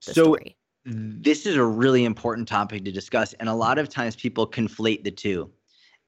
the 0.05 0.13
so, 0.13 0.23
story? 0.23 0.55
This 0.85 1.45
is 1.45 1.55
a 1.55 1.63
really 1.63 2.05
important 2.05 2.47
topic 2.47 2.85
to 2.85 2.91
discuss. 2.91 3.33
And 3.33 3.49
a 3.49 3.53
lot 3.53 3.77
of 3.77 3.89
times 3.89 4.15
people 4.15 4.47
conflate 4.47 5.03
the 5.03 5.11
two. 5.11 5.51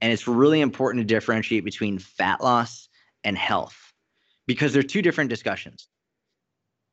And 0.01 0.11
it's 0.11 0.27
really 0.27 0.61
important 0.61 1.07
to 1.07 1.13
differentiate 1.13 1.63
between 1.63 1.97
fat 1.97 2.41
loss 2.41 2.89
and 3.23 3.37
health 3.37 3.93
because 4.47 4.73
they're 4.73 4.83
two 4.83 5.01
different 5.01 5.29
discussions. 5.29 5.87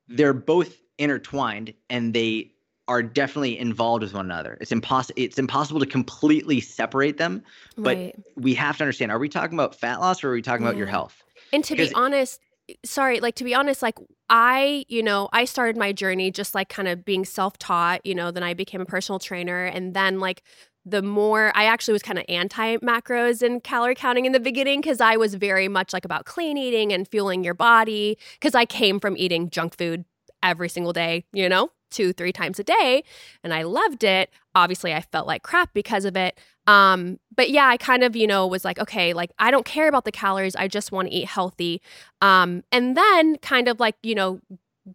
They're 0.08 0.32
both 0.34 0.76
intertwined 0.98 1.74
and 1.88 2.14
they 2.14 2.52
are 2.90 3.04
definitely 3.04 3.56
involved 3.56 4.02
with 4.02 4.14
one 4.14 4.24
another. 4.24 4.58
It's 4.60 4.72
impossible 4.72 5.14
it's 5.16 5.38
impossible 5.38 5.78
to 5.78 5.86
completely 5.86 6.60
separate 6.60 7.18
them, 7.18 7.44
but 7.76 7.96
right. 7.96 8.16
we 8.34 8.52
have 8.54 8.78
to 8.78 8.82
understand 8.82 9.12
are 9.12 9.18
we 9.20 9.28
talking 9.28 9.56
about 9.56 9.76
fat 9.76 10.00
loss 10.00 10.24
or 10.24 10.30
are 10.30 10.32
we 10.32 10.42
talking 10.42 10.64
yeah. 10.64 10.70
about 10.70 10.76
your 10.76 10.88
health? 10.88 11.22
And 11.52 11.62
to 11.62 11.74
because 11.74 11.90
be 11.90 11.94
honest, 11.94 12.40
sorry, 12.84 13.20
like 13.20 13.36
to 13.36 13.44
be 13.44 13.54
honest, 13.54 13.80
like 13.80 13.96
I, 14.28 14.84
you 14.88 15.04
know, 15.04 15.28
I 15.32 15.44
started 15.44 15.76
my 15.76 15.92
journey 15.92 16.32
just 16.32 16.52
like 16.52 16.68
kind 16.68 16.88
of 16.88 17.04
being 17.04 17.24
self-taught, 17.24 18.04
you 18.04 18.14
know, 18.14 18.32
then 18.32 18.42
I 18.42 18.54
became 18.54 18.80
a 18.80 18.86
personal 18.86 19.20
trainer 19.20 19.66
and 19.66 19.94
then 19.94 20.18
like 20.18 20.42
the 20.84 21.02
more 21.02 21.52
I 21.54 21.66
actually 21.66 21.92
was 21.92 22.02
kind 22.02 22.18
of 22.18 22.24
anti 22.28 22.78
macros 22.78 23.40
and 23.40 23.62
calorie 23.62 23.94
counting 23.94 24.24
in 24.24 24.32
the 24.32 24.40
beginning 24.40 24.80
because 24.80 25.00
I 25.00 25.16
was 25.16 25.36
very 25.36 25.68
much 25.68 25.92
like 25.92 26.04
about 26.04 26.24
clean 26.24 26.58
eating 26.58 26.92
and 26.92 27.06
fueling 27.06 27.44
your 27.44 27.54
body 27.54 28.18
because 28.32 28.56
I 28.56 28.64
came 28.64 28.98
from 28.98 29.16
eating 29.16 29.48
junk 29.48 29.76
food 29.78 30.04
every 30.42 30.68
single 30.68 30.92
day, 30.92 31.24
you 31.32 31.48
know? 31.48 31.70
Two, 31.90 32.12
three 32.12 32.32
times 32.32 32.58
a 32.58 32.64
day. 32.64 33.04
And 33.42 33.52
I 33.52 33.62
loved 33.62 34.04
it. 34.04 34.30
Obviously, 34.54 34.94
I 34.94 35.00
felt 35.00 35.26
like 35.26 35.42
crap 35.42 35.72
because 35.74 36.04
of 36.04 36.16
it. 36.16 36.38
Um, 36.66 37.18
but 37.34 37.50
yeah, 37.50 37.66
I 37.66 37.76
kind 37.76 38.04
of, 38.04 38.14
you 38.14 38.26
know, 38.26 38.46
was 38.46 38.64
like, 38.64 38.78
okay, 38.78 39.12
like 39.12 39.32
I 39.38 39.50
don't 39.50 39.64
care 39.64 39.88
about 39.88 40.04
the 40.04 40.12
calories. 40.12 40.56
I 40.56 40.68
just 40.68 40.92
want 40.92 41.08
to 41.08 41.14
eat 41.14 41.26
healthy. 41.26 41.80
Um, 42.20 42.62
and 42.70 42.96
then 42.96 43.36
kind 43.38 43.68
of 43.68 43.80
like, 43.80 43.96
you 44.02 44.14
know, 44.14 44.40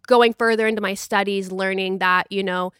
going 0.06 0.32
further 0.34 0.66
into 0.66 0.80
my 0.80 0.94
studies, 0.94 1.52
learning 1.52 1.98
that, 1.98 2.30
you 2.30 2.42
know, 2.42 2.72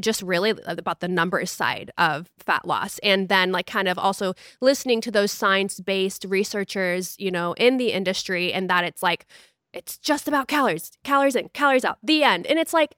just 0.00 0.22
really 0.22 0.54
about 0.66 1.00
the 1.00 1.08
numbers 1.08 1.50
side 1.50 1.90
of 1.98 2.30
fat 2.38 2.66
loss 2.66 2.98
and 3.00 3.28
then 3.28 3.52
like 3.52 3.66
kind 3.66 3.88
of 3.88 3.98
also 3.98 4.34
listening 4.60 5.00
to 5.00 5.10
those 5.10 5.30
science-based 5.30 6.24
researchers 6.28 7.14
you 7.18 7.30
know 7.30 7.52
in 7.54 7.76
the 7.76 7.92
industry 7.92 8.52
and 8.52 8.70
that 8.70 8.84
it's 8.84 9.02
like 9.02 9.26
it's 9.72 9.98
just 9.98 10.26
about 10.28 10.48
calories 10.48 10.92
calories 11.04 11.36
in 11.36 11.48
calories 11.50 11.84
out 11.84 11.98
the 12.02 12.22
end 12.24 12.46
and 12.46 12.58
it's 12.58 12.72
like 12.72 12.94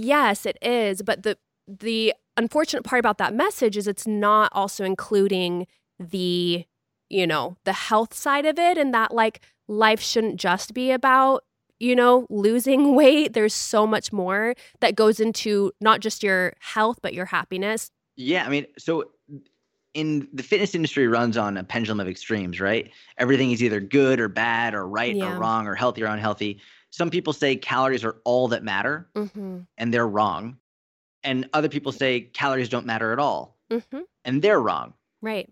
Yes, 0.00 0.46
it 0.46 0.56
is, 0.62 1.02
but 1.02 1.22
the 1.22 1.36
the 1.66 2.14
unfortunate 2.36 2.84
part 2.84 3.00
about 3.00 3.18
that 3.18 3.34
message 3.34 3.76
is 3.76 3.86
it's 3.86 4.06
not 4.06 4.50
also 4.54 4.84
including 4.84 5.66
the 5.98 6.64
you 7.08 7.26
know, 7.26 7.56
the 7.64 7.72
health 7.72 8.14
side 8.14 8.46
of 8.46 8.56
it 8.58 8.78
and 8.78 8.94
that 8.94 9.12
like 9.12 9.40
life 9.66 10.00
shouldn't 10.00 10.36
just 10.36 10.72
be 10.74 10.90
about 10.90 11.44
you 11.80 11.96
know, 11.96 12.26
losing 12.28 12.94
weight. 12.94 13.32
There's 13.32 13.54
so 13.54 13.86
much 13.86 14.12
more 14.12 14.54
that 14.80 14.94
goes 14.94 15.18
into 15.18 15.72
not 15.80 16.00
just 16.00 16.22
your 16.22 16.52
health, 16.60 16.98
but 17.02 17.14
your 17.14 17.24
happiness. 17.26 17.90
Yeah. 18.16 18.44
I 18.44 18.50
mean, 18.50 18.66
so 18.78 19.10
in 19.94 20.28
the 20.32 20.42
fitness 20.42 20.74
industry 20.74 21.08
runs 21.08 21.36
on 21.36 21.56
a 21.56 21.64
pendulum 21.64 22.00
of 22.00 22.06
extremes, 22.06 22.60
right? 22.60 22.90
Everything 23.18 23.50
is 23.50 23.62
either 23.62 23.80
good 23.80 24.20
or 24.20 24.28
bad 24.28 24.74
or 24.74 24.86
right 24.86 25.16
yeah. 25.16 25.34
or 25.34 25.40
wrong 25.40 25.66
or 25.66 25.74
healthy 25.74 26.02
or 26.02 26.06
unhealthy. 26.06 26.60
Some 26.90 27.10
people 27.10 27.32
say 27.32 27.56
calories 27.56 28.04
are 28.04 28.16
all 28.24 28.48
that 28.48 28.64
matter, 28.64 29.08
mm-hmm. 29.14 29.60
and 29.78 29.94
they're 29.94 30.08
wrong. 30.08 30.58
And 31.22 31.48
other 31.52 31.68
people 31.68 31.92
say 31.92 32.22
calories 32.22 32.68
don't 32.68 32.86
matter 32.86 33.12
at 33.12 33.18
all, 33.18 33.56
mm-hmm. 33.70 34.00
and 34.24 34.42
they're 34.42 34.60
wrong. 34.60 34.94
Right. 35.22 35.48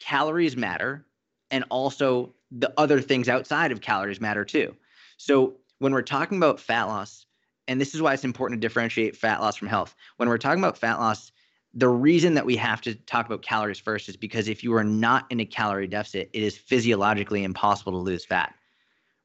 Calories 0.00 0.56
matter, 0.56 1.06
and 1.50 1.64
also 1.70 2.34
the 2.50 2.72
other 2.76 3.00
things 3.00 3.28
outside 3.28 3.72
of 3.72 3.80
calories 3.80 4.20
matter 4.20 4.44
too. 4.44 4.74
So 5.16 5.54
when 5.78 5.92
we're 5.92 6.02
talking 6.02 6.38
about 6.38 6.60
fat 6.60 6.84
loss, 6.84 7.26
and 7.66 7.80
this 7.80 7.94
is 7.94 8.02
why 8.02 8.12
it's 8.14 8.24
important 8.24 8.60
to 8.60 8.68
differentiate 8.68 9.16
fat 9.16 9.40
loss 9.40 9.56
from 9.56 9.68
health. 9.68 9.94
When 10.18 10.28
we're 10.28 10.38
talking 10.38 10.62
about 10.62 10.78
fat 10.78 10.98
loss, 10.98 11.32
the 11.72 11.88
reason 11.88 12.34
that 12.34 12.46
we 12.46 12.56
have 12.56 12.80
to 12.82 12.94
talk 12.94 13.26
about 13.26 13.42
calories 13.42 13.80
first 13.80 14.08
is 14.08 14.16
because 14.16 14.48
if 14.48 14.62
you 14.62 14.74
are 14.74 14.84
not 14.84 15.26
in 15.30 15.40
a 15.40 15.44
calorie 15.44 15.88
deficit, 15.88 16.30
it 16.32 16.42
is 16.42 16.56
physiologically 16.56 17.42
impossible 17.42 17.92
to 17.92 17.98
lose 17.98 18.24
fat 18.24 18.54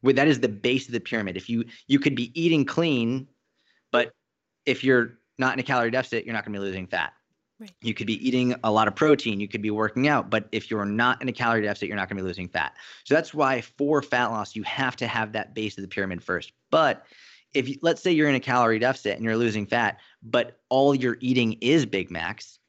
that 0.04 0.28
is 0.28 0.40
the 0.40 0.50
base 0.50 0.88
of 0.88 0.94
the 0.94 1.00
pyramid. 1.00 1.38
If 1.38 1.50
you 1.50 1.66
you 1.88 2.00
could 2.00 2.16
be 2.16 2.32
eating 2.40 2.66
clean, 2.66 3.28
but 3.92 4.12
if 4.66 4.84
you're 4.84 5.20
not 5.38 5.54
in 5.54 5.60
a 5.60 5.64
calorie 5.64 5.92
deficit, 5.92 6.26
you're 6.26 6.34
not 6.34 6.46
going 6.46 6.54
to 6.54 6.60
be 6.60 6.66
losing 6.66 6.88
fat. 6.88 7.14
Right. 7.60 7.72
You 7.82 7.94
could 7.94 8.08
be 8.08 8.26
eating 8.26 8.56
a 8.64 8.72
lot 8.72 8.88
of 8.88 8.96
protein, 8.96 9.42
you 9.42 9.48
could 9.48 9.62
be 9.62 9.72
working 9.72 10.08
out, 10.08 10.30
but 10.30 10.48
if 10.54 10.72
you're 10.72 10.86
not 10.86 11.22
in 11.22 11.28
a 11.28 11.34
calorie 11.34 11.62
deficit, 11.62 11.90
you're 11.90 11.98
not 11.98 12.08
going 12.08 12.18
to 12.18 12.24
be 12.24 12.28
losing 12.28 12.48
fat. 12.48 12.74
So 13.04 13.14
that's 13.14 13.34
why 13.34 13.60
for 13.60 14.02
fat 14.02 14.28
loss, 14.28 14.56
you 14.56 14.64
have 14.64 14.96
to 14.98 15.08
have 15.08 15.34
that 15.34 15.54
base 15.54 15.78
of 15.78 15.82
the 15.82 15.90
pyramid 15.90 16.24
first. 16.24 16.54
But 16.72 17.06
if 17.54 17.68
you, 17.68 17.76
let's 17.82 18.02
say 18.02 18.12
you're 18.12 18.30
in 18.30 18.36
a 18.36 18.40
calorie 18.40 18.80
deficit 18.80 19.16
and 19.16 19.26
you're 19.26 19.36
losing 19.36 19.66
fat, 19.66 20.00
but 20.24 20.60
all 20.70 20.96
you're 20.96 21.18
eating 21.20 21.54
is 21.60 21.86
Big 21.86 22.10
Macs, 22.10 22.60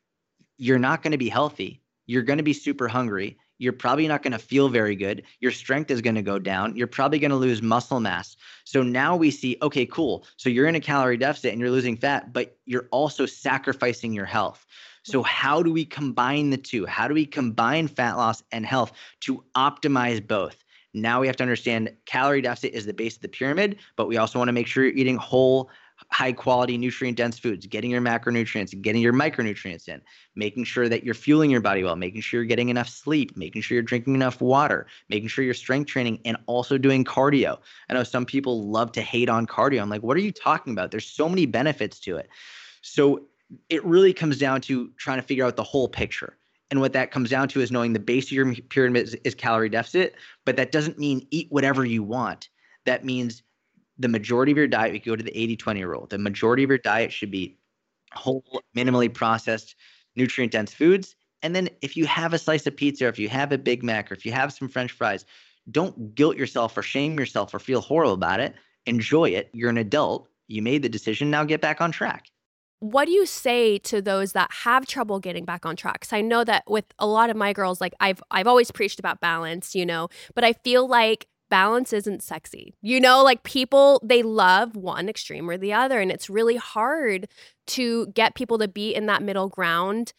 you're 0.56 0.78
not 0.78 1.02
going 1.02 1.12
to 1.12 1.18
be 1.18 1.28
healthy. 1.28 1.82
You're 2.06 2.22
going 2.22 2.38
to 2.38 2.42
be 2.42 2.52
super 2.52 2.88
hungry 2.88 3.38
you're 3.60 3.74
probably 3.74 4.08
not 4.08 4.22
going 4.22 4.32
to 4.32 4.38
feel 4.38 4.70
very 4.70 4.96
good. 4.96 5.22
Your 5.40 5.52
strength 5.52 5.90
is 5.90 6.00
going 6.00 6.14
to 6.14 6.22
go 6.22 6.38
down. 6.38 6.74
You're 6.74 6.86
probably 6.86 7.18
going 7.18 7.30
to 7.30 7.36
lose 7.36 7.60
muscle 7.60 8.00
mass. 8.00 8.36
So 8.64 8.82
now 8.82 9.14
we 9.14 9.30
see, 9.30 9.58
okay, 9.60 9.84
cool. 9.84 10.24
So 10.38 10.48
you're 10.48 10.66
in 10.66 10.74
a 10.74 10.80
calorie 10.80 11.18
deficit 11.18 11.52
and 11.52 11.60
you're 11.60 11.70
losing 11.70 11.98
fat, 11.98 12.32
but 12.32 12.56
you're 12.64 12.88
also 12.90 13.26
sacrificing 13.26 14.14
your 14.14 14.24
health. 14.24 14.66
So, 15.02 15.22
how 15.22 15.62
do 15.62 15.72
we 15.72 15.84
combine 15.84 16.50
the 16.50 16.58
two? 16.58 16.84
How 16.84 17.08
do 17.08 17.14
we 17.14 17.24
combine 17.24 17.88
fat 17.88 18.16
loss 18.16 18.42
and 18.52 18.66
health 18.66 18.92
to 19.20 19.42
optimize 19.56 20.26
both? 20.26 20.62
Now 20.92 21.20
we 21.20 21.26
have 21.26 21.36
to 21.36 21.42
understand 21.42 21.94
calorie 22.04 22.42
deficit 22.42 22.74
is 22.74 22.84
the 22.84 22.92
base 22.92 23.16
of 23.16 23.22
the 23.22 23.28
pyramid, 23.28 23.78
but 23.96 24.08
we 24.08 24.16
also 24.16 24.38
want 24.38 24.48
to 24.48 24.52
make 24.52 24.66
sure 24.66 24.84
you're 24.84 24.96
eating 24.96 25.16
whole, 25.16 25.70
high 26.12 26.32
quality 26.32 26.76
nutrient 26.76 27.16
dense 27.16 27.38
foods, 27.38 27.66
getting 27.66 27.90
your 27.90 28.00
macronutrients, 28.00 28.78
getting 28.82 29.00
your 29.00 29.12
micronutrients 29.12 29.88
in, 29.88 30.00
making 30.34 30.64
sure 30.64 30.88
that 30.88 31.04
you're 31.04 31.14
fueling 31.14 31.50
your 31.50 31.60
body 31.60 31.84
well, 31.84 31.94
making 31.94 32.20
sure 32.20 32.40
you're 32.40 32.48
getting 32.48 32.68
enough 32.68 32.88
sleep, 32.88 33.36
making 33.36 33.62
sure 33.62 33.76
you're 33.76 33.82
drinking 33.82 34.16
enough 34.16 34.40
water, 34.40 34.86
making 35.08 35.28
sure 35.28 35.44
you're 35.44 35.54
strength 35.54 35.88
training 35.88 36.20
and 36.24 36.36
also 36.46 36.76
doing 36.76 37.04
cardio. 37.04 37.58
I 37.88 37.94
know 37.94 38.02
some 38.02 38.26
people 38.26 38.68
love 38.68 38.90
to 38.92 39.02
hate 39.02 39.28
on 39.28 39.46
cardio. 39.46 39.80
I'm 39.80 39.88
like, 39.88 40.02
what 40.02 40.16
are 40.16 40.20
you 40.20 40.32
talking 40.32 40.72
about? 40.72 40.90
There's 40.90 41.06
so 41.06 41.28
many 41.28 41.46
benefits 41.46 42.00
to 42.00 42.16
it. 42.16 42.28
So 42.82 43.26
it 43.68 43.84
really 43.84 44.12
comes 44.12 44.38
down 44.38 44.62
to 44.62 44.90
trying 44.96 45.18
to 45.18 45.26
figure 45.26 45.44
out 45.44 45.56
the 45.56 45.62
whole 45.62 45.88
picture. 45.88 46.36
And 46.70 46.80
what 46.80 46.92
that 46.92 47.10
comes 47.10 47.30
down 47.30 47.48
to 47.48 47.60
is 47.60 47.70
knowing 47.70 47.92
the 47.92 48.00
base 48.00 48.26
of 48.26 48.32
your 48.32 48.54
pyramid 48.54 49.04
is, 49.04 49.14
is 49.24 49.34
calorie 49.34 49.68
deficit, 49.68 50.14
but 50.44 50.56
that 50.56 50.72
doesn't 50.72 50.98
mean 50.98 51.26
eat 51.30 51.48
whatever 51.50 51.84
you 51.84 52.02
want. 52.02 52.48
That 52.84 53.04
means 53.04 53.42
the 54.00 54.08
majority 54.08 54.50
of 54.50 54.58
your 54.58 54.66
diet, 54.66 54.92
we 54.92 54.98
go 54.98 55.14
to 55.14 55.22
the 55.22 55.38
80 55.38 55.56
20 55.56 55.84
rule. 55.84 56.06
The 56.08 56.18
majority 56.18 56.64
of 56.64 56.70
your 56.70 56.78
diet 56.78 57.12
should 57.12 57.30
be 57.30 57.58
whole, 58.12 58.62
minimally 58.76 59.12
processed, 59.12 59.76
nutrient 60.16 60.52
dense 60.52 60.72
foods. 60.72 61.14
And 61.42 61.54
then 61.54 61.68
if 61.82 61.96
you 61.96 62.06
have 62.06 62.32
a 62.32 62.38
slice 62.38 62.66
of 62.66 62.76
pizza, 62.76 63.06
or 63.06 63.08
if 63.08 63.18
you 63.18 63.28
have 63.28 63.52
a 63.52 63.58
Big 63.58 63.82
Mac, 63.82 64.10
or 64.10 64.14
if 64.14 64.26
you 64.26 64.32
have 64.32 64.52
some 64.52 64.68
French 64.68 64.92
fries, 64.92 65.24
don't 65.70 66.14
guilt 66.14 66.36
yourself 66.36 66.76
or 66.76 66.82
shame 66.82 67.18
yourself 67.18 67.54
or 67.54 67.58
feel 67.58 67.80
horrible 67.80 68.14
about 68.14 68.40
it. 68.40 68.54
Enjoy 68.86 69.28
it. 69.28 69.50
You're 69.52 69.70
an 69.70 69.78
adult. 69.78 70.28
You 70.48 70.62
made 70.62 70.82
the 70.82 70.88
decision. 70.88 71.30
Now 71.30 71.44
get 71.44 71.60
back 71.60 71.80
on 71.80 71.92
track. 71.92 72.26
What 72.80 73.04
do 73.04 73.12
you 73.12 73.26
say 73.26 73.76
to 73.80 74.00
those 74.00 74.32
that 74.32 74.50
have 74.50 74.86
trouble 74.86 75.20
getting 75.20 75.44
back 75.44 75.66
on 75.66 75.76
track? 75.76 76.00
Because 76.00 76.14
I 76.14 76.22
know 76.22 76.44
that 76.44 76.64
with 76.66 76.86
a 76.98 77.06
lot 77.06 77.28
of 77.28 77.36
my 77.36 77.52
girls, 77.52 77.78
like 77.78 77.92
I've 78.00 78.22
I've 78.30 78.46
always 78.46 78.70
preached 78.70 78.98
about 78.98 79.20
balance, 79.20 79.74
you 79.74 79.84
know, 79.84 80.08
but 80.34 80.44
I 80.44 80.54
feel 80.54 80.88
like 80.88 81.26
balance 81.50 81.92
isn't 81.92 82.22
sexy. 82.22 82.74
You 82.80 83.00
know, 83.00 83.22
like 83.22 83.42
people 83.42 84.00
they 84.02 84.22
love 84.22 84.76
one 84.76 85.08
extreme 85.08 85.50
or 85.50 85.58
the 85.58 85.72
other, 85.72 86.00
and 86.00 86.10
it's 86.10 86.30
really 86.30 86.56
hard 86.56 87.28
to 87.68 88.06
get 88.08 88.34
people 88.34 88.58
to 88.58 88.68
be 88.68 88.94
in 88.94 89.06
that 89.06 89.22
middle 89.22 89.48
ground 89.48 90.12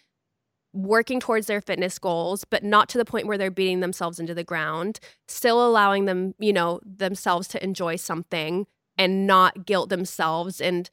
working 0.73 1.19
towards 1.19 1.47
their 1.47 1.59
fitness 1.61 1.99
goals 1.99 2.45
but 2.45 2.63
not 2.63 2.87
to 2.87 2.97
the 2.97 3.05
point 3.05 3.27
where 3.27 3.37
they're 3.37 3.51
beating 3.51 3.81
themselves 3.81 4.19
into 4.19 4.33
the 4.33 4.43
ground 4.43 4.99
still 5.27 5.65
allowing 5.65 6.05
them 6.05 6.33
you 6.39 6.53
know 6.53 6.79
themselves 6.85 7.47
to 7.47 7.61
enjoy 7.61 7.95
something 7.95 8.65
and 8.97 9.27
not 9.27 9.65
guilt 9.65 9.89
themselves 9.89 10.61
and 10.61 10.89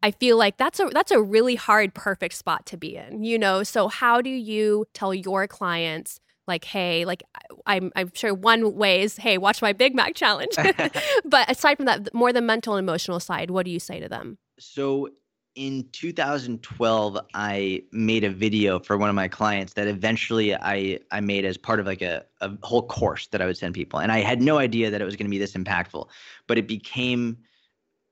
i 0.00 0.12
feel 0.12 0.36
like 0.36 0.56
that's 0.58 0.78
a 0.78 0.88
that's 0.92 1.10
a 1.10 1.20
really 1.20 1.56
hard 1.56 1.92
perfect 1.92 2.34
spot 2.34 2.64
to 2.66 2.76
be 2.76 2.96
in 2.96 3.24
you 3.24 3.36
know 3.36 3.64
so 3.64 3.88
how 3.88 4.20
do 4.20 4.30
you 4.30 4.86
tell 4.94 5.12
your 5.12 5.48
clients 5.48 6.20
like 6.46 6.64
hey 6.64 7.04
like 7.04 7.22
i'm 7.66 7.92
i'm 7.96 8.10
sure 8.14 8.34
one 8.34 8.74
way 8.74 9.02
is 9.02 9.16
hey 9.16 9.38
watch 9.38 9.62
my 9.62 9.72
big 9.72 9.94
mac 9.94 10.14
challenge. 10.14 10.54
But 11.24 11.50
aside 11.50 11.76
from 11.76 11.86
that 11.86 12.12
more 12.14 12.32
the 12.32 12.40
mental 12.40 12.74
and 12.74 12.84
emotional 12.84 13.20
side 13.20 13.50
what 13.50 13.64
do 13.64 13.70
you 13.70 13.80
say 13.80 14.00
to 14.00 14.08
them? 14.08 14.38
So 14.58 15.08
in 15.56 15.88
2012 15.92 17.18
i 17.34 17.82
made 17.90 18.24
a 18.24 18.30
video 18.30 18.78
for 18.78 18.98
one 18.98 19.08
of 19.08 19.14
my 19.14 19.26
clients 19.26 19.72
that 19.72 19.88
eventually 19.88 20.54
i 20.54 20.98
i 21.10 21.20
made 21.20 21.44
as 21.46 21.56
part 21.56 21.80
of 21.80 21.86
like 21.86 22.02
a, 22.02 22.22
a 22.42 22.50
whole 22.62 22.86
course 22.86 23.26
that 23.28 23.40
i 23.40 23.46
would 23.46 23.56
send 23.56 23.74
people. 23.74 23.98
And 23.98 24.12
i 24.12 24.20
had 24.20 24.42
no 24.42 24.58
idea 24.58 24.90
that 24.90 25.00
it 25.00 25.04
was 25.04 25.16
going 25.16 25.26
to 25.26 25.30
be 25.30 25.38
this 25.38 25.54
impactful 25.54 26.08
but 26.46 26.58
it 26.58 26.68
became 26.68 27.38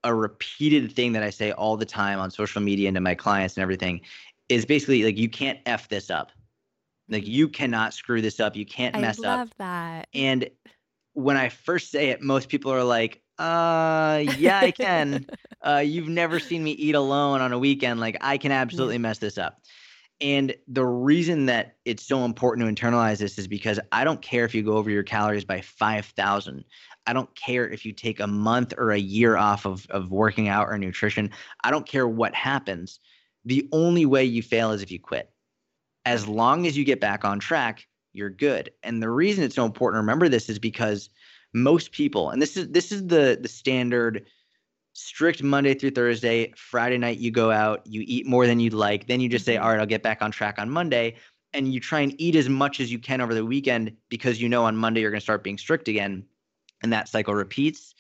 a 0.04 0.14
repeated 0.14 0.90
thing 0.92 1.12
that 1.12 1.22
i 1.22 1.28
say 1.30 1.52
all 1.52 1.76
the 1.76 1.84
time 1.84 2.18
on 2.18 2.30
social 2.30 2.62
media 2.62 2.88
and 2.88 2.94
to 2.94 3.00
my 3.00 3.14
clients 3.14 3.56
and 3.56 3.62
everything 3.62 4.00
is 4.48 4.64
basically 4.64 5.02
like 5.02 5.18
you 5.18 5.28
can't 5.28 5.58
f 5.66 5.88
this 5.88 6.10
up 6.10 6.32
like 7.08 7.26
you 7.26 7.48
cannot 7.48 7.94
screw 7.94 8.20
this 8.20 8.40
up. 8.40 8.56
You 8.56 8.66
can't 8.66 8.98
mess 8.98 9.18
up. 9.18 9.24
I 9.24 9.28
love 9.28 9.48
up 9.48 9.54
that. 9.58 10.08
And 10.14 10.50
when 11.14 11.36
i 11.36 11.48
first 11.48 11.90
say 11.92 12.10
it 12.10 12.20
most 12.20 12.48
people 12.48 12.72
are 12.72 12.84
like 12.84 13.22
uh 13.38 14.24
yeah 14.36 14.60
i 14.60 14.70
can. 14.70 15.26
Uh 15.64 15.78
you've 15.78 16.08
never 16.08 16.38
seen 16.38 16.62
me 16.62 16.72
eat 16.72 16.94
alone 16.94 17.40
on 17.40 17.54
a 17.54 17.58
weekend. 17.58 17.98
Like 17.98 18.18
i 18.20 18.36
can 18.36 18.52
absolutely 18.52 18.98
mess 18.98 19.16
this 19.16 19.38
up. 19.38 19.62
And 20.20 20.54
the 20.68 20.84
reason 20.84 21.46
that 21.46 21.76
it's 21.86 22.06
so 22.06 22.26
important 22.26 22.76
to 22.76 22.86
internalize 22.86 23.16
this 23.16 23.38
is 23.38 23.48
because 23.48 23.80
i 23.90 24.04
don't 24.04 24.20
care 24.20 24.44
if 24.44 24.54
you 24.54 24.62
go 24.62 24.76
over 24.76 24.90
your 24.90 25.02
calories 25.02 25.44
by 25.46 25.62
5000 25.62 26.64
i 27.06 27.12
don't 27.14 27.34
care 27.34 27.66
if 27.66 27.86
you 27.86 27.94
take 27.94 28.20
a 28.20 28.26
month 28.26 28.74
or 28.76 28.90
a 28.90 28.98
year 28.98 29.38
off 29.38 29.64
of, 29.64 29.86
of 29.88 30.10
working 30.10 30.48
out 30.48 30.68
or 30.68 30.76
nutrition. 30.76 31.30
I 31.62 31.70
don't 31.70 31.88
care 31.88 32.06
what 32.06 32.34
happens. 32.34 33.00
The 33.46 33.66
only 33.72 34.04
way 34.04 34.24
you 34.24 34.42
fail 34.42 34.72
is 34.72 34.82
if 34.82 34.90
you 34.90 35.00
quit 35.00 35.33
as 36.04 36.26
long 36.28 36.66
as 36.66 36.76
you 36.76 36.84
get 36.84 37.00
back 37.00 37.24
on 37.24 37.38
track 37.38 37.86
you're 38.16 38.30
good. 38.30 38.70
And 38.84 39.02
the 39.02 39.10
reason 39.10 39.42
it's 39.42 39.56
so 39.56 39.64
important 39.64 39.96
to 39.96 40.02
remember 40.02 40.28
this 40.28 40.48
is 40.48 40.60
because 40.60 41.10
most 41.52 41.92
people 41.92 42.30
and 42.30 42.40
this 42.42 42.56
is 42.56 42.68
this 42.70 42.90
is 42.92 43.06
the 43.06 43.38
the 43.40 43.48
standard 43.48 44.26
strict 44.92 45.42
monday 45.42 45.74
through 45.74 45.90
thursday 45.90 46.52
friday 46.56 46.98
night 46.98 47.18
you 47.18 47.30
go 47.30 47.50
out 47.50 47.80
you 47.84 48.02
eat 48.06 48.26
more 48.26 48.46
than 48.46 48.58
you'd 48.60 48.72
like 48.72 49.06
then 49.06 49.20
you 49.20 49.28
just 49.28 49.44
say 49.44 49.54
Mhm. 49.56 49.62
all 49.62 49.70
right 49.70 49.80
i'll 49.80 49.86
get 49.86 50.02
back 50.02 50.22
on 50.22 50.30
track 50.30 50.58
on 50.58 50.70
monday. 50.70 51.16
And 51.52 51.72
you 51.72 51.78
try 51.78 52.00
and 52.00 52.20
eat 52.20 52.34
as 52.34 52.48
much 52.48 52.80
as 52.80 52.90
you 52.90 52.98
can 52.98 53.20
over 53.20 53.32
the 53.34 53.44
weekend 53.44 53.96
because 54.08 54.40
you 54.40 54.48
know 54.48 54.64
on 54.64 54.76
monday 54.76 55.00
you're 55.00 55.10
going 55.12 55.20
to 55.20 55.24
start 55.24 55.44
being 55.44 55.58
strict 55.58 55.86
again 55.88 56.24
and 56.82 56.92
that 56.92 57.08
cycle 57.08 57.34
repeats. 57.34 57.94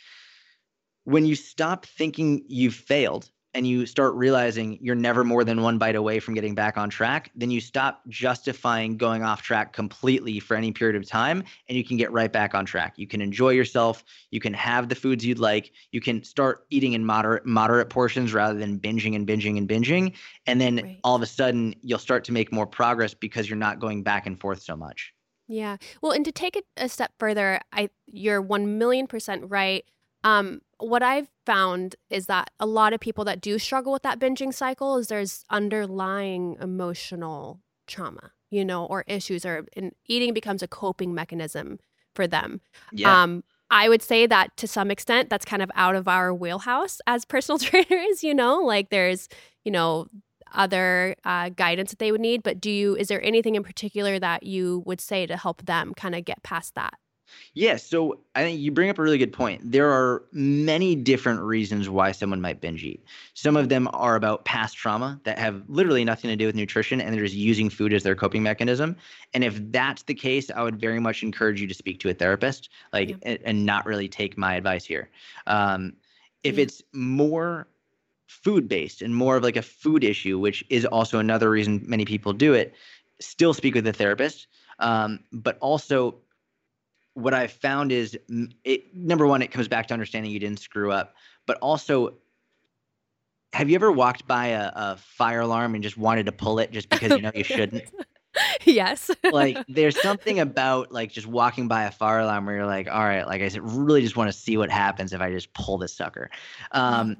When 1.04 1.24
you 1.24 1.34
stop 1.36 1.86
thinking 1.86 2.44
you've 2.48 2.74
failed 2.74 3.30
and 3.54 3.66
you 3.66 3.86
start 3.86 4.14
realizing 4.14 4.78
you're 4.82 4.94
never 4.96 5.24
more 5.24 5.44
than 5.44 5.62
one 5.62 5.78
bite 5.78 5.94
away 5.94 6.20
from 6.20 6.34
getting 6.34 6.54
back 6.54 6.76
on 6.76 6.90
track, 6.90 7.30
then 7.34 7.50
you 7.50 7.60
stop 7.60 8.02
justifying 8.08 8.96
going 8.96 9.22
off 9.22 9.42
track 9.42 9.72
completely 9.72 10.40
for 10.40 10.56
any 10.56 10.72
period 10.72 10.96
of 10.96 11.06
time 11.08 11.44
and 11.68 11.78
you 11.78 11.84
can 11.84 11.96
get 11.96 12.10
right 12.12 12.32
back 12.32 12.54
on 12.54 12.66
track. 12.66 12.94
You 12.98 13.06
can 13.06 13.20
enjoy 13.20 13.50
yourself, 13.50 14.04
you 14.30 14.40
can 14.40 14.52
have 14.54 14.88
the 14.88 14.94
foods 14.94 15.24
you'd 15.24 15.38
like, 15.38 15.72
you 15.92 16.00
can 16.00 16.22
start 16.24 16.66
eating 16.70 16.92
in 16.94 17.04
moderate 17.06 17.46
moderate 17.46 17.90
portions 17.90 18.34
rather 18.34 18.58
than 18.58 18.78
binging 18.80 19.14
and 19.14 19.26
binging 19.26 19.56
and 19.56 19.68
binging, 19.68 20.14
and 20.46 20.60
then 20.60 20.80
Right. 20.82 20.98
all 21.04 21.14
of 21.16 21.22
a 21.22 21.26
sudden 21.26 21.74
you'll 21.80 21.98
start 21.98 22.24
to 22.24 22.32
make 22.32 22.52
more 22.52 22.66
progress 22.66 23.14
because 23.14 23.48
you're 23.48 23.56
not 23.56 23.78
going 23.78 24.02
back 24.02 24.26
and 24.26 24.38
forth 24.40 24.62
so 24.62 24.76
much. 24.76 25.14
Yeah. 25.46 25.76
Well, 26.00 26.12
and 26.12 26.24
to 26.24 26.32
take 26.32 26.56
it 26.56 26.64
a 26.76 26.88
step 26.88 27.12
further, 27.18 27.60
I 27.72 27.90
you're 28.06 28.40
1 28.40 28.78
million 28.78 29.06
percent 29.06 29.44
right. 29.50 29.84
Um, 30.22 30.62
what 30.88 31.02
I've 31.02 31.28
found 31.46 31.96
is 32.10 32.26
that 32.26 32.50
a 32.58 32.66
lot 32.66 32.92
of 32.92 33.00
people 33.00 33.24
that 33.24 33.40
do 33.40 33.58
struggle 33.58 33.92
with 33.92 34.02
that 34.02 34.18
binging 34.18 34.52
cycle 34.52 34.96
is 34.96 35.08
there's 35.08 35.44
underlying 35.50 36.56
emotional 36.60 37.60
trauma, 37.86 38.32
you 38.50 38.64
know, 38.64 38.86
or 38.86 39.04
issues 39.06 39.44
or 39.44 39.66
and 39.76 39.92
eating 40.06 40.32
becomes 40.32 40.62
a 40.62 40.68
coping 40.68 41.14
mechanism 41.14 41.78
for 42.14 42.26
them. 42.26 42.60
Yeah. 42.92 43.22
Um, 43.22 43.44
I 43.70 43.88
would 43.88 44.02
say 44.02 44.26
that 44.26 44.56
to 44.58 44.68
some 44.68 44.90
extent, 44.90 45.30
that's 45.30 45.44
kind 45.44 45.62
of 45.62 45.70
out 45.74 45.96
of 45.96 46.06
our 46.06 46.32
wheelhouse 46.32 47.00
as 47.06 47.24
personal 47.24 47.58
trainers, 47.60 48.22
you 48.22 48.34
know, 48.34 48.58
like 48.60 48.90
there's, 48.90 49.28
you 49.64 49.72
know, 49.72 50.06
other 50.52 51.16
uh, 51.24 51.48
guidance 51.48 51.90
that 51.90 51.98
they 51.98 52.12
would 52.12 52.20
need. 52.20 52.42
But 52.42 52.60
do 52.60 52.70
you, 52.70 52.96
is 52.96 53.08
there 53.08 53.22
anything 53.22 53.56
in 53.56 53.64
particular 53.64 54.18
that 54.18 54.44
you 54.44 54.82
would 54.86 55.00
say 55.00 55.26
to 55.26 55.36
help 55.36 55.66
them 55.66 55.92
kind 55.94 56.14
of 56.14 56.24
get 56.24 56.42
past 56.42 56.74
that? 56.76 56.94
Yeah, 57.54 57.76
so 57.76 58.18
I 58.34 58.42
think 58.42 58.60
you 58.60 58.72
bring 58.72 58.90
up 58.90 58.98
a 58.98 59.02
really 59.02 59.18
good 59.18 59.32
point. 59.32 59.70
There 59.70 59.90
are 59.90 60.24
many 60.32 60.96
different 60.96 61.40
reasons 61.40 61.88
why 61.88 62.10
someone 62.10 62.40
might 62.40 62.60
binge 62.60 62.82
eat. 62.82 63.04
Some 63.34 63.56
of 63.56 63.68
them 63.68 63.88
are 63.92 64.16
about 64.16 64.44
past 64.44 64.76
trauma 64.76 65.20
that 65.24 65.38
have 65.38 65.62
literally 65.68 66.04
nothing 66.04 66.30
to 66.30 66.36
do 66.36 66.46
with 66.46 66.56
nutrition 66.56 67.00
and 67.00 67.14
they're 67.14 67.22
just 67.24 67.36
using 67.36 67.70
food 67.70 67.92
as 67.92 68.02
their 68.02 68.16
coping 68.16 68.42
mechanism. 68.42 68.96
And 69.34 69.44
if 69.44 69.60
that's 69.70 70.02
the 70.02 70.14
case, 70.14 70.50
I 70.50 70.62
would 70.62 70.80
very 70.80 70.98
much 70.98 71.22
encourage 71.22 71.60
you 71.60 71.68
to 71.68 71.74
speak 71.74 72.00
to 72.00 72.10
a 72.10 72.14
therapist, 72.14 72.70
like 72.92 73.10
Yeah. 73.10 73.16
and, 73.22 73.38
and 73.44 73.66
not 73.66 73.86
really 73.86 74.08
take 74.08 74.36
my 74.36 74.54
advice 74.54 74.84
here. 74.84 75.10
Um, 75.46 75.94
if 76.42 76.56
Yeah. 76.56 76.64
it's 76.64 76.82
more 76.92 77.68
food 78.26 78.68
based 78.68 79.00
and 79.00 79.14
more 79.14 79.36
of 79.36 79.44
like 79.44 79.56
a 79.56 79.62
food 79.62 80.02
issue, 80.02 80.38
which 80.38 80.64
is 80.70 80.84
also 80.84 81.18
another 81.20 81.50
reason 81.50 81.84
many 81.86 82.04
people 82.04 82.32
do 82.32 82.52
it, 82.52 82.74
still 83.20 83.54
speak 83.54 83.74
with 83.76 83.86
a 83.86 83.92
therapist. 83.92 84.48
Um, 84.80 85.20
but 85.32 85.56
also 85.60 86.16
what 87.14 87.32
I've 87.34 87.52
found 87.52 87.92
is 87.92 88.18
it 88.64 88.94
number 88.94 89.26
one, 89.26 89.42
it 89.42 89.50
comes 89.50 89.68
back 89.68 89.86
to 89.88 89.94
understanding 89.94 90.30
you 90.30 90.40
didn't 90.40 90.60
screw 90.60 90.92
up, 90.92 91.14
but 91.46 91.56
also 91.58 92.14
have 93.52 93.70
you 93.70 93.76
ever 93.76 93.92
walked 93.92 94.26
by 94.26 94.48
a, 94.48 94.72
a 94.74 94.96
fire 94.96 95.40
alarm 95.40 95.74
and 95.74 95.82
just 95.82 95.96
wanted 95.96 96.26
to 96.26 96.32
pull 96.32 96.58
it 96.58 96.72
just 96.72 96.88
because 96.88 97.14
you 97.14 97.22
know 97.22 97.30
you 97.34 97.44
shouldn't? 97.44 97.84
yes. 98.64 99.12
like 99.30 99.64
there's 99.68 100.00
something 100.00 100.40
about 100.40 100.90
like 100.90 101.12
just 101.12 101.28
walking 101.28 101.68
by 101.68 101.84
a 101.84 101.92
fire 101.92 102.18
alarm 102.18 102.46
where 102.46 102.56
you're 102.56 102.66
like, 102.66 102.88
all 102.90 103.04
right, 103.04 103.26
like 103.26 103.42
I 103.42 103.48
said, 103.48 103.62
really 103.62 104.02
just 104.02 104.16
want 104.16 104.30
to 104.30 104.36
see 104.36 104.56
what 104.56 104.70
happens 104.70 105.12
if 105.12 105.20
I 105.20 105.30
just 105.30 105.52
pull 105.54 105.78
this 105.78 105.94
sucker. 105.94 106.30
Um, 106.72 107.16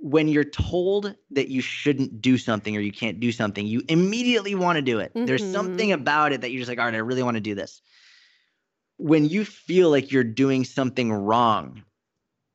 when 0.00 0.28
you're 0.28 0.44
told 0.44 1.14
that 1.30 1.48
you 1.48 1.60
shouldn't 1.60 2.20
do 2.20 2.38
something 2.38 2.76
or 2.76 2.80
you 2.80 2.92
can't 2.92 3.18
do 3.18 3.32
something, 3.32 3.66
you 3.66 3.82
immediately 3.88 4.54
want 4.54 4.76
to 4.76 4.82
do 4.82 5.00
it. 5.00 5.10
There's 5.14 5.42
Mhm. 5.42 5.52
something 5.52 5.92
about 5.92 6.32
it 6.32 6.40
that 6.40 6.50
you're 6.50 6.60
just 6.60 6.68
like, 6.68 6.78
all 6.78 6.84
right, 6.84 6.94
I 6.94 6.98
really 6.98 7.22
want 7.22 7.36
to 7.36 7.40
do 7.40 7.54
this. 7.56 7.82
When 8.98 9.28
you 9.28 9.44
feel 9.44 9.90
like 9.90 10.12
you're 10.12 10.24
doing 10.24 10.64
something 10.64 11.12
wrong, 11.12 11.82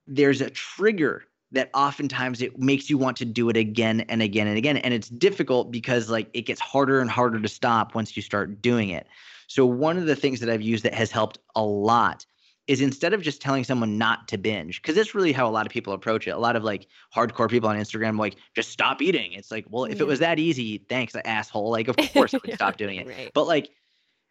there's 0.07 0.41
a 0.41 0.49
trigger 0.49 1.23
that 1.51 1.69
oftentimes 1.73 2.41
it 2.41 2.57
makes 2.59 2.89
you 2.89 2.97
want 2.97 3.15
to 3.17 3.25
do 3.25 3.47
it 3.49 3.55
again 3.55 4.01
and 4.09 4.21
again 4.21 4.47
and 4.47 4.57
again. 4.57 4.77
And 4.77 4.93
it's 4.93 5.07
difficult 5.09 5.71
because 5.71 6.09
like 6.09 6.29
it 6.33 6.41
gets 6.41 6.59
harder 6.59 6.99
and 6.99 7.09
harder 7.09 7.39
to 7.39 7.47
stop 7.47 7.95
once 7.95 8.15
you 8.17 8.23
start 8.23 8.61
doing 8.61 8.89
it. 8.89 9.07
So 9.47 9.65
one 9.65 9.97
of 9.97 10.05
the 10.05 10.15
things 10.15 10.39
that 10.39 10.49
I've 10.49 10.61
used 10.63 10.83
that 10.83 10.93
has 10.95 11.11
helped 11.11 11.37
a 11.55 11.63
lot 11.63 12.25
is 12.65 12.81
instead 12.81 13.13
of 13.13 13.21
just 13.21 13.41
telling 13.41 13.63
someone 13.63 13.97
not 13.97 14.27
to 14.29 14.37
binge, 14.37 14.81
because 14.81 14.95
that's 14.95 15.13
really 15.13 15.33
how 15.33 15.47
a 15.47 15.51
lot 15.51 15.65
of 15.65 15.71
people 15.71 15.93
approach 15.93 16.27
it. 16.27 16.31
A 16.31 16.37
lot 16.37 16.55
of 16.55 16.63
like 16.63 16.87
hardcore 17.15 17.49
people 17.49 17.67
on 17.69 17.75
Instagram, 17.75 18.17
like, 18.17 18.37
just 18.55 18.69
stop 18.69 19.01
eating. 19.01 19.33
It's 19.33 19.51
like, 19.51 19.65
well, 19.69 19.83
if 19.83 19.97
Yeah. 19.97 20.03
it 20.03 20.07
was 20.07 20.19
that 20.19 20.39
easy, 20.39 20.77
thanks, 20.89 21.13
asshole. 21.25 21.69
Like, 21.69 21.87
of 21.89 21.97
course 22.13 22.33
I 22.33 22.39
would 22.43 22.55
stop 22.55 22.77
doing 22.77 22.97
it. 22.97 23.07
Right. 23.07 23.31
But 23.33 23.45
like 23.47 23.69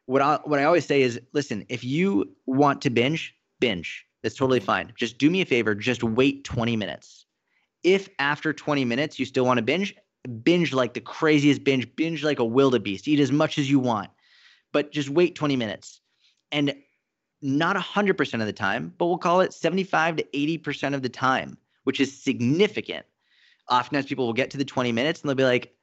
what 0.06 0.22
I 0.22 0.38
what 0.44 0.58
I 0.58 0.64
always 0.64 0.86
say 0.86 1.02
is, 1.02 1.20
listen, 1.32 1.64
if 1.68 1.84
you 1.84 2.34
want 2.46 2.82
to 2.82 2.90
binge, 2.90 3.34
binge. 3.60 4.06
That's 4.22 4.36
totally 4.36 4.60
mm-hmm. 4.60 4.66
fine. 4.66 4.92
Just 4.96 5.18
do 5.18 5.30
me 5.30 5.40
a 5.40 5.46
favor, 5.46 5.74
just 5.74 6.02
wait 6.02 6.44
20 6.44 6.76
minutes. 6.76 7.26
If 7.82 8.08
after 8.18 8.52
20 8.52 8.84
minutes 8.84 9.18
you 9.18 9.24
still 9.24 9.44
want 9.44 9.58
to 9.58 9.62
binge, 9.62 9.94
binge 10.42 10.72
like 10.72 10.94
the 10.94 11.00
craziest 11.00 11.64
binge, 11.64 11.94
binge 11.96 12.22
like 12.22 12.38
a 12.38 12.44
wildebeest. 12.44 13.08
Eat 13.08 13.20
as 13.20 13.32
much 13.32 13.58
as 13.58 13.68
you 13.68 13.78
want. 13.78 14.10
But 14.72 14.92
just 14.92 15.10
wait 15.10 15.34
20 15.34 15.56
minutes. 15.56 16.00
And 16.52 16.74
not 17.40 17.74
100% 17.74 18.40
of 18.40 18.46
the 18.46 18.52
time, 18.52 18.94
but 18.98 19.06
we'll 19.06 19.18
call 19.18 19.40
it 19.40 19.52
75 19.52 20.16
to 20.16 20.22
80% 20.32 20.94
of 20.94 21.02
the 21.02 21.08
time, 21.08 21.58
which 21.82 22.00
is 22.00 22.16
significant. 22.16 23.04
Oftentimes 23.68 24.06
people 24.06 24.26
will 24.26 24.32
get 24.32 24.50
to 24.50 24.56
the 24.56 24.64
20 24.64 24.92
minutes 24.92 25.20
and 25.20 25.28
they'll 25.28 25.34
be 25.34 25.44
like, 25.44 25.74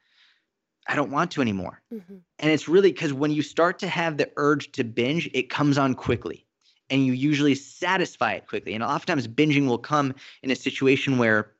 I 0.89 0.95
don't 0.95 1.11
want 1.11 1.31
to 1.31 1.41
anymore. 1.41 1.81
Mhm. 1.93 2.21
And 2.39 2.51
it's 2.51 2.67
really 2.67 2.91
because 2.91 3.13
when 3.13 3.31
you 3.31 3.41
start 3.43 3.79
to 3.79 3.87
have 3.87 4.17
the 4.17 4.29
urge 4.37 4.71
to 4.73 4.83
binge, 4.83 5.29
it 5.33 5.49
comes 5.49 5.77
on 5.77 5.95
quickly. 5.95 6.45
and 6.91 7.05
you 7.05 7.13
usually 7.13 7.53
satisfy 7.53 8.33
it 8.33 8.47
quickly. 8.47 8.73
And 8.73 8.83
oftentimes 8.83 9.27
binging 9.27 9.67
will 9.67 9.77
come 9.77 10.15
in 10.41 10.49
a 10.49 10.55
situation 10.55 11.19
where 11.19 11.51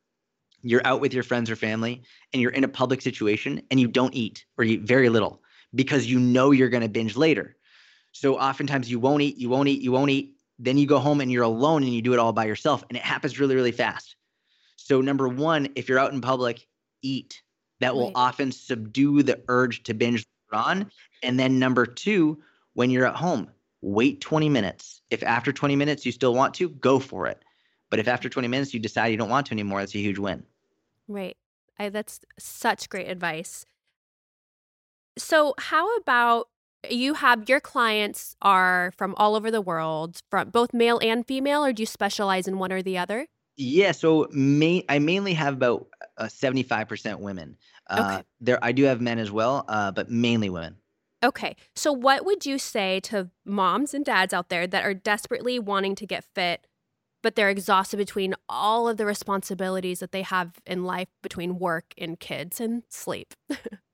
you're 0.63 0.82
out 0.86 1.02
with 1.02 1.13
your 1.13 1.22
friends 1.22 1.52
or 1.52 1.56
family 1.56 2.02
and 2.34 2.42
you're 2.42 2.50
in 2.52 2.63
a 2.63 2.68
public 2.68 3.00
situation 3.04 3.62
and 3.70 3.80
you 3.80 3.88
don't 3.88 4.15
eat 4.15 4.44
or 4.58 4.63
eat 4.63 4.82
very 4.82 5.08
little 5.10 5.44
because 5.76 6.08
you 6.08 6.20
know 6.20 6.50
you're 6.50 6.70
going 6.70 6.82
to 6.82 6.89
binge 6.89 7.15
later. 7.15 7.56
So 8.12 8.39
oftentimes 8.39 8.89
you 8.89 9.00
won't 9.00 9.22
eat, 9.22 9.38
you 9.38 9.50
won't 9.50 9.70
eat, 9.70 9.82
you 9.84 9.92
won't 9.92 10.10
eat. 10.10 10.36
Then 10.58 10.80
you 10.80 10.88
go 10.88 10.98
home 10.98 11.22
and 11.22 11.32
you're 11.32 11.44
alone 11.44 11.84
and 11.84 11.94
you 11.94 12.02
do 12.02 12.13
it 12.13 12.20
all 12.20 12.34
by 12.34 12.46
yourself 12.46 12.84
and 12.89 12.98
it 12.98 13.04
happens 13.04 13.39
really, 13.39 13.54
really 13.54 13.72
fast. 13.72 14.15
So, 14.78 15.00
number 15.00 15.28
one, 15.28 15.70
if 15.76 15.88
you're 15.88 16.00
out 16.00 16.12
in 16.12 16.22
public, 16.22 16.65
eat. 17.04 17.44
That 17.80 17.96
will 17.96 18.06
right. 18.06 18.13
often 18.15 18.52
subdue 18.52 19.24
the 19.24 19.42
urge 19.48 19.84
to 19.84 19.94
binge 19.94 20.26
on. 20.52 20.92
And 21.24 21.39
then 21.39 21.60
number 21.60 21.86
two, 21.86 22.42
when 22.74 22.89
you're 22.89 23.06
at 23.06 23.15
home, 23.15 23.50
wait 23.82 24.22
20 24.22 24.50
minutes. 24.50 25.02
If 25.10 25.24
after 25.24 25.52
20 25.52 25.76
minutes 25.76 26.06
you 26.06 26.12
still 26.12 26.34
want 26.34 26.54
to, 26.56 26.70
go 26.70 27.00
for 27.00 27.28
it. 27.28 27.44
But 27.89 28.00
if 28.00 28.08
after 28.08 28.30
20 28.30 28.48
minutes 28.48 28.74
you 28.74 28.80
decide 28.80 29.08
you 29.08 29.18
don't 29.18 29.30
want 29.30 29.48
to 29.48 29.54
anymore, 29.54 29.80
that's 29.80 29.96
a 29.96 30.00
huge 30.00 30.20
win. 30.20 30.44
Right. 31.08 31.38
I, 31.78 31.89
that's 31.89 32.20
such 32.38 32.89
great 32.89 33.08
advice. 33.08 33.65
So, 35.18 35.54
how 35.58 35.96
about 35.98 36.48
you 36.89 37.15
have 37.15 37.50
your 37.50 37.60
clients 37.60 38.36
are 38.42 38.94
from 38.98 39.15
all 39.18 39.36
over 39.36 39.50
the 39.52 39.62
world, 39.62 40.22
from 40.30 40.50
both 40.50 40.74
male 40.74 41.00
and 41.02 41.26
female, 41.26 41.65
or 41.65 41.74
do 41.74 41.82
you 41.82 41.88
specialize 41.88 42.48
in 42.48 42.60
one 42.60 42.72
or 42.72 42.82
the 42.82 42.98
other? 42.98 43.28
Yeah, 43.62 43.91
so 43.91 44.26
main, 44.32 44.84
I 44.88 45.00
mainly 45.00 45.34
have 45.34 45.56
about 45.56 45.88
uh, 46.17 46.30
seventy-five 46.30 46.88
percent 46.88 47.19
women. 47.19 47.58
Uh, 47.89 48.13
okay. 48.13 48.24
There, 48.39 48.63
I 48.63 48.72
do 48.72 48.84
have 48.86 49.02
men 49.02 49.19
as 49.19 49.32
well, 49.32 49.65
uh, 49.67 49.91
but 49.91 50.10
mainly 50.10 50.50
women. 50.50 50.78
Okay, 51.22 51.58
so 51.76 51.91
what 51.91 52.26
would 52.26 52.45
you 52.45 52.58
say 52.58 53.02
to 53.02 53.30
moms 53.45 53.93
and 53.93 54.06
dads 54.06 54.34
out 54.34 54.48
there 54.48 54.65
that 54.65 54.86
are 54.86 54.93
desperately 54.93 55.60
wanting 55.60 55.93
to 55.95 56.08
get 56.08 56.24
fit, 56.34 56.67
but 57.22 57.36
they're 57.36 57.50
exhausted 57.50 57.98
between 57.98 58.34
all 58.48 58.88
of 58.88 58.95
the 58.95 59.06
responsibilities 59.06 60.00
that 60.00 60.13
they 60.13 60.22
have 60.22 60.54
in 60.65 60.86
life 60.86 61.10
between 61.22 61.60
work 61.60 61.93
and 61.98 62.17
kids 62.17 62.62
and 62.62 62.84
sleep? 62.88 63.34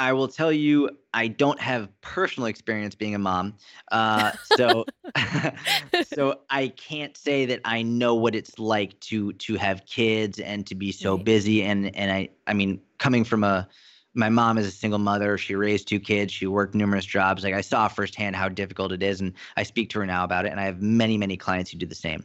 I 0.00 0.14
will 0.14 0.28
tell 0.28 0.50
you, 0.50 0.88
I 1.12 1.28
don't 1.28 1.60
have 1.60 1.88
personal 2.00 2.46
experience 2.46 2.94
being 2.94 3.14
a 3.14 3.18
mom, 3.18 3.54
uh, 3.92 4.32
so 4.42 4.86
so 6.02 6.40
I 6.50 6.68
can't 6.68 7.14
say 7.18 7.44
that 7.44 7.60
I 7.66 7.82
know 7.82 8.14
what 8.14 8.34
it's 8.34 8.58
like 8.58 8.98
to 9.00 9.34
to 9.34 9.56
have 9.56 9.84
kids 9.84 10.40
and 10.40 10.66
to 10.68 10.74
be 10.74 10.90
so 10.90 11.16
right. 11.16 11.24
busy. 11.24 11.62
And 11.62 11.94
and 11.94 12.10
I 12.10 12.30
I 12.46 12.54
mean, 12.54 12.80
coming 12.96 13.24
from 13.24 13.44
a 13.44 13.68
my 14.14 14.30
mom 14.30 14.56
is 14.56 14.66
a 14.66 14.70
single 14.70 14.98
mother. 14.98 15.36
She 15.36 15.54
raised 15.54 15.86
two 15.86 16.00
kids. 16.00 16.32
She 16.32 16.46
worked 16.46 16.74
numerous 16.74 17.04
jobs. 17.04 17.44
Like 17.44 17.54
I 17.54 17.60
saw 17.60 17.86
firsthand 17.86 18.36
how 18.36 18.48
difficult 18.48 18.92
it 18.92 19.02
is, 19.02 19.20
and 19.20 19.34
I 19.58 19.64
speak 19.64 19.90
to 19.90 19.98
her 20.00 20.06
now 20.06 20.24
about 20.24 20.46
it. 20.46 20.50
And 20.50 20.58
I 20.58 20.64
have 20.64 20.80
many 20.80 21.18
many 21.18 21.36
clients 21.36 21.70
who 21.70 21.76
do 21.76 21.84
the 21.84 21.94
same. 21.94 22.24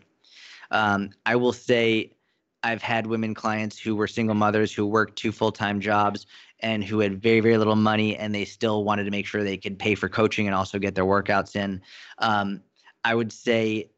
Um, 0.71 1.09
I 1.25 1.35
will 1.35 1.53
say 1.53 2.14
I've 2.65 2.81
had 2.81 3.05
women 3.05 3.35
clients 3.35 3.77
who 3.77 3.95
were 3.95 4.07
single 4.07 4.33
mothers 4.33 4.73
who 4.73 4.87
worked 4.87 5.17
two 5.17 5.31
full 5.31 5.51
time 5.51 5.79
jobs 5.79 6.25
and 6.61 6.83
who 6.83 6.99
had 6.99 7.21
very 7.21 7.39
very 7.39 7.59
little 7.59 7.75
money 7.75 8.17
and 8.17 8.33
they 8.33 8.43
still 8.43 8.83
wanted 8.83 9.03
to 9.03 9.11
make 9.11 9.27
sure 9.27 9.43
they 9.43 9.55
could 9.55 9.77
pay 9.77 9.93
for 9.93 10.09
coaching 10.09 10.47
and 10.47 10.55
also 10.55 10.79
get 10.79 10.95
their 10.95 11.05
workouts 11.05 11.55
in. 11.55 11.79
Um, 12.17 12.63
i 13.03 13.13
would 13.13 13.31
say 13.31 13.91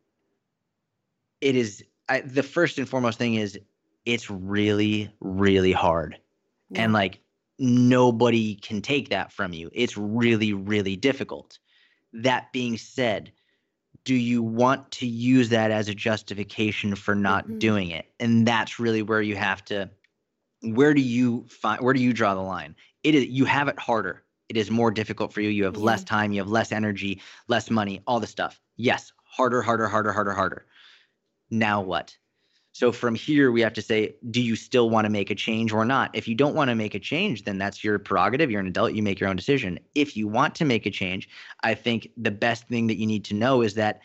it 1.39 1.55
is 1.55 1.81
I, 2.09 2.19
the 2.19 2.43
first 2.43 2.77
and 2.77 2.87
foremost 2.89 3.17
thing 3.17 3.35
is 3.35 3.57
it's 4.05 4.29
really 4.29 5.09
really 5.21 5.71
hard. 5.71 6.17
Yeah. 6.69 6.83
and 6.83 6.93
like 6.93 7.21
nobody 7.57 8.55
can 8.55 8.81
take 8.81 9.09
that 9.09 9.31
from 9.31 9.53
you. 9.53 9.69
It's 9.71 9.95
really 9.97 10.51
really 10.51 10.97
difficult. 10.97 11.57
That 12.11 12.51
being 12.51 12.77
said 12.77 13.31
do 14.07 14.15
you 14.15 14.41
want 14.41 14.89
to 14.89 15.05
use 15.05 15.49
that 15.49 15.69
as 15.69 15.89
a 15.89 15.93
justification 15.93 16.95
for 16.95 17.13
not 17.13 17.43
mm-hmm. 17.43 17.57
doing 17.57 17.89
it? 17.91 18.05
And 18.21 18.47
that's 18.47 18.79
really 18.79 19.01
where 19.01 19.21
you 19.21 19.35
have 19.35 19.65
to 19.65 19.89
where 20.61 20.93
do 20.93 21.01
you 21.01 21.45
find 21.49 21.81
where 21.81 21.93
do 21.93 22.01
you 22.01 22.13
draw 22.13 22.33
the 22.33 22.41
line? 22.41 22.73
It 23.03 23.15
is 23.15 23.25
you 23.25 23.43
have 23.43 23.67
it 23.67 23.77
harder. 23.77 24.23
It 24.47 24.55
is 24.55 24.71
more 24.71 24.91
difficult 24.91 25.33
for 25.33 25.41
you. 25.41 25.49
You 25.49 25.65
have 25.65 25.75
yeah. 25.75 25.83
less 25.83 26.05
time. 26.05 26.31
You 26.31 26.39
have 26.39 26.49
less 26.49 26.71
energy 26.71 27.21
less 27.49 27.69
money 27.69 28.01
all 28.07 28.21
the 28.21 28.27
stuff. 28.27 28.61
Yes 28.77 29.11
harder 29.25 29.61
harder 29.61 29.89
harder 29.89 30.13
harder 30.13 30.31
harder. 30.31 30.65
Now 31.49 31.81
what 31.81 32.15
so 32.77 32.91
from 32.91 33.15
here 33.15 33.51
we 33.51 33.61
have 33.61 33.73
to 33.73 33.81
say 33.81 34.15
do 34.29 34.39
you 34.39 34.55
still 34.55 34.89
want 34.89 35.05
to 35.05 35.09
make 35.09 35.31
a 35.31 35.35
change 35.35 35.73
or 35.73 35.83
not 35.83 36.11
if 36.13 36.27
you 36.27 36.35
don't 36.35 36.53
want 36.53 36.69
to 36.69 36.75
make 36.75 36.93
a 36.93 36.99
change 36.99 37.43
then 37.43 37.57
that's 37.57 37.83
your 37.83 37.97
prerogative 37.97 38.51
you're 38.51 38.61
an 38.61 38.67
adult 38.67 38.93
you 38.93 39.01
make 39.01 39.19
your 39.19 39.29
own 39.29 39.35
decision 39.35 39.79
if 39.95 40.15
you 40.15 40.27
want 40.27 40.53
to 40.53 40.63
make 40.63 40.85
a 40.85 40.91
change 40.91 41.27
i 41.63 41.73
think 41.73 42.09
the 42.17 42.29
best 42.31 42.67
thing 42.67 42.85
that 42.85 42.97
you 42.97 43.07
need 43.07 43.25
to 43.25 43.33
know 43.33 43.61
is 43.61 43.73
that 43.73 44.01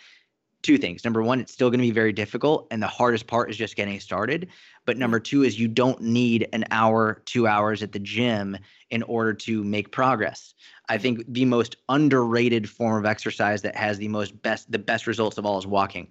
two 0.63 0.79
things. 0.79 1.05
Number 1.05 1.23
one, 1.23 1.41
it's 1.41 1.53
still 1.53 1.71
going 1.71 1.81
to 1.81 1.87
be 1.87 1.91
very 1.91 2.13
difficult, 2.13 2.69
and 2.71 2.81
the 2.81 2.87
hardest 2.87 3.27
part 3.27 3.51
is 3.51 3.57
just 3.57 3.75
getting 3.75 3.99
started. 3.99 4.49
But 4.87 4.97
number 4.97 5.19
two 5.19 5.43
is 5.43 5.59
you 5.59 5.67
don't 5.67 6.01
need 6.01 6.49
an 6.53 6.65
hour, 6.71 7.21
two 7.27 7.49
hours 7.49 7.83
at 7.83 7.91
the 7.91 7.99
gym 7.99 8.57
in 8.91 9.03
order 9.03 9.35
to 9.35 9.65
make 9.65 9.91
progress. 9.91 10.55
I 10.89 10.99
think 10.99 11.25
the 11.27 11.45
most 11.45 11.77
underrated 11.89 12.69
form 12.69 12.97
of 12.97 13.11
exercise 13.11 13.63
that 13.63 13.75
has 13.77 13.99
the 13.99 14.09
most 14.09 14.41
best 14.43 14.71
the 14.71 14.79
best 14.79 15.07
results 15.07 15.37
of 15.37 15.45
all 15.45 15.59
is 15.59 15.67
walking. 15.67 16.07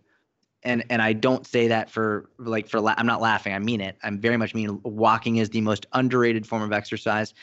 And 0.64 0.84
and 0.90 1.02
I 1.02 1.14
don't 1.14 1.46
say 1.46 1.68
that 1.68 1.90
for 1.90 2.30
like 2.38 2.68
for 2.68 2.80
la- 2.80 2.96
I'm 2.98 3.08
not 3.08 3.22
laughing. 3.22 3.54
I 3.54 3.60
mean 3.60 3.82
it. 3.82 3.98
I'm 4.04 4.20
very 4.20 4.38
much 4.38 4.54
mean 4.54 4.80
walking 4.84 5.38
is 5.38 5.50
the 5.50 5.62
most 5.62 5.86
underrated 5.94 6.46
form 6.46 6.62
of 6.62 6.72
exercise. 6.72 7.34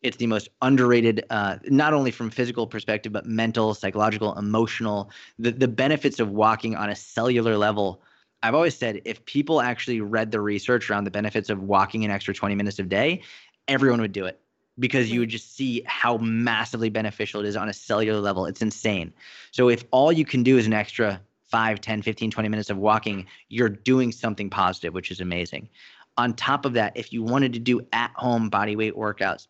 It's 0.00 0.16
the 0.16 0.28
most 0.28 0.48
underrated, 0.62 1.24
uh, 1.30 1.56
not 1.64 1.92
only 1.92 2.12
from 2.12 2.30
physical 2.30 2.68
perspective, 2.68 3.12
but 3.12 3.26
mental, 3.26 3.74
psychological, 3.74 4.38
emotional. 4.38 5.10
The 5.38 5.50
the 5.50 5.68
benefits 5.68 6.20
of 6.20 6.30
walking 6.30 6.76
on 6.76 6.88
a 6.90 6.96
cellular 6.96 7.56
level. 7.56 8.02
I've 8.44 8.54
always 8.54 8.76
said 8.76 9.02
if 9.04 9.24
people 9.24 9.60
actually 9.60 10.00
read 10.00 10.30
the 10.30 10.40
research 10.40 10.88
around 10.88 11.04
the 11.04 11.10
benefits 11.10 11.50
of 11.50 11.60
walking 11.60 12.04
an 12.04 12.12
extra 12.12 12.32
20 12.32 12.54
minutes 12.54 12.78
a 12.78 12.84
day, 12.84 13.22
everyone 13.66 14.00
would 14.00 14.12
do 14.12 14.24
it 14.26 14.40
because 14.78 15.10
you 15.10 15.20
would 15.20 15.28
just 15.28 15.56
see 15.56 15.82
how 15.86 16.18
massively 16.18 16.88
beneficial 16.88 17.40
it 17.40 17.46
is 17.46 17.56
on 17.56 17.68
a 17.68 17.72
cellular 17.72 18.20
level. 18.20 18.46
It's 18.46 18.62
insane. 18.62 19.12
So 19.50 19.68
if 19.68 19.84
all 19.90 20.12
you 20.12 20.24
can 20.24 20.44
do 20.44 20.56
is 20.56 20.66
an 20.66 20.72
extra 20.72 21.20
5, 21.48 21.80
10, 21.80 22.02
15, 22.02 22.30
20 22.30 22.48
minutes 22.48 22.70
of 22.70 22.76
walking, 22.76 23.26
you're 23.48 23.68
doing 23.68 24.12
something 24.12 24.50
positive, 24.50 24.94
which 24.94 25.10
is 25.10 25.20
amazing. 25.20 25.68
On 26.16 26.34
top 26.34 26.64
of 26.64 26.74
that, 26.74 26.96
if 26.96 27.12
you 27.12 27.22
wanted 27.22 27.52
to 27.54 27.58
do 27.58 27.80
at 27.92 28.12
home 28.16 28.50
body 28.50 28.76
weight 28.76 28.94
workouts, 28.94 29.46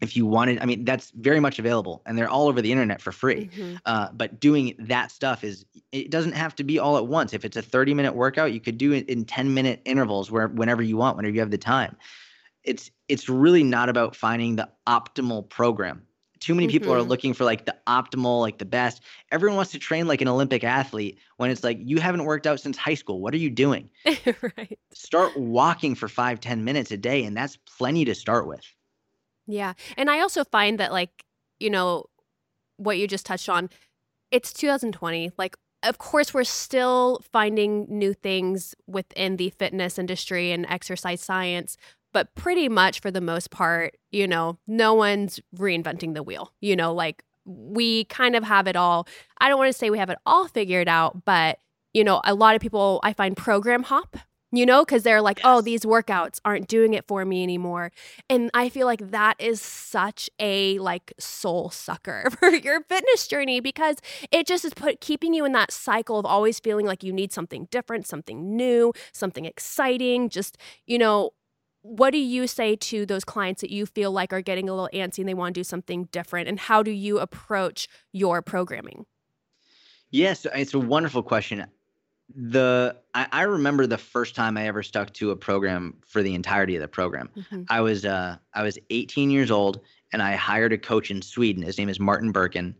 if 0.00 0.16
you 0.16 0.26
wanted 0.26 0.58
i 0.60 0.64
mean 0.64 0.84
that's 0.84 1.10
very 1.10 1.40
much 1.40 1.58
available 1.58 2.02
and 2.06 2.16
they're 2.16 2.28
all 2.28 2.48
over 2.48 2.62
the 2.62 2.70
internet 2.70 3.00
for 3.00 3.12
free 3.12 3.46
mm-hmm. 3.46 3.76
uh, 3.86 4.08
but 4.12 4.38
doing 4.40 4.74
that 4.78 5.10
stuff 5.10 5.44
is 5.44 5.64
it 5.92 6.10
doesn't 6.10 6.32
have 6.32 6.54
to 6.54 6.64
be 6.64 6.78
all 6.78 6.96
at 6.96 7.06
once 7.06 7.32
if 7.32 7.44
it's 7.44 7.56
a 7.56 7.62
30 7.62 7.94
minute 7.94 8.14
workout 8.14 8.52
you 8.52 8.60
could 8.60 8.78
do 8.78 8.92
it 8.92 9.08
in 9.08 9.24
10 9.24 9.52
minute 9.52 9.80
intervals 9.84 10.30
where 10.30 10.48
whenever 10.48 10.82
you 10.82 10.96
want 10.96 11.16
whenever 11.16 11.34
you 11.34 11.40
have 11.40 11.50
the 11.50 11.58
time 11.58 11.96
it's 12.64 12.90
it's 13.08 13.28
really 13.28 13.64
not 13.64 13.88
about 13.88 14.14
finding 14.14 14.56
the 14.56 14.68
optimal 14.86 15.48
program 15.48 16.02
too 16.40 16.54
many 16.54 16.68
people 16.68 16.88
mm-hmm. 16.88 17.00
are 17.00 17.02
looking 17.02 17.34
for 17.34 17.44
like 17.44 17.64
the 17.64 17.76
optimal 17.86 18.40
like 18.40 18.58
the 18.58 18.64
best 18.64 19.02
everyone 19.32 19.56
wants 19.56 19.72
to 19.72 19.78
train 19.78 20.06
like 20.06 20.20
an 20.20 20.28
olympic 20.28 20.64
athlete 20.64 21.18
when 21.36 21.50
it's 21.50 21.64
like 21.64 21.78
you 21.80 21.98
haven't 21.98 22.24
worked 22.24 22.46
out 22.46 22.60
since 22.60 22.76
high 22.76 22.94
school 22.94 23.20
what 23.20 23.34
are 23.34 23.38
you 23.38 23.50
doing 23.50 23.88
right 24.56 24.78
start 24.92 25.36
walking 25.36 25.94
for 25.94 26.08
five 26.08 26.40
ten 26.40 26.64
minutes 26.64 26.90
a 26.90 26.96
day 26.96 27.24
and 27.24 27.36
that's 27.36 27.56
plenty 27.56 28.04
to 28.04 28.14
start 28.14 28.46
with 28.46 28.64
yeah. 29.48 29.72
And 29.96 30.10
I 30.10 30.20
also 30.20 30.44
find 30.44 30.78
that, 30.78 30.92
like, 30.92 31.24
you 31.58 31.70
know, 31.70 32.04
what 32.76 32.98
you 32.98 33.08
just 33.08 33.26
touched 33.26 33.48
on, 33.48 33.70
it's 34.30 34.52
2020. 34.52 35.32
Like, 35.38 35.56
of 35.82 35.98
course, 35.98 36.34
we're 36.34 36.44
still 36.44 37.20
finding 37.32 37.86
new 37.88 38.12
things 38.12 38.74
within 38.86 39.36
the 39.36 39.50
fitness 39.50 39.98
industry 39.98 40.52
and 40.52 40.66
exercise 40.66 41.22
science, 41.22 41.76
but 42.12 42.34
pretty 42.34 42.68
much 42.68 43.00
for 43.00 43.10
the 43.10 43.20
most 43.20 43.50
part, 43.50 43.96
you 44.10 44.26
know, 44.26 44.58
no 44.66 44.94
one's 44.94 45.40
reinventing 45.56 46.14
the 46.14 46.22
wheel. 46.22 46.52
You 46.60 46.76
know, 46.76 46.92
like 46.92 47.24
we 47.44 48.04
kind 48.04 48.36
of 48.36 48.44
have 48.44 48.66
it 48.66 48.76
all. 48.76 49.06
I 49.40 49.48
don't 49.48 49.58
want 49.58 49.72
to 49.72 49.78
say 49.78 49.90
we 49.90 49.98
have 49.98 50.10
it 50.10 50.18
all 50.26 50.48
figured 50.48 50.88
out, 50.88 51.24
but, 51.24 51.58
you 51.92 52.04
know, 52.04 52.20
a 52.24 52.34
lot 52.34 52.54
of 52.54 52.60
people 52.60 53.00
I 53.02 53.12
find 53.12 53.36
program 53.36 53.82
hop 53.82 54.16
you 54.50 54.64
know, 54.64 54.84
because 54.84 55.02
they're 55.02 55.20
like, 55.20 55.40
oh, 55.44 55.56
yes. 55.56 55.58
oh, 55.58 55.60
these 55.60 55.80
workouts 55.82 56.40
aren't 56.44 56.68
doing 56.68 56.94
it 56.94 57.06
for 57.06 57.24
me 57.24 57.42
anymore. 57.42 57.92
And 58.30 58.50
I 58.54 58.70
feel 58.70 58.86
like 58.86 59.10
that 59.10 59.34
is 59.38 59.60
such 59.60 60.30
a 60.38 60.78
like 60.78 61.12
soul 61.18 61.70
sucker 61.70 62.30
for 62.38 62.50
your 62.50 62.82
fitness 62.84 63.26
journey 63.26 63.60
because 63.60 63.96
it 64.30 64.46
just 64.46 64.64
is 64.64 64.72
put 64.72 65.00
keeping 65.00 65.34
you 65.34 65.44
in 65.44 65.52
that 65.52 65.70
cycle 65.70 66.18
of 66.18 66.24
always 66.24 66.60
feeling 66.60 66.86
like 66.86 67.02
you 67.02 67.12
need 67.12 67.32
something 67.32 67.68
different, 67.70 68.06
something 68.06 68.56
new, 68.56 68.92
something 69.12 69.44
exciting. 69.44 70.30
Just, 70.30 70.56
you 70.86 70.98
know, 70.98 71.32
what 71.82 72.10
do 72.10 72.18
you 72.18 72.46
say 72.46 72.76
to 72.76 73.06
those 73.06 73.24
clients 73.24 73.60
that 73.60 73.70
you 73.70 73.86
feel 73.86 74.12
like 74.12 74.32
are 74.32 74.42
getting 74.42 74.68
a 74.68 74.72
little 74.72 74.90
antsy 74.92 75.20
and 75.20 75.28
they 75.28 75.34
want 75.34 75.54
to 75.54 75.60
do 75.60 75.64
something 75.64 76.04
different? 76.12 76.48
And 76.48 76.58
how 76.58 76.82
do 76.82 76.90
you 76.90 77.18
approach 77.18 77.88
your 78.12 78.42
programming? 78.42 79.06
Yes, 80.10 80.46
it's 80.54 80.74
a 80.74 80.78
wonderful 80.78 81.22
question 81.22 81.66
the 82.34 82.96
I, 83.14 83.26
I, 83.32 83.42
remember 83.42 83.86
the 83.86 83.98
first 83.98 84.34
time 84.34 84.58
I 84.58 84.66
ever 84.66 84.82
stuck 84.82 85.12
to 85.14 85.30
a 85.30 85.36
program 85.36 85.94
for 86.06 86.22
the 86.22 86.34
entirety 86.34 86.76
of 86.76 86.82
the 86.82 86.88
program. 86.88 87.30
Mm-hmm. 87.36 87.62
I 87.70 87.80
was 87.80 88.04
uh 88.04 88.36
I 88.54 88.62
was 88.62 88.78
18 88.90 89.30
years 89.30 89.50
old 89.50 89.80
and 90.12 90.22
I 90.22 90.34
hired 90.34 90.72
a 90.72 90.78
coach 90.78 91.10
in 91.10 91.22
Sweden. 91.22 91.62
His 91.62 91.78
name 91.78 91.88
is 91.88 91.98
Martin 91.98 92.32
Berkhan. 92.32 92.74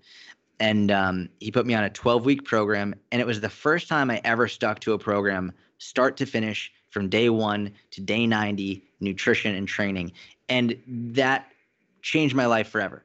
and 0.60 0.90
um, 0.90 1.28
he 1.40 1.50
put 1.50 1.66
me 1.66 1.74
on 1.74 1.84
a 1.84 1.90
12 1.90 2.24
week 2.24 2.44
program, 2.44 2.94
and 3.12 3.20
it 3.20 3.26
was 3.26 3.40
the 3.40 3.50
first 3.50 3.88
time 3.88 4.10
I 4.10 4.20
ever 4.24 4.48
stuck 4.48 4.80
to 4.80 4.92
a 4.92 4.98
program, 4.98 5.52
start 5.78 6.16
to 6.18 6.26
finish, 6.26 6.72
from 6.90 7.08
day 7.08 7.28
one 7.28 7.72
to 7.90 8.00
day 8.00 8.26
90, 8.26 8.82
nutrition 9.00 9.54
and 9.54 9.68
training, 9.68 10.12
and 10.48 10.76
that 10.86 11.50
changed 12.02 12.34
my 12.34 12.46
life 12.46 12.68
forever. 12.68 13.04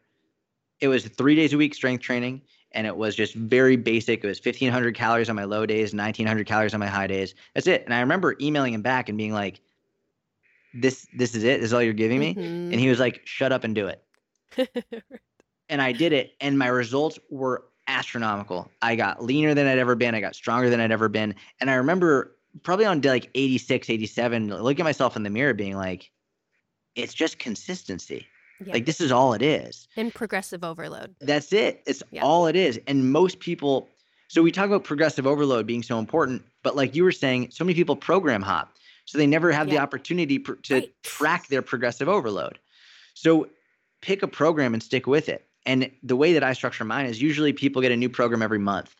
It 0.79 0.87
was 0.87 1.05
three 1.05 1.35
days 1.35 1.53
a 1.53 1.57
week 1.57 1.73
strength 1.73 2.01
training 2.01 2.41
and 2.73 2.87
it 2.87 2.95
was 2.95 3.15
just 3.15 3.35
very 3.35 3.75
basic. 3.75 4.23
It 4.23 4.27
was 4.27 4.39
1500 4.39 4.95
calories 4.95 5.29
on 5.29 5.35
my 5.35 5.43
low 5.43 5.65
days, 5.65 5.93
1900 5.93 6.45
calories 6.45 6.73
on 6.73 6.79
my 6.79 6.87
high 6.87 7.07
days. 7.07 7.35
That's 7.53 7.67
it. 7.67 7.83
And 7.85 7.93
I 7.93 7.99
remember 7.99 8.35
emailing 8.41 8.73
him 8.73 8.81
back 8.81 9.09
and 9.09 9.17
being 9.17 9.33
like, 9.33 9.61
"This, 10.73 11.07
this 11.13 11.35
is 11.35 11.43
it. 11.43 11.61
This 11.61 11.67
is 11.67 11.73
all 11.73 11.81
you're 11.81 11.93
giving 11.93 12.19
me." 12.19 12.33
Mhm. 12.33 12.71
And 12.71 12.79
he 12.79 12.89
was 12.89 12.99
like, 12.99 13.21
"Shut 13.25 13.51
up 13.51 13.63
and 13.63 13.75
do 13.75 13.87
it." 13.87 14.03
and 15.69 15.81
I 15.81 15.91
did 15.91 16.13
it, 16.13 16.33
and 16.41 16.57
my 16.57 16.67
results 16.67 17.19
were 17.29 17.65
astronomical. 17.87 18.69
I 18.81 18.95
got 18.95 19.23
leaner 19.23 19.53
than 19.53 19.67
I'd 19.67 19.79
ever 19.79 19.95
been. 19.95 20.15
I 20.15 20.21
got 20.21 20.35
stronger 20.35 20.69
than 20.69 20.79
I'd 20.79 20.91
ever 20.91 21.09
been. 21.09 21.35
And 21.59 21.69
I 21.69 21.75
remember 21.75 22.37
probably 22.61 22.85
on 22.85 23.01
like 23.01 23.29
86, 23.33 23.89
87, 23.89 24.49
looking 24.49 24.81
at 24.81 24.85
myself 24.85 25.15
in 25.15 25.23
the 25.23 25.29
mirror, 25.29 25.53
being 25.53 25.75
like, 25.75 26.11
"It's 26.95 27.13
just 27.13 27.39
consistency. 27.39 28.27
Yeah. 28.65 28.73
Like 28.73 28.85
this 28.85 29.01
is 29.01 29.11
all 29.11 29.33
it 29.33 29.41
is." 29.41 29.87
and 29.95 30.13
progressive 30.13 30.63
overload. 30.63 31.15
That's 31.19 31.51
it. 31.51 31.81
It's 31.87 32.03
Yeah. 32.11 32.21
all 32.23 32.47
it 32.47 32.55
is. 32.55 32.79
And 32.87 33.11
most 33.11 33.39
people, 33.39 33.89
so 34.27 34.41
we 34.41 34.51
talk 34.51 34.67
about 34.67 34.83
progressive 34.83 35.25
overload 35.25 35.65
being 35.65 35.83
so 35.83 35.97
important, 35.99 36.43
but 36.61 36.75
like 36.75 36.95
you 36.95 37.03
were 37.03 37.11
saying, 37.11 37.49
so 37.51 37.63
many 37.63 37.73
people 37.73 37.95
program 37.95 38.41
hop. 38.41 38.73
So 39.05 39.17
they 39.17 39.27
never 39.27 39.51
have 39.51 39.69
the 39.69 39.79
opportunity 39.79 40.39
pr- 40.39 40.53
to 40.53 40.73
Right. 40.75 40.93
track 41.03 41.47
their 41.47 41.61
progressive 41.61 42.07
overload. 42.07 42.57
So 43.15 43.49
pick 44.01 44.23
a 44.23 44.27
program 44.27 44.73
and 44.73 44.81
stick 44.81 45.07
with 45.07 45.27
it. 45.27 45.45
And 45.65 45.91
the 46.03 46.15
way 46.15 46.33
that 46.33 46.43
I 46.43 46.53
structure 46.53 46.85
mine 46.85 47.05
is 47.05 47.21
usually 47.21 47.51
people 47.53 47.81
get 47.81 47.91
a 47.91 47.97
new 47.97 48.09
program 48.09 48.41
every 48.41 48.59
month. 48.59 48.95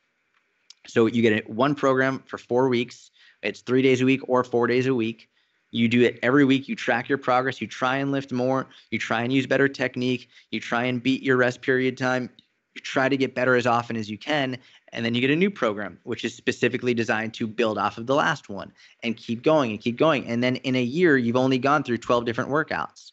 So 0.88 1.06
you 1.06 1.22
get 1.22 1.46
a- 1.46 1.52
one 1.52 1.76
program 1.76 2.22
for 2.26 2.38
four 2.38 2.68
weeks. 2.68 3.12
It's 3.44 3.62
three 3.62 3.82
days 3.82 4.02
a 4.02 4.06
week 4.06 4.22
or 4.28 4.44
four 4.44 4.68
days 4.68 4.88
a 4.88 4.96
week. 4.96 5.30
You 5.72 5.88
do 5.88 6.02
it 6.02 6.20
every 6.22 6.46
week. 6.46 6.68
You 6.68 6.76
track 6.76 7.10
your 7.10 7.18
progress. 7.18 7.60
You 7.60 7.68
try 7.68 7.98
and 7.98 8.12
lift 8.12 8.32
more. 8.32 8.68
You 8.92 9.00
try 9.00 9.24
and 9.24 9.34
use 9.34 9.48
better 9.48 9.68
technique. 9.68 10.30
You 10.52 10.60
try 10.60 10.86
and 10.86 11.02
beat 11.02 11.24
your 11.24 11.36
rest 11.36 11.62
period 11.62 11.98
time. 11.98 12.30
You 12.76 12.82
try 12.82 13.10
to 13.10 13.18
get 13.18 13.36
better 13.36 13.56
as 13.56 13.68
often 13.68 13.96
as 13.96 14.10
you 14.10 14.18
can. 14.18 14.58
And 14.92 15.04
then 15.04 15.16
you 15.16 15.22
get 15.22 15.32
a 15.32 15.36
new 15.36 15.50
program, 15.50 16.00
which 16.04 16.24
is 16.24 16.36
specifically 16.36 16.94
designed 16.94 17.34
to 17.36 17.48
build 17.48 17.78
off 17.78 17.98
of 17.98 18.06
the 18.06 18.16
last 18.16 18.50
one 18.50 18.72
and 19.02 19.18
keep 19.18 19.42
going 19.42 19.72
and 19.72 19.82
keep 19.82 19.98
going. 19.98 20.28
And 20.28 20.44
then 20.44 20.58
in 20.58 20.76
a 20.76 20.82
year, 20.82 21.18
you've 21.18 21.36
only 21.36 21.58
gone 21.58 21.84
through 21.84 21.98
12 21.98 22.26
different 22.26 22.52
workouts. 22.52 23.12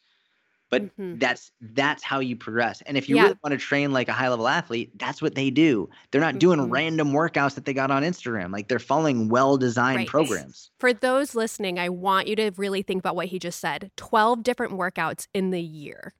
But 0.70 0.90
Mhm. 0.98 1.20
that's 1.20 1.50
that's 1.60 2.02
how 2.04 2.20
you 2.20 2.36
progress. 2.36 2.82
And 2.82 2.96
if 2.96 3.08
you 3.08 3.16
Yeah. 3.16 3.18
really 3.18 3.36
want 3.42 3.52
to 3.52 3.58
train 3.58 3.92
like 3.92 4.08
a 4.08 4.12
high 4.12 4.28
level 4.28 4.48
athlete, 4.48 4.92
that's 4.98 5.20
what 5.22 5.34
they 5.34 5.50
do. 5.50 5.88
They're 6.12 6.20
not 6.20 6.38
doing 6.38 6.60
Mhm. 6.60 6.70
random 6.70 7.12
workouts 7.12 7.54
that 7.56 7.64
they 7.64 7.74
got 7.74 7.90
on 7.90 8.02
Instagram. 8.04 8.52
Like 8.52 8.68
they're 8.68 8.78
following 8.78 9.28
well 9.28 9.56
designed 9.58 10.06
Right. 10.06 10.08
programs. 10.08 10.70
For 10.78 10.92
those 10.92 11.34
listening, 11.34 11.78
I 11.78 11.88
want 11.88 12.26
you 12.28 12.36
to 12.36 12.50
really 12.56 12.82
think 12.82 13.00
about 13.00 13.16
what 13.16 13.26
he 13.26 13.38
just 13.38 13.60
said 13.60 13.90
12 13.96 14.42
different 14.42 14.72
workouts 14.74 15.26
in 15.34 15.50
the 15.50 15.60
year. 15.60 16.14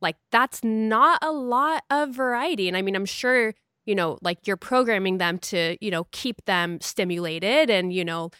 Like, 0.00 0.16
that's 0.32 0.64
not 0.64 1.20
a 1.22 1.32
lot 1.32 1.84
of 1.90 2.10
variety. 2.14 2.68
And 2.68 2.76
I 2.76 2.82
mean, 2.82 2.96
I'm 2.96 3.06
sure, 3.06 3.54
you 3.86 3.94
know, 3.94 4.18
like 4.22 4.46
you're 4.46 4.56
programming 4.58 5.18
them 5.18 5.38
to, 5.40 5.76
you 5.80 5.90
know, 5.90 6.04
keep 6.12 6.44
them 6.46 6.80
stimulated 6.80 7.70
and, 7.70 7.92
you 7.92 8.04
know, 8.04 8.30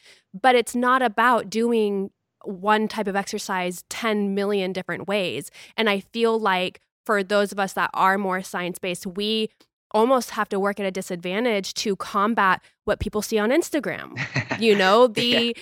but 0.41 0.55
it's 0.57 0.77
not 0.77 1.03
about 1.03 1.51
doing 1.51 2.11
one 2.47 2.89
type 2.89 3.07
of 3.07 3.17
exercise 3.17 3.85
10 3.89 4.35
million 4.35 4.73
different 4.73 5.09
ways. 5.09 5.51
And 5.77 5.89
I 5.89 6.01
feel 6.01 6.39
like 6.39 6.81
for 7.05 7.23
those 7.23 7.53
of 7.53 7.59
us 7.59 7.73
that 7.75 7.91
are 7.95 8.19
more 8.19 8.43
science 8.43 8.79
based, 8.79 9.07
we 9.07 9.49
almost 9.93 10.31
have 10.31 10.49
to 10.49 10.59
work 10.59 10.81
at 10.81 10.87
a 10.87 10.91
disadvantage 10.91 11.73
to 11.75 11.97
combat 11.97 12.61
what 12.85 13.01
people 13.01 13.23
see 13.23 13.39
on 13.39 13.51
Instagram 13.51 14.19
you 14.61 14.75
know 14.75 15.07
the 15.07 15.57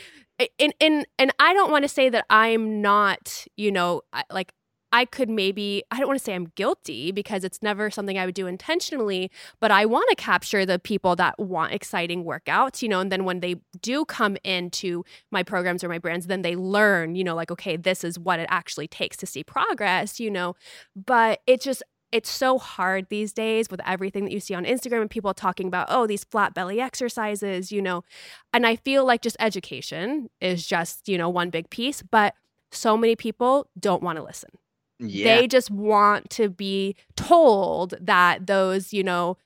and 0.58 0.74
and 0.80 1.06
and 1.18 1.32
I 1.38 1.52
don't 1.52 1.70
want 1.70 1.84
to 1.84 1.88
say 1.88 2.08
that 2.08 2.24
I'm 2.30 2.80
not 2.82 3.46
you 3.56 3.70
know 3.70 4.02
like 4.30 4.52
I 4.94 5.04
could 5.04 5.28
maybe 5.28 5.82
I 5.90 5.98
don't 5.98 6.06
want 6.06 6.20
to 6.20 6.24
say 6.24 6.34
I'm 6.34 6.52
guilty 6.54 7.10
because 7.10 7.42
it's 7.42 7.60
never 7.62 7.90
something 7.90 8.16
I 8.16 8.26
would 8.26 8.34
do 8.34 8.46
intentionally 8.46 9.28
but 9.58 9.72
I 9.72 9.86
want 9.86 10.08
to 10.10 10.14
capture 10.14 10.64
the 10.64 10.78
people 10.78 11.16
that 11.16 11.36
want 11.36 11.72
exciting 11.72 12.24
workouts 12.24 12.80
you 12.80 12.88
know 12.88 13.00
and 13.00 13.10
then 13.10 13.24
when 13.24 13.40
they 13.40 13.56
do 13.82 14.04
come 14.04 14.36
into 14.44 15.04
my 15.32 15.42
programs 15.42 15.82
or 15.82 15.88
my 15.88 15.98
brands 15.98 16.28
then 16.28 16.42
they 16.42 16.54
learn 16.54 17.16
you 17.16 17.24
know 17.24 17.34
like 17.34 17.50
okay 17.50 17.76
this 17.76 18.04
is 18.04 18.20
what 18.20 18.38
it 18.38 18.46
actually 18.48 18.86
takes 18.86 19.16
to 19.16 19.26
see 19.26 19.42
progress 19.42 20.20
you 20.20 20.30
know 20.30 20.54
but 20.94 21.40
it 21.48 21.60
just 21.60 21.82
it's 22.12 22.30
so 22.30 22.60
hard 22.60 23.08
these 23.08 23.32
days 23.32 23.68
with 23.68 23.80
everything 23.84 24.24
that 24.24 24.32
you 24.32 24.38
see 24.38 24.54
on 24.54 24.64
Instagram 24.64 25.00
and 25.00 25.10
people 25.10 25.34
talking 25.34 25.66
about 25.66 25.88
oh 25.90 26.06
these 26.06 26.22
flat 26.22 26.54
belly 26.54 26.80
exercises 26.80 27.72
you 27.72 27.82
know 27.82 28.04
and 28.52 28.64
I 28.64 28.76
feel 28.76 29.04
like 29.04 29.22
just 29.22 29.36
education 29.40 30.30
is 30.40 30.64
just, 30.64 31.08
you 31.08 31.18
know, 31.18 31.28
one 31.28 31.50
big 31.50 31.68
piece, 31.70 32.00
but 32.02 32.34
so 32.70 32.96
many 32.96 33.16
people 33.16 33.68
don't 33.78 34.02
want 34.02 34.18
to 34.18 34.22
listen. 34.22 34.50
Yeah. 34.98 35.36
They 35.36 35.46
just 35.46 35.70
want 35.70 36.30
to 36.30 36.48
be 36.48 36.96
told 37.16 37.94
that 38.00 38.46
those, 38.46 38.92
you 38.92 39.02
know, 39.02 39.36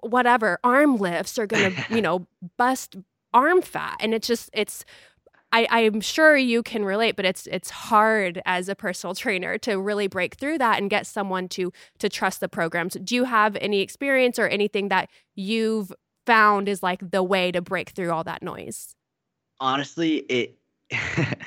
whatever 0.00 0.58
arm 0.62 0.96
lifts 0.96 1.38
are 1.38 1.46
going 1.46 1.74
to, 1.74 1.84
you 1.94 2.02
know, 2.02 2.26
bust 2.56 2.96
arm 3.32 3.62
fat. 3.62 3.96
And 4.00 4.14
it's 4.14 4.26
just, 4.26 4.50
it's, 4.52 4.84
I, 5.52 5.66
I'm 5.70 6.00
sure 6.00 6.36
you 6.36 6.62
can 6.62 6.84
relate, 6.84 7.16
but 7.16 7.24
it's 7.24 7.48
it's 7.48 7.70
hard 7.70 8.40
as 8.46 8.68
a 8.68 8.76
personal 8.76 9.16
trainer 9.16 9.58
to 9.58 9.80
really 9.80 10.06
break 10.06 10.36
through 10.36 10.58
that 10.58 10.78
and 10.78 10.88
get 10.88 11.08
someone 11.08 11.48
to 11.48 11.72
to 11.98 12.08
trust 12.08 12.38
the 12.38 12.48
programs. 12.48 12.94
Do 13.02 13.16
you 13.16 13.24
have 13.24 13.56
any 13.56 13.80
experience 13.80 14.38
or 14.38 14.46
anything 14.46 14.90
that 14.90 15.10
you've 15.34 15.92
found 16.24 16.68
is 16.68 16.84
like 16.84 17.10
the 17.10 17.24
way 17.24 17.50
to 17.50 17.60
break 17.60 17.90
through 17.90 18.12
all 18.12 18.22
that 18.22 18.44
noise? 18.44 18.94
honestly, 19.60 20.16
it 20.28 20.58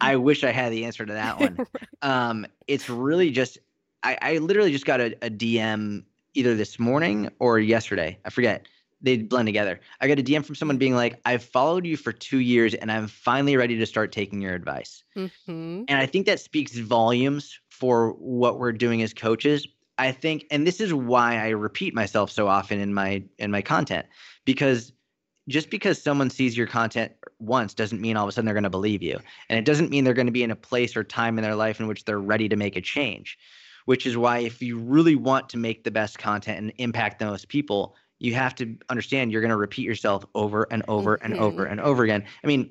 I 0.00 0.16
wish 0.16 0.44
I 0.44 0.52
had 0.52 0.72
the 0.72 0.84
answer 0.84 1.04
to 1.04 1.12
that 1.12 1.38
one. 1.38 1.58
um, 2.02 2.46
it's 2.66 2.88
really 2.88 3.30
just 3.30 3.58
I, 4.02 4.18
I 4.20 4.38
literally 4.38 4.72
just 4.72 4.86
got 4.86 5.00
a, 5.00 5.14
a 5.22 5.30
DM 5.30 6.04
either 6.34 6.54
this 6.54 6.78
morning 6.78 7.30
or 7.38 7.58
yesterday. 7.58 8.18
I 8.24 8.30
forget. 8.30 8.66
They 9.00 9.16
blend 9.18 9.46
together. 9.46 9.80
I 10.00 10.08
got 10.08 10.18
a 10.18 10.22
DM 10.22 10.44
from 10.44 10.56
someone 10.56 10.76
being 10.76 10.94
like, 10.94 11.20
I've 11.24 11.44
followed 11.44 11.86
you 11.86 11.96
for 11.96 12.12
two 12.12 12.38
years 12.38 12.74
and 12.74 12.90
I'm 12.90 13.06
finally 13.06 13.56
ready 13.56 13.78
to 13.78 13.86
start 13.86 14.10
taking 14.10 14.40
your 14.40 14.54
advice. 14.54 15.04
hmm 15.14 15.28
And 15.88 15.90
I 15.90 16.06
think 16.06 16.26
that 16.26 16.40
speaks 16.40 16.76
volumes 16.76 17.58
for 17.68 18.10
what 18.14 18.58
we're 18.58 18.72
doing 18.72 19.02
as 19.02 19.14
coaches. 19.14 19.66
I 19.98 20.12
think, 20.12 20.46
and 20.50 20.66
this 20.66 20.80
is 20.80 20.94
why 20.94 21.36
I 21.36 21.48
repeat 21.50 21.94
myself 21.94 22.30
so 22.30 22.48
often 22.48 22.80
in 22.80 22.94
my 22.94 23.22
in 23.38 23.50
my 23.50 23.62
content, 23.62 24.06
because 24.44 24.92
just 25.48 25.70
because 25.70 26.00
someone 26.00 26.30
sees 26.30 26.56
your 26.56 26.66
content 26.66 27.12
once 27.38 27.74
doesn't 27.74 28.00
mean 28.00 28.16
all 28.16 28.24
of 28.24 28.28
a 28.28 28.32
sudden 28.32 28.44
they're 28.44 28.54
going 28.54 28.62
to 28.64 28.70
believe 28.70 29.02
you. 29.02 29.18
And 29.48 29.58
it 29.58 29.64
doesn't 29.64 29.90
mean 29.90 30.04
they're 30.04 30.14
going 30.14 30.26
to 30.26 30.32
be 30.32 30.42
in 30.42 30.50
a 30.50 30.56
place 30.56 30.96
or 30.96 31.02
time 31.02 31.38
in 31.38 31.42
their 31.42 31.54
life 31.54 31.80
in 31.80 31.86
which 31.86 32.04
they're 32.04 32.20
ready 32.20 32.48
to 32.48 32.56
make 32.56 32.76
a 32.76 32.80
change. 32.80 33.38
Which 33.86 34.06
is 34.06 34.18
why 34.18 34.40
if 34.40 34.60
you 34.60 34.78
really 34.78 35.16
want 35.16 35.48
to 35.50 35.56
make 35.56 35.84
the 35.84 35.90
best 35.90 36.18
content 36.18 36.58
and 36.58 36.72
impact 36.76 37.18
the 37.18 37.24
most 37.24 37.48
people, 37.48 37.96
you 38.18 38.34
have 38.34 38.54
to 38.56 38.76
understand 38.90 39.32
you're 39.32 39.40
going 39.40 39.50
to 39.50 39.56
repeat 39.56 39.86
yourself 39.86 40.26
over 40.34 40.66
and 40.70 40.82
over 40.88 41.14
and 41.14 41.34
over 41.34 41.64
and 41.64 41.80
over 41.80 42.04
again. 42.04 42.24
I 42.44 42.46
mean, 42.46 42.70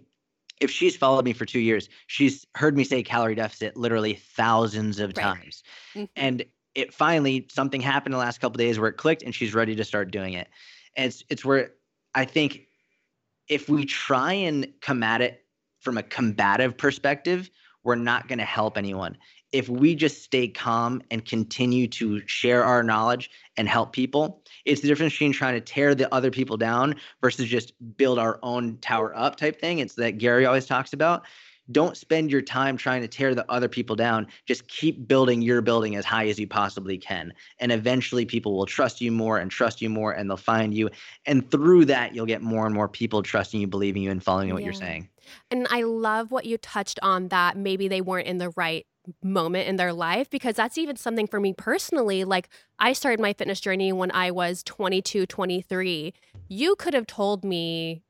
if 0.62 0.70
she's 0.70 0.96
followed 0.96 1.26
me 1.26 1.34
for 1.34 1.46
two 1.46 1.60
years, 1.60 1.90
she's 2.06 2.46
heard 2.56 2.78
me 2.78 2.84
say 2.84 3.02
calorie 3.02 3.36
deficit 3.36 3.76
literally 3.76 4.14
thousands 4.14 5.00
of 5.00 5.14
Right. 5.18 5.24
times. 5.24 5.64
Mhm. 5.96 6.10
And 6.16 6.46
it 6.76 6.94
finally 6.94 7.48
something 7.52 7.82
happened 7.82 8.14
in 8.14 8.20
the 8.20 8.24
last 8.24 8.40
couple 8.40 8.58
days 8.58 8.78
where 8.78 8.90
it 8.90 8.98
clicked 8.98 9.24
and 9.24 9.34
she's 9.34 9.56
ready 9.56 9.76
to 9.76 9.84
start 9.84 10.12
doing 10.12 10.34
it. 10.34 10.48
And 10.96 11.08
it's 11.08 11.24
it's 11.30 11.44
where 11.44 11.72
I 12.18 12.26
think 12.26 12.62
if 13.48 13.70
we 13.70 13.86
try 13.86 14.34
and 14.34 14.68
come 14.82 15.04
at 15.04 15.22
it 15.22 15.46
from 15.80 16.00
a 16.00 16.04
combative 16.04 16.76
perspective, 16.76 17.52
we're 17.84 17.94
not 17.94 18.28
going 18.28 18.40
to 18.40 18.44
help 18.46 18.76
anyone. 18.76 19.16
If 19.52 19.70
we 19.70 19.94
just 19.94 20.24
stay 20.24 20.48
calm 20.48 21.04
and 21.12 21.24
continue 21.24 21.88
to 21.90 22.22
share 22.26 22.64
our 22.64 22.82
knowledge 22.82 23.30
and 23.56 23.70
help 23.70 23.94
people, 23.94 24.42
it's 24.66 24.82
the 24.82 24.88
difference 24.88 25.14
between 25.14 25.32
trying 25.32 25.54
to 25.54 25.62
tear 25.62 25.94
the 25.94 26.12
other 26.12 26.32
people 26.32 26.58
down 26.58 26.96
versus 27.22 27.48
just 27.48 27.72
build 27.98 28.18
our 28.18 28.40
own 28.42 28.80
tower 28.80 29.16
up 29.16 29.36
type 29.36 29.62
thing. 29.62 29.78
It's 29.78 29.94
that 29.94 30.18
Gary 30.18 30.48
always 30.48 30.66
talks 30.66 30.94
about. 30.94 31.24
Don't 31.72 31.98
spend 31.98 32.32
your 32.32 32.42
time 32.42 32.78
trying 32.78 33.02
to 33.02 33.08
tear 33.08 33.36
the 33.36 33.50
other 33.52 33.68
people 33.68 33.96
down. 33.96 34.28
Just 34.46 34.68
keep 34.68 35.08
building 35.08 35.42
your 35.42 35.62
building 35.62 35.96
as 35.96 36.06
high 36.06 36.28
as 36.28 36.40
you 36.40 36.48
possibly 36.48 36.98
can. 36.98 37.34
And 37.60 37.72
eventually 37.72 38.26
people 38.26 38.56
will 38.56 38.66
trust 38.66 39.02
you 39.02 39.12
more 39.12 39.38
and 39.38 39.52
trust 39.52 39.82
you 39.82 39.90
more 39.90 40.12
and 40.12 40.30
they'll 40.30 40.38
find 40.38 40.74
you. 40.74 40.90
And 41.26 41.50
through 41.50 41.86
that, 41.86 42.16
you'll 42.16 42.26
get 42.26 42.42
more 42.42 42.66
and 42.66 42.74
more 42.74 42.88
people 42.88 43.22
trusting 43.24 43.60
you, 43.60 43.68
believing 43.68 44.02
you, 44.02 44.12
and 44.12 44.24
following 44.24 44.54
what 44.54 44.64
you're 44.64 44.74
saying. 44.74 45.10
And 45.52 45.68
I 45.70 45.84
love 45.84 46.32
what 46.32 46.46
you 46.46 46.58
touched 46.58 47.00
on 47.02 47.28
that 47.30 47.58
maybe 47.58 47.88
they 47.88 48.02
weren't 48.02 48.28
in 48.28 48.38
the 48.38 48.52
right 48.56 48.86
moment 49.24 49.68
in 49.68 49.78
their 49.78 49.94
life 49.94 50.30
because 50.30 50.56
that's 50.56 50.78
even 50.78 50.96
something 50.96 51.28
for 51.28 51.40
me 51.40 51.54
personally. 51.54 52.24
Like 52.24 52.50
I 52.80 52.94
started 52.94 53.20
my 53.20 53.34
fitness 53.34 53.60
journey 53.60 53.92
when 53.94 54.12
I 54.12 54.32
was 54.32 54.64
22, 54.64 55.26
23. 55.26 56.14
You 56.48 56.76
could 56.76 56.94
have 56.94 57.08
told 57.08 57.44
me 57.44 58.04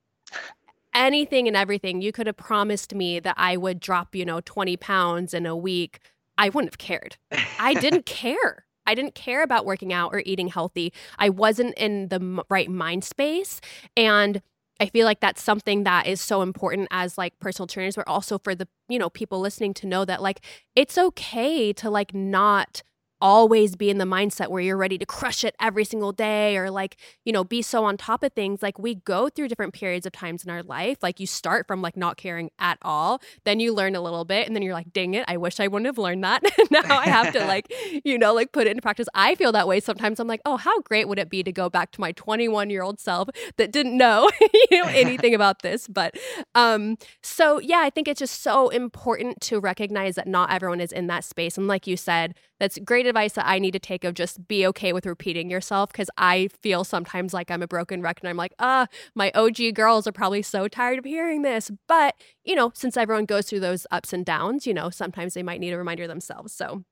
anything 0.97 1.47
and 1.47 1.55
everything. 1.55 2.01
You 2.01 2.11
could 2.11 2.27
have 2.27 2.35
promised 2.35 2.93
me 2.93 3.19
that 3.21 3.35
I 3.37 3.55
would 3.55 3.79
drop, 3.79 4.15
you 4.15 4.25
know, 4.25 4.41
20 4.43 4.75
pounds 4.77 5.33
in 5.33 5.45
a 5.45 5.55
week. 5.55 5.99
I 6.37 6.49
wouldn't 6.49 6.73
have 6.73 6.77
cared. 6.77 7.17
I 7.59 7.75
didn't 7.75 8.05
care. 8.23 8.65
I 8.85 8.95
didn't 8.95 9.15
care 9.15 9.43
about 9.43 9.65
working 9.65 9.93
out 9.93 10.13
or 10.13 10.23
eating 10.25 10.47
healthy. 10.47 10.91
I 11.19 11.29
wasn't 11.29 11.77
in 11.77 12.07
the 12.07 12.43
right 12.49 12.69
mind 12.69 13.03
space. 13.03 13.61
And 13.95 14.41
I 14.79 14.87
feel 14.87 15.05
like 15.05 15.19
that's 15.19 15.41
something 15.41 15.83
that 15.83 16.07
is 16.07 16.21
so 16.21 16.41
important 16.41 16.87
as 16.91 17.17
like 17.17 17.37
personal 17.39 17.67
trainers, 17.67 17.95
but 17.95 18.07
also 18.07 18.37
for 18.37 18.55
the, 18.55 18.67
you 18.87 18.99
know, 18.99 19.09
people 19.09 19.39
listening 19.39 19.73
to 19.75 19.87
know 19.87 20.05
that 20.05 20.21
like 20.21 20.41
it's 20.75 20.97
okay 20.97 21.73
to 21.73 21.89
like 21.89 22.13
not 22.13 22.81
always 23.21 23.75
be 23.75 23.89
in 23.89 23.97
the 23.97 24.05
mindset 24.05 24.49
where 24.49 24.61
you're 24.61 24.77
ready 24.77 24.97
to 24.97 25.05
crush 25.05 25.43
it 25.43 25.55
every 25.59 25.83
single 25.83 26.11
day 26.11 26.57
or 26.57 26.69
like 26.69 26.97
you 27.25 27.31
know 27.31 27.43
be 27.43 27.61
so 27.61 27.83
on 27.85 27.97
top 27.97 28.23
of 28.23 28.31
things 28.33 28.61
like 28.61 28.77
we 28.77 28.95
go 28.95 29.29
through 29.29 29.47
different 29.47 29.73
periods 29.73 30.05
of 30.05 30.11
times 30.11 30.43
in 30.43 30.49
our 30.49 30.63
life 30.63 30.97
like 31.01 31.19
you 31.19 31.27
start 31.27 31.67
from 31.67 31.81
like 31.81 31.97
not 31.97 32.17
caring 32.17 32.49
at 32.59 32.77
all 32.81 33.21
then 33.43 33.59
you 33.59 33.73
learn 33.73 33.95
a 33.95 34.01
little 34.01 34.25
bit 34.25 34.47
and 34.47 34.55
then 34.55 34.61
you're 34.61 34.73
like 34.73 34.91
dang 34.93 35.13
it 35.13 35.25
i 35.27 35.37
wish 35.37 35.59
i 35.59 35.67
wouldn't 35.67 35.85
have 35.87 35.97
learned 35.97 36.23
that. 36.23 36.43
Now 36.69 36.97
i 36.97 37.05
have 37.05 37.31
to 37.33 37.45
like 37.45 37.71
you 38.03 38.17
know 38.17 38.33
like 38.33 38.51
put 38.51 38.67
it 38.67 38.71
into 38.71 38.81
practice. 38.81 39.07
I 39.13 39.35
feel 39.35 39.51
that 39.53 39.67
way 39.67 39.79
sometimes. 39.79 40.19
I'm 40.19 40.27
like 40.27 40.41
oh 40.45 40.57
how 40.57 40.81
great 40.81 41.07
would 41.07 41.19
it 41.19 41.29
be 41.29 41.43
to 41.43 41.51
go 41.51 41.69
back 41.69 41.91
to 41.91 42.01
my 42.01 42.11
21 42.11 42.69
year 42.69 42.83
old 42.83 42.99
self 42.99 43.29
that 43.57 43.71
didn't 43.71 43.97
know 43.97 44.29
you 44.71 44.83
know 44.83 44.89
anything 44.89 45.33
about 45.33 45.61
this? 45.61 45.87
But 45.87 46.15
um 46.55 46.97
so 47.21 47.59
yeah 47.59 47.79
i 47.79 47.89
think 47.89 48.07
it's 48.07 48.19
just 48.19 48.41
so 48.41 48.69
important 48.69 49.39
to 49.41 49.59
recognize 49.59 50.15
that 50.15 50.27
not 50.27 50.51
everyone 50.51 50.81
is 50.81 50.91
in 50.91 51.07
that 51.07 51.23
space 51.23 51.57
and 51.57 51.67
like 51.67 51.87
you 51.87 51.97
said 51.97 52.33
that's 52.59 52.77
great 52.79 53.06
advice 53.07 53.33
that 53.33 53.47
I 53.47 53.59
need 53.59 53.71
to 53.71 53.79
take 53.79 54.03
of 54.03 54.13
just 54.13 54.47
be 54.47 54.65
okay 54.67 54.93
with 54.93 55.05
repeating 55.05 55.49
yourself 55.49 55.91
because 55.91 56.09
I 56.17 56.49
feel 56.61 56.83
sometimes 56.83 57.33
like 57.33 57.49
I'm 57.49 57.63
a 57.63 57.67
broken 57.67 58.01
record 58.01 58.23
and 58.23 58.29
I'm 58.29 58.37
like, 58.37 58.53
ah, 58.59 58.87
my 59.15 59.31
OG 59.33 59.73
girls 59.73 60.07
are 60.07 60.11
probably 60.11 60.41
so 60.41 60.67
tired 60.67 60.99
of 60.99 61.05
hearing 61.05 61.41
this. 61.41 61.71
But, 61.87 62.15
you 62.43 62.55
know, 62.55 62.71
since 62.75 62.97
everyone 62.97 63.25
goes 63.25 63.47
through 63.49 63.61
those 63.61 63.87
ups 63.91 64.13
and 64.13 64.25
downs, 64.25 64.67
you 64.67 64.73
know, 64.73 64.89
sometimes 64.89 65.33
they 65.33 65.43
might 65.43 65.59
need 65.59 65.73
a 65.73 65.77
reminder 65.77 66.07
themselves. 66.07 66.53
So, 66.53 66.83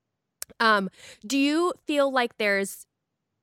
um, 0.60 0.90
do 1.26 1.38
you 1.38 1.74
feel 1.88 2.12
like 2.12 2.38
there's 2.38 2.86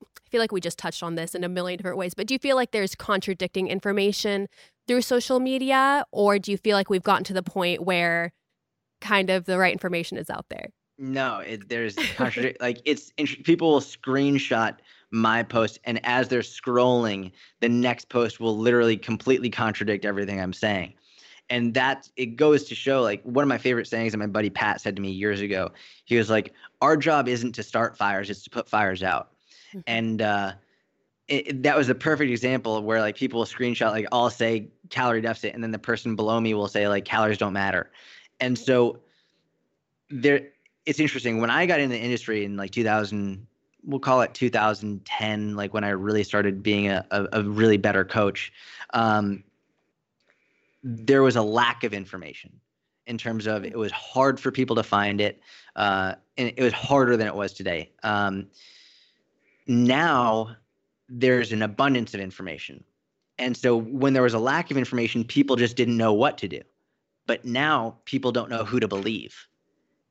I 0.03 0.29
feel 0.29 0.41
like 0.41 0.51
we 0.51 0.61
just 0.61 0.79
touched 0.79 1.03
on 1.03 1.15
this 1.15 1.35
in 1.35 1.43
a 1.43 1.49
million 1.49 1.77
different 1.77 1.97
ways, 1.97 2.13
but 2.13 2.27
do 2.27 2.33
you 2.33 2.39
feel 2.39 2.55
like 2.55 2.71
there's 2.71 2.95
contradicting 2.95 3.67
information 3.67 4.47
through 4.87 5.01
social 5.01 5.39
media, 5.39 6.05
or 6.11 6.39
do 6.39 6.51
you 6.51 6.57
feel 6.57 6.75
like 6.75 6.89
we've 6.89 7.03
gotten 7.03 7.23
to 7.25 7.33
the 7.33 7.43
point 7.43 7.83
where 7.83 8.33
kind 8.99 9.29
of 9.29 9.45
the 9.45 9.57
right 9.57 9.71
information 9.71 10.17
is 10.17 10.29
out 10.29 10.45
there? 10.49 10.69
No, 10.97 11.39
it, 11.39 11.69
there's 11.69 11.97
like 12.59 12.81
it's 12.85 13.11
people 13.17 13.71
will 13.71 13.81
screenshot 13.81 14.77
my 15.11 15.43
post 15.43 15.79
and 15.83 15.99
as 16.03 16.27
they're 16.27 16.41
scrolling, 16.41 17.31
the 17.59 17.69
next 17.69 18.09
post 18.09 18.39
will 18.39 18.57
literally 18.57 18.97
completely 18.97 19.49
contradict 19.49 20.05
everything 20.05 20.41
I'm 20.41 20.53
saying. 20.53 20.93
And 21.49 21.73
that 21.73 22.09
it 22.15 22.35
goes 22.35 22.63
to 22.65 22.75
show 22.75 23.01
like 23.01 23.21
one 23.23 23.43
of 23.43 23.49
my 23.49 23.57
favorite 23.57 23.87
sayings 23.87 24.13
that 24.13 24.17
my 24.17 24.27
buddy 24.27 24.49
Pat 24.49 24.81
said 24.81 24.95
to 24.95 25.01
me 25.01 25.11
years 25.11 25.41
ago. 25.41 25.71
He 26.05 26.15
was 26.15 26.29
like, 26.29 26.53
"Our 26.81 26.95
job 26.95 27.27
isn't 27.27 27.53
to 27.53 27.63
start 27.63 27.97
fires; 27.97 28.29
it's 28.29 28.43
to 28.43 28.49
put 28.49 28.69
fires 28.69 29.03
out." 29.03 29.31
Mm-hmm. 29.69 29.79
And 29.85 30.21
uh, 30.21 30.53
it, 31.27 31.61
that 31.63 31.77
was 31.77 31.89
a 31.89 31.95
perfect 31.95 32.31
example 32.31 32.77
of 32.77 32.85
where 32.85 33.01
like 33.01 33.15
people 33.15 33.39
will 33.39 33.45
screenshot 33.45 33.91
like 33.91 34.07
I'll 34.11 34.29
say 34.29 34.69
calorie 34.89 35.21
deficit, 35.21 35.53
and 35.53 35.61
then 35.61 35.71
the 35.71 35.79
person 35.79 36.15
below 36.15 36.39
me 36.39 36.53
will 36.53 36.69
say 36.69 36.87
like 36.87 37.03
calories 37.05 37.37
don't 37.37 37.53
matter. 37.53 37.91
And 38.39 38.57
so 38.57 38.99
there 40.09 40.47
it's 40.85 40.99
interesting 40.99 41.39
when 41.39 41.49
I 41.49 41.65
got 41.65 41.79
in 41.79 41.89
the 41.89 41.97
industry 41.97 42.43
in 42.43 42.57
like 42.57 42.71
2000, 42.71 43.45
we'll 43.83 43.99
call 43.99 44.21
it 44.21 44.33
2010, 44.33 45.55
like 45.55 45.73
when 45.73 45.83
I 45.83 45.89
really 45.89 46.23
started 46.23 46.61
being 46.61 46.87
a, 46.87 47.05
a, 47.11 47.27
a 47.33 47.43
really 47.43 47.77
better 47.77 48.03
coach. 48.03 48.51
Um, 48.93 49.43
there 50.83 51.23
was 51.23 51.35
a 51.35 51.41
lack 51.41 51.83
of 51.83 51.93
information 51.93 52.59
in 53.07 53.17
terms 53.17 53.47
of 53.47 53.65
it 53.65 53.77
was 53.77 53.91
hard 53.91 54.39
for 54.39 54.51
people 54.51 54.75
to 54.75 54.83
find 54.83 55.21
it, 55.21 55.41
uh, 55.75 56.15
and 56.37 56.53
it 56.55 56.61
was 56.61 56.73
harder 56.73 57.17
than 57.17 57.27
it 57.27 57.35
was 57.35 57.53
today. 57.53 57.91
Um, 58.03 58.47
now 59.67 60.55
there's 61.09 61.51
an 61.51 61.61
abundance 61.61 62.13
of 62.13 62.19
information. 62.19 62.83
And 63.39 63.55
so 63.55 63.77
when 63.77 64.13
there 64.13 64.23
was 64.23 64.33
a 64.33 64.39
lack 64.39 64.71
of 64.71 64.77
information, 64.77 65.23
people 65.23 65.55
just 65.55 65.75
didn't 65.75 65.97
know 65.97 66.13
what 66.13 66.37
to 66.39 66.47
do. 66.47 66.61
But 67.25 67.45
now 67.45 67.97
people 68.05 68.31
don't 68.31 68.49
know 68.49 68.63
who 68.63 68.79
to 68.79 68.87
believe 68.87 69.47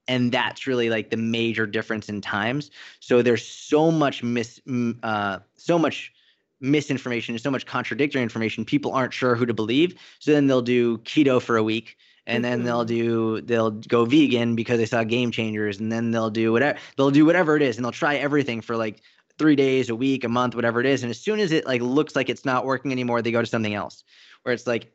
and 0.08 0.32
that's 0.32 0.66
really 0.66 0.90
like 0.90 1.10
the 1.10 1.16
major 1.16 1.66
difference 1.66 2.08
in 2.08 2.20
times. 2.20 2.70
So 3.00 3.22
there's 3.22 3.46
so 3.46 3.90
much 3.90 4.22
mis 4.22 4.60
uh, 5.02 5.38
so 5.56 5.78
much 5.78 6.12
misinformation 6.60 7.34
and 7.34 7.42
so 7.42 7.50
much 7.50 7.66
contradictory 7.66 8.22
information 8.22 8.64
people 8.64 8.92
aren't 8.92 9.12
sure 9.12 9.34
who 9.34 9.46
to 9.46 9.54
believe. 9.54 9.94
So 10.20 10.32
then 10.32 10.46
they'll 10.46 10.62
do 10.62 10.98
keto 10.98 11.42
for 11.42 11.56
a 11.56 11.62
week 11.62 11.96
and 12.26 12.44
then 12.44 12.62
they'll 12.62 12.84
mm-hmm. 12.84 12.94
do 12.94 13.40
they'll 13.42 13.72
go 13.72 14.04
vegan 14.04 14.54
because 14.54 14.78
they 14.78 14.86
saw 14.86 15.02
game 15.02 15.32
changers 15.32 15.80
and 15.80 15.90
then 15.90 16.12
they'll 16.12 16.30
do 16.30 16.52
whatever 16.52 16.78
they'll 16.96 17.10
do 17.10 17.26
whatever 17.26 17.56
it 17.56 17.62
is 17.62 17.76
and 17.76 17.84
they'll 17.84 17.92
try 17.92 18.14
everything 18.14 18.60
for 18.60 18.76
like 18.76 19.02
three 19.38 19.56
days 19.56 19.88
a 19.88 19.94
week 19.96 20.22
a 20.22 20.28
month 20.28 20.54
whatever 20.54 20.78
it 20.80 20.86
is. 20.86 21.02
And 21.02 21.10
as 21.10 21.18
soon 21.18 21.40
as 21.40 21.50
it 21.52 21.66
like 21.66 21.80
looks 21.80 22.14
like 22.14 22.28
it's 22.28 22.44
not 22.44 22.64
working 22.64 22.92
anymore 22.92 23.22
they 23.22 23.32
go 23.32 23.40
to 23.40 23.46
something 23.46 23.74
else 23.74 24.04
where 24.42 24.54
it's 24.54 24.66
like 24.66 24.92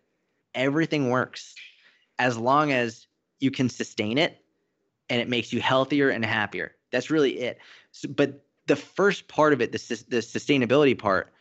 everything 0.55 1.09
works 1.09 1.53
as 2.17 2.37
long 2.37 2.71
as 2.71 3.07
you 3.39 3.51
can 3.51 3.69
sustain 3.69 4.17
it 4.17 4.41
and 5.09 5.21
it 5.21 5.29
makes 5.29 5.53
you 5.53 5.61
healthier 5.61 6.09
and 6.09 6.25
happier. 6.25 6.75
That's 6.91 7.09
really 7.09 7.39
it. 7.39 7.59
So, 7.91 8.07
but 8.09 8.43
the 8.67 8.75
first 8.75 9.27
part 9.27 9.53
of 9.53 9.61
it, 9.61 9.71
the, 9.71 10.05
the 10.09 10.17
sustainability 10.17 10.97
part, 10.97 11.33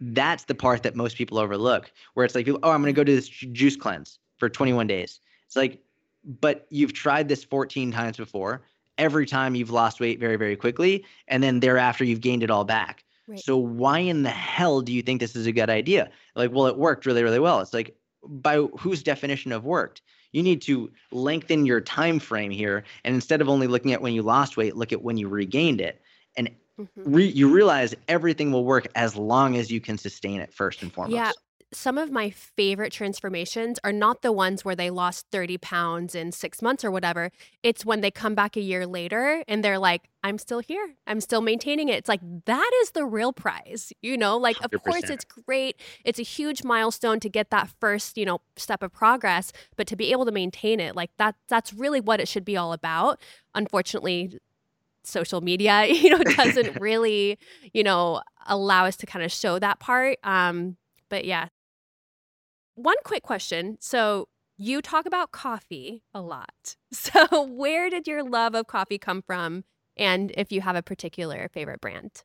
that's 0.00 0.44
the 0.44 0.54
part 0.54 0.82
that 0.82 0.96
most 0.96 1.16
people 1.16 1.38
overlook, 1.38 1.90
where 2.14 2.24
it's 2.24 2.34
like, 2.34 2.48
oh, 2.48 2.70
I'm 2.70 2.82
going 2.82 2.84
to 2.84 2.92
go 2.92 3.04
to 3.04 3.14
this 3.14 3.28
juice 3.28 3.76
cleanse 3.76 4.18
for 4.38 4.48
21 4.48 4.86
days. 4.86 5.20
It's 5.46 5.56
like, 5.56 5.82
but 6.40 6.66
you've 6.70 6.92
tried 6.92 7.28
this 7.28 7.44
14 7.44 7.92
times 7.92 8.16
before. 8.16 8.62
Every 8.98 9.26
time 9.26 9.54
you've 9.54 9.70
lost 9.70 10.00
weight 10.00 10.20
very, 10.20 10.36
very 10.36 10.56
quickly. 10.56 11.04
And 11.28 11.42
then 11.42 11.60
thereafter, 11.60 12.04
you've 12.04 12.20
gained 12.20 12.42
it 12.42 12.50
all 12.50 12.64
back. 12.64 13.04
Right. 13.26 13.38
So 13.38 13.56
why 13.56 14.00
in 14.00 14.22
the 14.22 14.30
hell 14.30 14.80
do 14.80 14.92
you 14.92 15.02
think 15.02 15.20
this 15.20 15.36
is 15.36 15.46
a 15.46 15.52
good 15.52 15.70
idea? 15.70 16.10
Like, 16.34 16.52
well, 16.52 16.66
it 16.66 16.76
worked 16.76 17.06
really, 17.06 17.22
really 17.22 17.38
well. 17.38 17.60
It's 17.60 17.72
like, 17.72 17.96
by 18.22 18.56
whose 18.78 19.02
definition 19.02 19.52
of 19.52 19.64
worked? 19.64 20.02
You 20.32 20.42
need 20.42 20.62
to 20.62 20.90
lengthen 21.10 21.66
your 21.66 21.80
time 21.80 22.18
frame 22.18 22.50
here 22.50 22.84
and 23.04 23.14
instead 23.14 23.40
of 23.40 23.48
only 23.48 23.66
looking 23.66 23.92
at 23.92 24.00
when 24.00 24.12
you 24.12 24.22
lost 24.22 24.56
weight 24.56 24.76
look 24.76 24.92
at 24.92 25.02
when 25.02 25.16
you 25.16 25.28
regained 25.28 25.80
it 25.80 26.00
and 26.36 26.50
mm-hmm. 26.78 27.02
re- 27.14 27.28
you 27.28 27.52
realize 27.52 27.94
everything 28.08 28.52
will 28.52 28.64
work 28.64 28.86
as 28.94 29.16
long 29.16 29.56
as 29.56 29.70
you 29.70 29.80
can 29.80 29.98
sustain 29.98 30.40
it 30.40 30.52
first 30.52 30.82
and 30.82 30.92
foremost 30.92 31.14
yeah 31.14 31.32
some 31.72 31.98
of 31.98 32.10
my 32.10 32.30
favorite 32.30 32.92
transformations 32.92 33.78
are 33.84 33.92
not 33.92 34.22
the 34.22 34.32
ones 34.32 34.64
where 34.64 34.74
they 34.74 34.90
lost 34.90 35.26
30 35.30 35.58
pounds 35.58 36.14
in 36.14 36.32
six 36.32 36.60
months 36.60 36.84
or 36.84 36.90
whatever. 36.90 37.30
It's 37.62 37.84
when 37.84 38.00
they 38.00 38.10
come 38.10 38.34
back 38.34 38.56
a 38.56 38.60
year 38.60 38.86
later 38.86 39.44
and 39.46 39.62
they're 39.62 39.78
like, 39.78 40.08
I'm 40.24 40.36
still 40.36 40.58
here. 40.58 40.94
I'm 41.06 41.20
still 41.20 41.40
maintaining 41.40 41.88
it. 41.88 41.94
It's 41.94 42.08
like, 42.08 42.20
that 42.46 42.70
is 42.82 42.90
the 42.90 43.06
real 43.06 43.32
prize. 43.32 43.92
You 44.02 44.16
know, 44.18 44.36
like, 44.36 44.56
100%. 44.56 44.74
of 44.74 44.82
course, 44.82 45.10
it's 45.10 45.24
great. 45.24 45.76
It's 46.04 46.18
a 46.18 46.24
huge 46.24 46.64
milestone 46.64 47.20
to 47.20 47.28
get 47.28 47.50
that 47.50 47.70
first, 47.80 48.18
you 48.18 48.24
know, 48.24 48.40
step 48.56 48.82
of 48.82 48.92
progress, 48.92 49.52
but 49.76 49.86
to 49.86 49.96
be 49.96 50.10
able 50.10 50.24
to 50.24 50.32
maintain 50.32 50.80
it, 50.80 50.96
like, 50.96 51.10
that, 51.18 51.36
that's 51.48 51.72
really 51.72 52.00
what 52.00 52.20
it 52.20 52.26
should 52.26 52.44
be 52.44 52.56
all 52.56 52.72
about. 52.72 53.20
Unfortunately, 53.54 54.38
social 55.02 55.40
media 55.40 55.86
you 55.88 56.10
know 56.10 56.22
doesn't 56.22 56.78
really 56.80 57.38
you 57.72 57.82
know 57.82 58.20
allow 58.46 58.84
us 58.84 58.96
to 58.96 59.06
kind 59.06 59.24
of 59.24 59.32
show 59.32 59.58
that 59.58 59.80
part 59.80 60.18
um 60.24 60.76
but 61.08 61.24
yeah 61.24 61.48
one 62.82 62.96
quick 63.04 63.22
question. 63.22 63.76
So, 63.80 64.28
you 64.56 64.82
talk 64.82 65.06
about 65.06 65.32
coffee 65.32 66.02
a 66.12 66.20
lot. 66.20 66.76
So, 66.92 67.42
where 67.44 67.88
did 67.88 68.06
your 68.06 68.22
love 68.22 68.54
of 68.54 68.66
coffee 68.66 68.98
come 68.98 69.22
from? 69.22 69.64
And 69.96 70.32
if 70.36 70.52
you 70.52 70.60
have 70.60 70.76
a 70.76 70.82
particular 70.82 71.48
favorite 71.52 71.80
brand? 71.80 72.24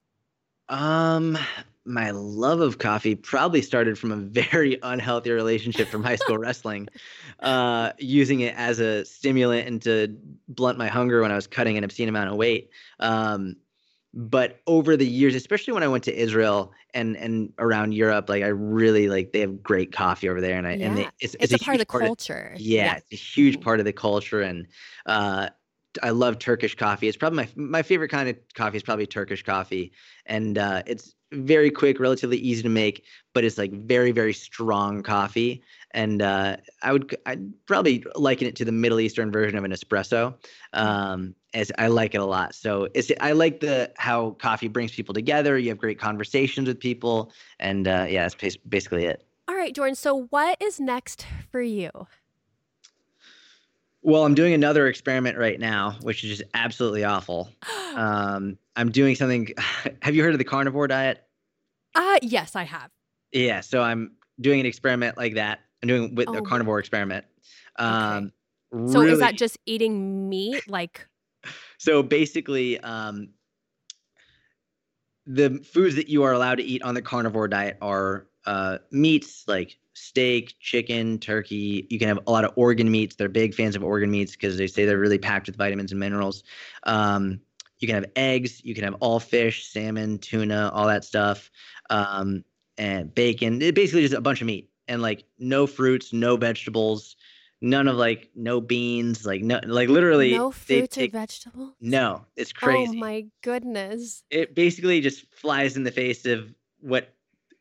Um, 0.69 1.37
my 1.85 2.09
love 2.09 2.59
of 2.61 2.79
coffee 2.79 3.15
probably 3.15 3.61
started 3.61 3.97
from 3.99 4.11
a 4.11 4.15
very 4.15 4.79
unhealthy 4.83 5.31
relationship 5.31 5.87
from 5.87 6.03
high 6.03 6.15
school 6.23 6.37
wrestling, 6.37 6.89
uh, 7.41 7.91
using 7.99 8.39
it 8.39 8.55
as 8.57 8.79
a 8.79 9.05
stimulant 9.05 9.67
and 9.67 9.81
to 9.83 10.17
blunt 10.47 10.77
my 10.77 10.87
hunger 10.87 11.21
when 11.21 11.31
I 11.31 11.35
was 11.35 11.47
cutting 11.47 11.77
an 11.77 11.83
obscene 11.83 12.09
amount 12.09 12.29
of 12.31 12.35
weight. 12.35 12.69
Um, 12.99 13.57
but 14.15 14.61
over 14.65 14.95
the 14.95 15.05
years 15.05 15.35
especially 15.35 15.73
when 15.73 15.83
i 15.83 15.87
went 15.87 16.03
to 16.03 16.15
israel 16.15 16.71
and 16.93 17.17
and 17.17 17.51
around 17.59 17.91
europe 17.91 18.29
like 18.29 18.43
i 18.43 18.47
really 18.47 19.09
like 19.09 19.33
they 19.33 19.41
have 19.41 19.61
great 19.61 19.91
coffee 19.91 20.29
over 20.29 20.39
there 20.39 20.57
and 20.57 20.65
i 20.65 20.73
yeah. 20.73 20.87
and 20.87 20.97
they, 20.97 21.07
it's, 21.19 21.35
it's, 21.35 21.51
it's, 21.51 21.61
a, 21.61 21.65
part 21.65 21.75
of 21.75 21.79
the 21.79 21.85
part 21.85 22.03
culture 22.03 22.51
of, 22.55 22.59
yeah, 22.59 22.85
yeah, 22.85 22.95
it's 22.95 23.11
a 23.11 23.15
huge 23.15 23.59
part 23.59 23.79
of 23.79 23.85
the 23.85 23.93
culture 23.93 24.41
and 24.41 24.67
uh 25.05 25.49
I 26.03 26.09
love 26.09 26.39
Turkish 26.39 26.75
coffee. 26.75 27.07
It's 27.07 27.17
probably 27.17 27.37
my 27.37 27.49
my 27.55 27.81
favorite 27.81 28.09
kind 28.09 28.29
of 28.29 28.37
coffee 28.53 28.77
is 28.77 28.83
probably 28.83 29.05
Turkish 29.05 29.43
coffee, 29.43 29.93
and 30.25 30.57
uh, 30.57 30.83
it's 30.85 31.15
very 31.31 31.69
quick, 31.69 31.99
relatively 31.99 32.37
easy 32.37 32.63
to 32.63 32.69
make, 32.69 33.05
but 33.33 33.43
it's 33.43 33.57
like 33.57 33.71
very 33.71 34.11
very 34.11 34.33
strong 34.33 35.03
coffee. 35.03 35.63
And 35.91 36.21
uh, 36.21 36.57
I 36.81 36.91
would 36.91 37.15
I'd 37.25 37.65
probably 37.65 38.03
liken 38.15 38.47
it 38.47 38.55
to 38.57 38.65
the 38.65 38.71
Middle 38.71 38.99
Eastern 38.99 39.31
version 39.31 39.57
of 39.57 39.63
an 39.63 39.71
espresso. 39.71 40.35
Um, 40.73 41.35
as 41.55 41.71
I 41.79 41.87
like 41.87 42.13
it 42.13 42.19
a 42.19 42.25
lot. 42.25 42.53
So 42.53 42.87
it's 42.93 43.11
I 43.21 43.31
like 43.31 43.61
the 43.61 43.91
how 43.97 44.31
coffee 44.31 44.67
brings 44.67 44.91
people 44.91 45.13
together. 45.13 45.57
You 45.57 45.69
have 45.69 45.77
great 45.79 45.97
conversations 45.99 46.67
with 46.67 46.79
people, 46.79 47.31
and 47.59 47.87
uh, 47.87 48.05
yeah, 48.07 48.27
that's 48.27 48.57
basically 48.57 49.05
it. 49.05 49.25
All 49.47 49.55
right, 49.55 49.73
Jordan. 49.73 49.95
So 49.95 50.25
what 50.29 50.61
is 50.61 50.79
next 50.79 51.25
for 51.51 51.61
you? 51.61 51.89
Well, 54.01 54.23
I'm 54.23 54.35
doing 54.35 54.53
another 54.53 54.87
experiment 54.87 55.37
right 55.37 55.59
now, 55.59 55.97
which 56.01 56.23
is 56.23 56.37
just 56.37 56.49
absolutely 56.53 57.03
awful. 57.03 57.49
Um, 57.95 58.57
I'm 58.75 58.91
doing 58.91 59.15
something. 59.15 59.53
have 60.01 60.13
you 60.13 60.21
heard 60.21 60.33
of 60.33 60.37
the 60.37 60.43
carnivore 60.43 60.85
diet? 60.85 61.23
Uh 61.95 62.19
yes, 62.21 62.53
I 62.53 62.63
have. 62.63 62.91
Yeah, 63.31 63.61
so 63.61 63.81
I'm 63.81 64.11
doing 64.41 64.59
an 64.59 64.65
experiment 64.65 65.15
like 65.15 65.35
that. 65.35 65.61
I'm 65.81 65.87
doing 65.87 66.13
with 66.13 66.27
Oh, 66.27 66.33
a 66.33 66.41
carnivore 66.41 66.79
experiment. 66.79 67.23
Um, 67.77 68.33
So 68.87 68.99
is 68.99 69.19
that 69.19 69.37
just 69.37 69.57
eating 69.65 70.27
meat? 70.27 70.69
Like 70.69 71.07
So 71.77 72.03
basically, 72.03 72.79
um, 72.79 73.29
the 75.25 75.59
foods 75.63 75.95
that 75.95 76.07
you 76.07 76.23
are 76.23 76.33
allowed 76.33 76.55
to 76.55 76.63
eat 76.63 76.83
on 76.83 76.93
the 76.93 77.01
carnivore 77.01 77.47
diet 77.47 77.77
are 77.81 78.27
uh, 78.45 78.77
meats 78.91 79.45
like 79.47 79.77
steak, 79.93 80.53
chicken, 80.59 81.17
turkey. 81.19 81.87
You 81.89 81.97
can 81.97 82.07
have 82.09 82.19
a 82.27 82.31
lot 82.31 82.45
of 82.45 82.51
organ 82.55 82.91
meats. 82.91 83.15
They're 83.15 83.29
big 83.29 83.55
fans 83.55 83.75
of 83.75 83.83
organ 83.83 84.11
meats 84.11 84.33
because 84.33 84.57
they 84.57 84.67
say 84.67 84.85
they're 84.85 84.99
really 84.99 85.17
packed 85.17 85.47
with 85.47 85.55
vitamins 85.55 85.91
and 85.91 85.99
minerals. 85.99 86.43
Um, 86.83 87.39
you 87.79 87.87
can 87.87 87.95
have 87.95 88.11
eggs. 88.15 88.63
You 88.63 88.75
can 88.75 88.83
have 88.83 88.95
all 88.99 89.19
fish, 89.19 89.67
salmon, 89.67 90.19
tuna, 90.19 90.71
all 90.73 90.87
that 90.87 91.03
stuff, 91.03 91.49
um, 91.89 92.43
and 92.77 93.13
bacon. 93.13 93.61
It 93.61 93.75
basically 93.75 94.01
just 94.01 94.13
a 94.13 94.21
bunch 94.21 94.41
of 94.41 94.47
meat 94.47 94.69
and 94.87 95.01
like 95.01 95.23
no 95.39 95.65
fruits, 95.65 96.13
no 96.13 96.37
vegetables, 96.37 97.15
none 97.65 97.87
of 97.87 97.97
like 97.97 98.29
no 98.35 98.61
beans, 98.61 99.25
like 99.25 99.41
no, 99.41 99.59
like 99.65 99.89
literally 99.89 100.37
no 100.37 100.51
they 100.51 100.87
fruits 100.87 100.97
or 100.97 101.07
vegetables? 101.09 101.73
no, 101.81 102.25
it's 102.35 102.53
crazy. 102.53 102.95
Oh 102.95 102.99
my 102.99 103.25
goodness. 103.41 104.23
It 104.29 104.55
basically 104.55 105.01
just 105.01 105.25
flies 105.33 105.75
in 105.75 105.83
the 105.83 105.91
face 105.91 106.25
of 106.25 106.53
what 106.79 107.13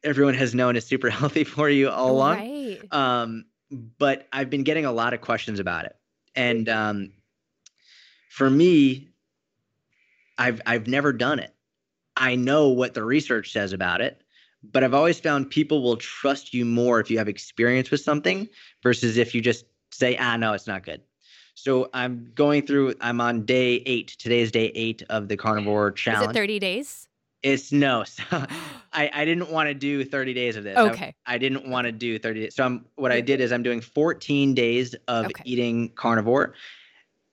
everyone 0.05 0.35
has 0.35 0.55
known 0.55 0.77
is 0.77 0.87
super 0.87 1.11
healthy 1.21 1.43
for 1.43 1.69
you 1.69 1.89
all 1.89 2.13
along. 2.13 2.37
Right. 2.37 2.81
Um, 2.93 3.47
but 3.99 4.29
I've 4.33 4.51
been 4.51 4.63
getting 4.63 4.85
a 4.85 4.93
lot 4.93 5.15
of 5.15 5.23
questions 5.23 5.59
about 5.59 5.87
it, 5.87 5.97
and 6.37 6.69
um, 6.69 7.13
for 8.29 8.49
me, 8.49 9.09
I've 10.39 10.61
I've 10.67 10.87
never 10.87 11.13
done 11.13 11.39
it. 11.39 11.53
I 12.17 12.37
know 12.37 12.69
what 12.69 12.95
the 12.95 13.03
research 13.03 13.51
says 13.51 13.73
about 13.73 14.01
it, 14.01 14.23
but 14.63 14.85
I've 14.85 14.95
always 14.95 15.19
found 15.19 15.51
people 15.51 15.83
will 15.83 15.97
trust 15.97 16.53
you 16.55 16.65
more 16.65 17.01
if 17.01 17.11
you 17.11 17.19
have 17.19 17.27
experience 17.27 17.91
with 17.91 18.03
something 18.03 18.49
versus 18.83 19.17
if 19.17 19.35
you 19.35 19.41
just 19.41 19.65
say, 19.97 20.17
"Ah, 20.19 20.37
no, 20.37 20.53
it's 20.53 20.67
not 20.67 20.85
good." 20.85 21.01
So 21.55 21.89
I'm 21.95 22.31
going 22.35 22.67
through. 22.67 22.95
I'm 23.01 23.21
on 23.21 23.45
day 23.45 23.83
eight. 23.87 24.09
Today's 24.19 24.51
day 24.51 24.73
eight 24.75 25.03
of 25.09 25.29
the 25.29 25.37
carnivore 25.37 25.93
challenge. 25.93 26.31
Is 26.31 26.31
it 26.31 26.35
30 26.35 26.59
days? 26.59 27.09
It's 27.43 27.71
no. 27.73 28.05
So 28.15 28.23
I, 28.93 29.11
I 29.13 29.25
didn't 29.25 29.51
want 29.51 29.69
to 29.69 29.75
do 29.75 30.05
30 30.05 30.35
days 30.35 30.57
of 30.57 30.65
this. 30.65 30.77
I- 30.79 30.83
Okay. 30.89 31.15
I, 31.27 31.37
didn't 31.39 31.67
want 31.69 31.87
to 31.87 31.93
do 31.93 32.19
30 32.19 32.41
days. 32.43 32.55
So 32.55 32.65
I'm 32.65 32.85
what 32.97 33.11
I 33.13 33.21
did 33.21 33.41
is 33.41 33.53
I'm 33.53 33.63
doing 33.63 33.81
14 33.81 34.55
days 34.55 34.95
of 35.09 35.27
Okay. 35.27 35.43
eating 35.45 35.89
carnivore. 35.91 36.55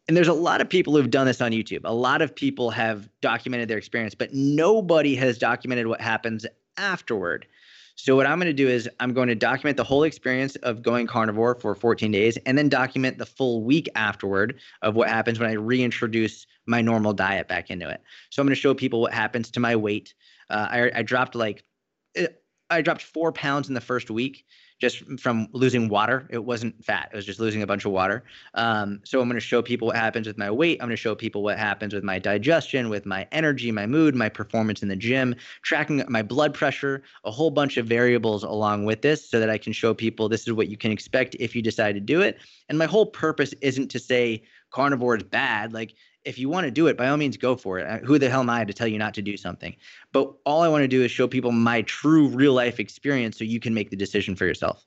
And 0.07 0.17
there's 0.17 0.27
a 0.27 0.33
lot 0.33 0.59
of 0.59 0.67
people 0.69 0.95
who've 0.95 1.09
done 1.09 1.27
this 1.27 1.39
on 1.39 1.51
YouTube. 1.51 1.81
A 1.85 1.93
lot 1.93 2.21
of 2.21 2.35
people 2.35 2.71
have 2.71 3.07
documented 3.21 3.69
their 3.69 3.77
experience, 3.77 4.15
but 4.15 4.33
nobody 4.33 5.15
has 5.15 5.37
documented 5.37 5.87
what 5.87 6.01
happens 6.01 6.45
afterward. 6.77 7.45
So 8.03 8.15
what 8.15 8.25
I'm 8.25 8.39
going 8.39 8.47
to 8.47 8.53
do 8.53 8.67
is 8.67 8.89
I'm 8.99 9.13
going 9.13 9.27
to 9.27 9.35
document 9.35 9.77
the 9.77 9.83
whole 9.83 10.01
experience 10.01 10.55
of 10.63 10.81
going 10.81 11.05
carnivore 11.05 11.53
for 11.53 11.75
14 11.75 12.11
days 12.11 12.35
and 12.47 12.57
then 12.57 12.67
document 12.67 13.19
the 13.19 13.27
full 13.27 13.63
week 13.63 13.87
afterward 13.93 14.59
of 14.81 14.95
what 14.95 15.07
happens 15.07 15.39
when 15.39 15.51
I 15.51 15.53
reintroduce 15.53 16.47
my 16.65 16.81
normal 16.81 17.13
diet 17.13 17.47
back 17.47 17.69
into 17.69 17.87
it. 17.87 18.01
So 18.31 18.41
I'm 18.41 18.47
going 18.47 18.55
to 18.55 18.59
show 18.59 18.73
people 18.73 19.01
what 19.01 19.13
happens 19.13 19.51
to 19.51 19.59
my 19.59 19.75
weight. 19.75 20.15
Uh, 20.49 20.67
I, 20.71 20.91
I 20.95 21.01
dropped 21.03 21.35
like, 21.35 21.63
eh, 22.15 22.25
I 22.71 22.81
dropped 22.81 23.03
four 23.03 23.31
pounds 23.31 23.67
in 23.67 23.75
the 23.75 23.81
first 23.81 24.09
week 24.09 24.45
just 24.81 25.03
from 25.19 25.47
losing 25.53 25.87
water. 25.87 26.27
It 26.31 26.43
wasn't 26.43 26.83
fat. 26.83 27.09
It 27.13 27.15
was 27.15 27.25
just 27.25 27.39
losing 27.39 27.61
a 27.61 27.67
bunch 27.67 27.85
of 27.85 27.91
water. 27.91 28.23
Um, 28.55 28.99
so 29.03 29.21
I'm 29.21 29.29
going 29.29 29.39
to 29.39 29.39
show 29.39 29.61
people 29.61 29.87
what 29.87 29.95
happens 29.95 30.25
with 30.25 30.39
my 30.39 30.49
weight. 30.49 30.79
I'm 30.81 30.87
going 30.87 30.97
to 30.97 30.97
show 30.97 31.13
people 31.13 31.43
what 31.43 31.59
happens 31.59 31.93
with 31.93 32.03
my 32.03 32.17
digestion, 32.17 32.89
with 32.89 33.05
my 33.05 33.27
energy, 33.31 33.71
my 33.71 33.85
mood, 33.85 34.15
my 34.15 34.27
performance 34.27 34.81
in 34.81 34.89
the 34.89 34.95
gym, 34.95 35.35
tracking 35.61 36.03
my 36.09 36.23
blood 36.23 36.55
pressure, 36.55 37.03
a 37.23 37.31
whole 37.31 37.51
bunch 37.51 37.77
of 37.77 37.85
variables 37.85 38.43
along 38.43 38.85
with 38.85 39.03
this 39.03 39.29
so 39.29 39.39
that 39.39 39.51
I 39.51 39.59
can 39.59 39.71
show 39.71 39.93
people 39.93 40.27
this 40.27 40.47
is 40.47 40.53
what 40.53 40.67
you 40.67 40.77
can 40.77 40.91
expect 40.91 41.35
if 41.39 41.55
you 41.55 41.61
decide 41.61 41.93
to 41.93 42.01
do 42.01 42.21
it. 42.21 42.39
And 42.67 42.77
my 42.79 42.87
whole 42.87 43.05
purpose 43.05 43.53
isn't 43.61 43.89
to 43.89 43.99
say 43.99 44.41
carnivore 44.71 45.17
is 45.17 45.23
bad. 45.23 45.73
Like, 45.73 45.93
if 46.23 46.37
you 46.37 46.49
want 46.49 46.65
to 46.65 46.71
do 46.71 46.87
it, 46.87 46.97
by 46.97 47.07
all 47.07 47.17
means, 47.17 47.37
go 47.37 47.55
for 47.55 47.79
it. 47.79 47.87
Uh, 47.87 48.05
Who 48.05 48.19
the 48.19 48.29
hell 48.29 48.41
am 48.41 48.49
I 48.49 48.63
to 48.63 48.73
tell 48.73 48.87
you 48.87 48.97
not 48.97 49.13
to 49.15 49.21
do 49.21 49.37
something? 49.37 49.75
But 50.11 50.33
all 50.45 50.61
I 50.61 50.67
want 50.67 50.83
to 50.83 50.87
do 50.87 51.03
is 51.03 51.11
show 51.11 51.27
people 51.27 51.51
my 51.51 51.81
true 51.83 52.27
real 52.27 52.53
life 52.53 52.79
experience 52.79 53.37
so 53.37 53.43
you 53.43 53.59
can 53.59 53.73
make 53.73 53.89
the 53.89 53.95
decision 53.95 54.35
for 54.35 54.45
yourself. 54.45 54.85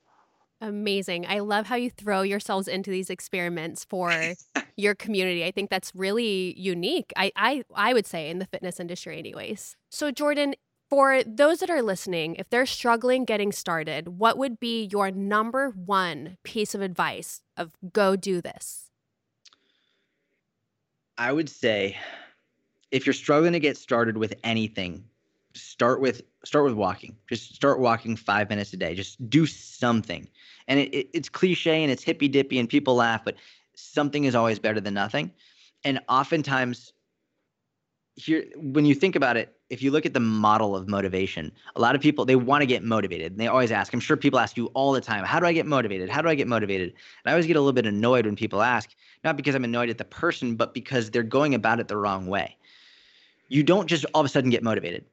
Amazing. 0.61 1.27
I 1.27 1.41
love 1.41 1.67
how 1.67 1.77
you 1.77 1.91
throw 1.91 2.23
yourselves 2.23 2.69
into 2.69 2.91
these 2.91 3.11
experiments 3.11 3.85
for 3.85 4.13
your 4.77 4.95
community. 4.95 5.45
I 5.45 5.51
think 5.51 5.69
that's 5.69 5.93
really 5.95 6.59
unique. 6.59 7.13
I, 7.17 7.33
I 7.37 7.65
I 7.75 7.93
would 7.93 8.07
say 8.07 8.31
in 8.31 8.39
the 8.39 8.47
fitness 8.47 8.81
industry 8.81 9.19
anyways. 9.19 9.77
So 9.91 10.11
Jordan, 10.11 10.55
for 10.89 11.23
those 11.25 11.59
that 11.59 11.71
are 11.71 11.83
listening, 11.83 12.37
if 12.37 12.49
they're 12.49 12.67
struggling 12.67 13.25
getting 13.25 13.53
started, 13.53 14.09
what 14.09 14.39
would 14.39 14.61
be 14.61 14.89
your 14.91 15.11
number 15.11 15.71
one 15.71 16.39
piece 16.45 16.75
of 16.75 16.81
advice 16.81 17.43
of 17.57 17.73
go 17.93 18.17
do 18.17 18.41
this? 18.41 18.84
I 21.17 21.33
would 21.33 21.49
say 21.49 21.97
if 22.91 23.07
you're 23.07 23.13
struggling 23.13 23.53
to 23.53 23.61
get 23.61 23.77
started 23.77 24.17
with 24.17 24.35
anything, 24.45 25.05
start 25.55 26.01
with 26.01 26.23
start 26.45 26.65
with 26.65 26.75
walking. 26.75 27.17
Just 27.29 27.55
start 27.55 27.81
walking 27.81 28.17
five 28.17 28.49
minutes 28.51 28.73
a 28.73 28.77
day. 28.77 28.95
Just 28.95 29.29
do 29.31 29.47
something. 29.47 30.29
And 30.69 30.81
it, 30.81 30.95
it, 30.95 31.09
it's 31.13 31.29
cliche 31.29 31.83
and 31.83 31.91
it's 31.91 32.03
hippy 32.03 32.29
dippy 32.29 32.59
and 32.59 32.69
people 32.69 32.95
laugh, 32.97 33.25
but 33.25 33.37
something 33.77 34.25
is 34.25 34.35
always 34.35 34.59
better 34.59 34.81
than 34.81 34.95
nothing. 34.95 35.33
And 35.85 36.01
oftentimes, 36.09 36.93
here 38.17 38.45
when 38.57 38.85
you 38.85 38.95
think 38.95 39.17
about 39.17 39.37
it, 39.37 39.57
if 39.75 39.83
you 39.83 39.91
look 39.91 40.07
at 40.07 40.15
the 40.15 40.21
model 40.21 40.77
of 40.77 40.89
motivation, 40.89 41.51
a 41.75 41.81
lot 41.81 41.97
of 41.97 42.01
people 42.01 42.25
they 42.25 42.37
want 42.37 42.63
to 42.63 42.67
get 42.67 42.85
motivated. 42.85 43.33
And 43.33 43.41
they 43.41 43.49
always 43.49 43.73
ask. 43.73 43.93
I'm 43.93 44.01
sure 44.01 44.17
people 44.17 44.39
ask 44.39 44.57
you 44.57 44.67
all 44.67 44.93
the 44.93 45.01
time, 45.01 45.25
"How 45.25 45.41
do 45.41 45.47
I 45.47 45.53
get 45.53 45.67
motivated? 45.67 46.09
How 46.09 46.23
do 46.23 46.29
I 46.29 46.37
get 46.37 46.47
motivated?" 46.47 46.91
And 46.91 47.27
I 47.27 47.33
always 47.33 47.47
get 47.47 47.57
a 47.57 47.61
little 47.61 47.73
bit 47.73 47.85
annoyed 47.85 48.25
when 48.25 48.37
people 48.37 48.63
ask, 48.63 48.95
not 49.25 49.37
because 49.37 49.55
I'm 49.57 49.65
annoyed 49.65 49.91
at 49.91 49.99
the 49.99 50.05
person, 50.05 50.55
but 50.55 50.73
because 50.75 51.11
they're 51.11 51.25
going 51.25 51.55
about 51.55 51.81
it 51.81 51.89
the 51.89 51.97
wrong 51.97 52.29
way. 52.29 52.57
You 53.49 53.63
don't 53.63 53.89
just 53.89 54.07
all 54.15 54.21
of 54.21 54.27
a 54.27 54.29
sudden 54.29 54.49
get 54.49 54.63
motivated. 54.63 55.05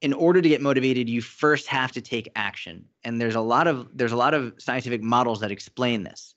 In 0.00 0.12
order 0.12 0.40
to 0.40 0.48
get 0.48 0.62
motivated, 0.62 1.08
you 1.08 1.20
first 1.20 1.66
have 1.66 1.90
to 1.92 2.00
take 2.00 2.30
action. 2.36 2.84
And 3.02 3.20
there's 3.20 3.34
a 3.34 3.40
lot 3.40 3.66
of 3.66 3.88
there's 3.92 4.12
a 4.12 4.16
lot 4.16 4.32
of 4.32 4.54
scientific 4.58 5.02
models 5.02 5.40
that 5.40 5.50
explain 5.50 6.04
this. 6.04 6.36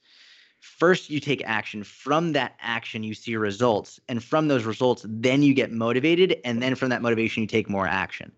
First, 0.61 1.09
you 1.09 1.19
take 1.19 1.43
action. 1.43 1.83
From 1.83 2.33
that 2.33 2.55
action, 2.61 3.01
you 3.03 3.15
see 3.15 3.35
results. 3.35 3.99
And 4.07 4.23
from 4.23 4.47
those 4.47 4.63
results, 4.63 5.03
then 5.07 5.41
you 5.41 5.55
get 5.55 5.71
motivated. 5.71 6.39
And 6.45 6.61
then 6.61 6.75
from 6.75 6.89
that 6.89 7.01
motivation, 7.01 7.41
you 7.41 7.47
take 7.47 7.67
more 7.67 7.87
action. 7.87 8.31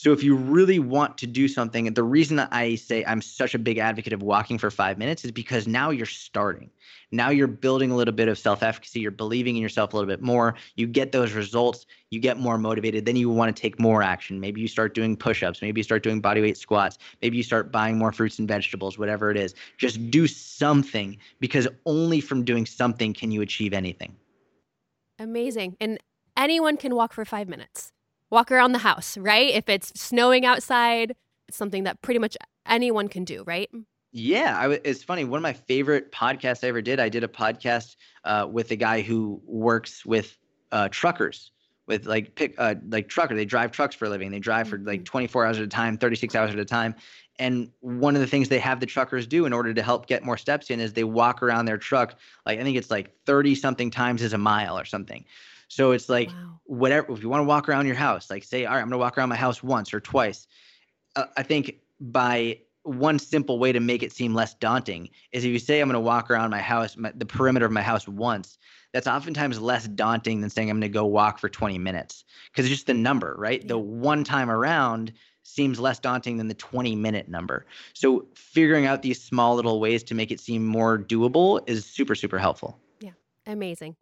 So 0.00 0.12
if 0.14 0.22
you 0.22 0.34
really 0.34 0.78
want 0.78 1.18
to 1.18 1.26
do 1.26 1.46
something, 1.46 1.86
and 1.86 1.94
the 1.94 2.02
reason 2.02 2.38
that 2.38 2.48
I 2.52 2.76
say 2.76 3.04
I'm 3.04 3.20
such 3.20 3.54
a 3.54 3.58
big 3.58 3.76
advocate 3.76 4.14
of 4.14 4.22
walking 4.22 4.56
for 4.56 4.70
five 4.70 4.96
minutes 4.96 5.26
is 5.26 5.30
because 5.30 5.66
now 5.66 5.90
you're 5.90 6.06
starting. 6.06 6.70
Now 7.12 7.28
you're 7.28 7.46
building 7.46 7.90
a 7.90 7.96
little 7.96 8.14
bit 8.14 8.26
of 8.26 8.38
self 8.38 8.62
efficacy. 8.62 9.00
You're 9.00 9.10
believing 9.10 9.56
in 9.56 9.62
yourself 9.62 9.92
a 9.92 9.96
little 9.96 10.08
bit 10.08 10.22
more. 10.22 10.54
You 10.74 10.86
get 10.86 11.12
those 11.12 11.34
results. 11.34 11.84
You 12.08 12.18
get 12.18 12.38
more 12.38 12.56
motivated. 12.56 13.04
Then 13.04 13.16
you 13.16 13.28
want 13.28 13.54
to 13.54 13.60
take 13.60 13.78
more 13.78 14.02
action. 14.02 14.40
Maybe 14.40 14.62
you 14.62 14.68
start 14.68 14.94
doing 14.94 15.18
push 15.18 15.42
ups. 15.42 15.60
Maybe 15.60 15.80
you 15.80 15.84
start 15.84 16.02
doing 16.02 16.22
bodyweight 16.22 16.56
squats. 16.56 16.96
Maybe 17.20 17.36
you 17.36 17.42
start 17.42 17.70
buying 17.70 17.98
more 17.98 18.10
fruits 18.10 18.38
and 18.38 18.48
vegetables, 18.48 18.98
whatever 18.98 19.30
it 19.30 19.36
is. 19.36 19.54
Just 19.76 20.10
do 20.10 20.26
something 20.26 21.18
because 21.40 21.68
only 21.84 22.22
from 22.22 22.42
doing 22.46 22.64
something 22.64 23.12
can 23.12 23.32
you 23.32 23.42
achieve 23.42 23.74
anything. 23.74 24.16
Amazing. 25.18 25.76
And 25.78 25.98
anyone 26.38 26.78
can 26.78 26.94
walk 26.94 27.12
for 27.12 27.26
five 27.26 27.50
minutes. 27.50 27.92
Walk 28.30 28.52
around 28.52 28.72
the 28.72 28.78
house, 28.78 29.16
right? 29.18 29.50
If 29.50 29.68
it's 29.68 29.88
snowing 30.00 30.44
outside, 30.46 31.16
it's 31.48 31.56
something 31.56 31.84
that 31.84 32.00
pretty 32.02 32.20
much 32.20 32.36
anyone 32.66 33.08
can 33.08 33.24
do, 33.24 33.42
right? 33.44 33.68
Yeah, 34.12 34.58
I 34.58 34.62
w- 34.62 34.80
it's 34.84 35.04
funny. 35.04 35.24
One 35.24 35.38
of 35.38 35.42
my 35.42 35.52
favorite 35.52 36.10
podcasts 36.10 36.64
I 36.64 36.68
ever 36.68 36.82
did. 36.82 36.98
I 36.98 37.08
did 37.08 37.22
a 37.22 37.28
podcast 37.28 37.96
uh, 38.24 38.46
with 38.50 38.70
a 38.72 38.76
guy 38.76 39.02
who 39.02 39.40
works 39.44 40.04
with 40.04 40.36
uh, 40.72 40.88
truckers, 40.90 41.52
with 41.86 42.06
like 42.06 42.34
pick 42.34 42.54
uh, 42.58 42.74
like 42.88 43.08
trucker. 43.08 43.36
They 43.36 43.44
drive 43.44 43.70
trucks 43.70 43.94
for 43.94 44.06
a 44.06 44.08
living. 44.08 44.32
They 44.32 44.40
drive 44.40 44.68
for 44.68 44.78
like 44.78 45.02
Mhm. 45.02 45.04
24 45.04 45.46
hours 45.46 45.58
at 45.58 45.64
a 45.64 45.68
time, 45.68 45.96
36 45.96 46.34
hours 46.34 46.50
at 46.50 46.58
a 46.58 46.64
time. 46.64 46.96
And 47.38 47.70
one 47.80 48.16
of 48.16 48.20
the 48.20 48.26
things 48.26 48.48
they 48.48 48.58
have 48.58 48.80
the 48.80 48.86
truckers 48.86 49.26
do 49.26 49.46
in 49.46 49.52
order 49.52 49.72
to 49.72 49.82
help 49.82 50.06
get 50.06 50.24
more 50.24 50.36
steps 50.36 50.70
in 50.70 50.80
is 50.80 50.92
they 50.92 51.04
walk 51.04 51.42
around 51.42 51.64
their 51.66 51.78
truck 51.78 52.18
like 52.44 52.58
I 52.58 52.64
think 52.64 52.76
it's 52.76 52.90
like 52.90 53.14
30 53.26 53.54
something 53.54 53.90
times 53.90 54.22
as 54.22 54.32
a 54.32 54.38
mile 54.38 54.76
or 54.78 54.84
something. 54.84 55.24
So 55.70 55.92
it's 55.92 56.08
like 56.08 56.28
wow. 56.28 56.60
whatever 56.64 57.12
if 57.12 57.22
you 57.22 57.28
want 57.28 57.40
to 57.40 57.44
walk 57.44 57.68
around 57.68 57.86
your 57.86 57.96
house 57.96 58.28
like 58.30 58.44
say 58.44 58.64
all 58.64 58.74
right 58.74 58.80
i'm 58.80 58.86
going 58.86 58.92
to 58.92 58.98
walk 58.98 59.16
around 59.16 59.28
my 59.28 59.36
house 59.36 59.62
once 59.62 59.94
or 59.94 60.00
twice 60.00 60.46
uh, 61.16 61.24
i 61.36 61.42
think 61.42 61.76
by 62.00 62.58
one 62.82 63.18
simple 63.18 63.58
way 63.58 63.72
to 63.72 63.80
make 63.80 64.02
it 64.02 64.12
seem 64.12 64.34
less 64.34 64.54
daunting 64.54 65.08
is 65.32 65.44
if 65.44 65.50
you 65.50 65.58
say 65.58 65.80
i'm 65.80 65.88
going 65.88 65.94
to 65.94 66.00
walk 66.00 66.30
around 66.30 66.50
my 66.50 66.60
house 66.60 66.96
my, 66.96 67.12
the 67.16 67.26
perimeter 67.26 67.66
of 67.66 67.72
my 67.72 67.82
house 67.82 68.06
once 68.06 68.58
that's 68.92 69.06
oftentimes 69.06 69.60
less 69.60 69.88
daunting 69.88 70.40
than 70.40 70.50
saying 70.50 70.70
i'm 70.70 70.76
going 70.76 70.90
to 70.90 70.94
go 70.94 71.04
walk 71.04 71.38
for 71.38 71.48
20 71.48 71.78
minutes 71.78 72.24
because 72.52 72.66
it's 72.66 72.74
just 72.74 72.86
the 72.86 72.94
number 72.94 73.34
right 73.38 73.66
the 73.66 73.78
one 73.78 74.22
time 74.22 74.50
around 74.50 75.12
seems 75.42 75.80
less 75.80 75.98
daunting 75.98 76.36
than 76.36 76.46
the 76.46 76.54
20 76.54 76.94
minute 76.94 77.28
number 77.28 77.66
so 77.94 78.26
figuring 78.34 78.86
out 78.86 79.02
these 79.02 79.20
small 79.20 79.56
little 79.56 79.80
ways 79.80 80.04
to 80.04 80.14
make 80.14 80.30
it 80.30 80.38
seem 80.38 80.64
more 80.64 80.98
doable 80.98 81.60
is 81.68 81.84
super 81.84 82.14
super 82.14 82.38
helpful 82.38 82.78
Yeah, 83.00 83.10
Amazing. 83.46 83.96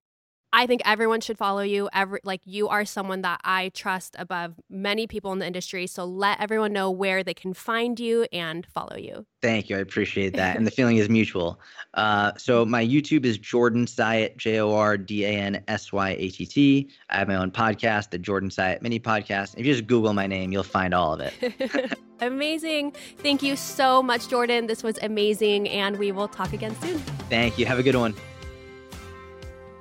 I 0.59 0.67
think 0.67 0.83
everyone 0.85 1.21
should 1.21 1.39
follow 1.39 1.61
you. 1.63 1.89
Every 1.93 2.19
like 2.25 2.41
you 2.45 2.67
are 2.67 2.85
someone 2.85 3.23
that 3.23 3.41
I 3.45 3.69
trust 3.69 4.17
above 4.19 4.55
many 4.69 5.07
people 5.07 5.31
in 5.31 5.39
the 5.39 5.47
industry. 5.47 5.87
So 5.87 6.05
let 6.05 6.41
everyone 6.41 6.73
know 6.73 6.91
where 6.91 7.23
they 7.23 7.33
can 7.33 7.55
find 7.55 8.01
you 8.01 8.27
and 8.33 8.67
follow 8.75 8.97
you. 8.97 9.25
Thank 9.41 9.71
you. 9.71 9.77
I 9.77 9.79
appreciate 9.79 10.35
that. 10.35 10.57
And 10.57 10.67
the 10.67 10.71
feeling 10.79 10.97
is 10.97 11.09
mutual. 11.09 11.61
Uh, 11.95 12.33
so 12.37 12.65
my 12.65 12.85
YouTube 12.85 13.25
is 13.25 13.39
Jordan 13.39 13.87
Syatt, 13.87 14.37
J 14.37 14.59
O 14.59 14.75
R 14.75 14.99
D 14.99 15.25
A 15.25 15.29
N 15.29 15.63
S 15.69 15.93
Y 15.93 16.17
A 16.19 16.29
T 16.29 16.45
T. 16.45 16.91
I 17.09 17.19
have 17.19 17.29
my 17.29 17.37
own 17.37 17.53
podcast, 17.53 18.11
the 18.11 18.19
Jordan 18.19 18.51
Syatt 18.51 18.83
Mini 18.83 18.99
Podcast. 18.99 19.55
If 19.57 19.65
you 19.65 19.73
just 19.73 19.87
Google 19.87 20.13
my 20.13 20.27
name, 20.27 20.51
you'll 20.51 20.65
find 20.65 20.93
all 20.93 21.13
of 21.15 21.21
it. 21.21 21.95
amazing. 22.21 22.97
Thank 23.19 23.45
you 23.45 23.55
so 23.55 24.03
much, 24.03 24.27
Jordan. 24.27 24.67
This 24.67 24.83
was 24.83 24.99
amazing. 25.03 25.69
And 25.69 25.97
we 26.01 26.11
will 26.11 26.27
talk 26.27 26.53
again 26.53 26.75
soon. 26.81 26.99
Thank 27.31 27.61
you. 27.61 27.67
Have 27.67 27.79
a 27.79 27.85
good 27.85 27.95
one. 27.95 28.17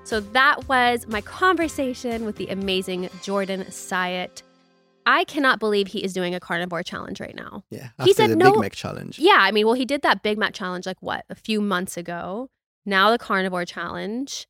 So 0.07 0.21
that 0.21 0.69
was 0.69 1.05
my 1.05 1.19
conversation 1.19 2.23
with 2.23 2.37
the 2.37 2.47
amazing 2.47 3.09
Jordan 3.23 3.65
Syatt. 3.65 4.41
I 5.05 5.25
cannot 5.25 5.59
believe 5.59 5.87
he 5.87 6.01
is 6.01 6.13
doing 6.13 6.33
a 6.33 6.39
carnivore 6.39 6.81
challenge 6.81 7.19
right 7.19 7.35
now. 7.35 7.65
Yeah. 7.69 7.89
He 8.05 8.13
said 8.13 8.29
the 8.29 8.37
no- 8.37 8.53
Big 8.53 8.61
Mac 8.61 8.71
challenge. 8.71 9.19
Yeah, 9.19 9.35
I 9.39 9.51
mean, 9.51 9.65
well, 9.65 9.75
he 9.75 9.83
did 9.83 10.03
that 10.03 10.23
Big 10.23 10.37
Mac 10.37 10.53
challenge 10.53 10.85
like 10.85 10.95
what, 11.01 11.25
a 11.29 11.35
few 11.35 11.59
months 11.59 11.97
ago. 11.97 12.47
Now 12.85 13.11
the 13.11 13.17
carnivore 13.17 13.65
challenge. 13.65 14.47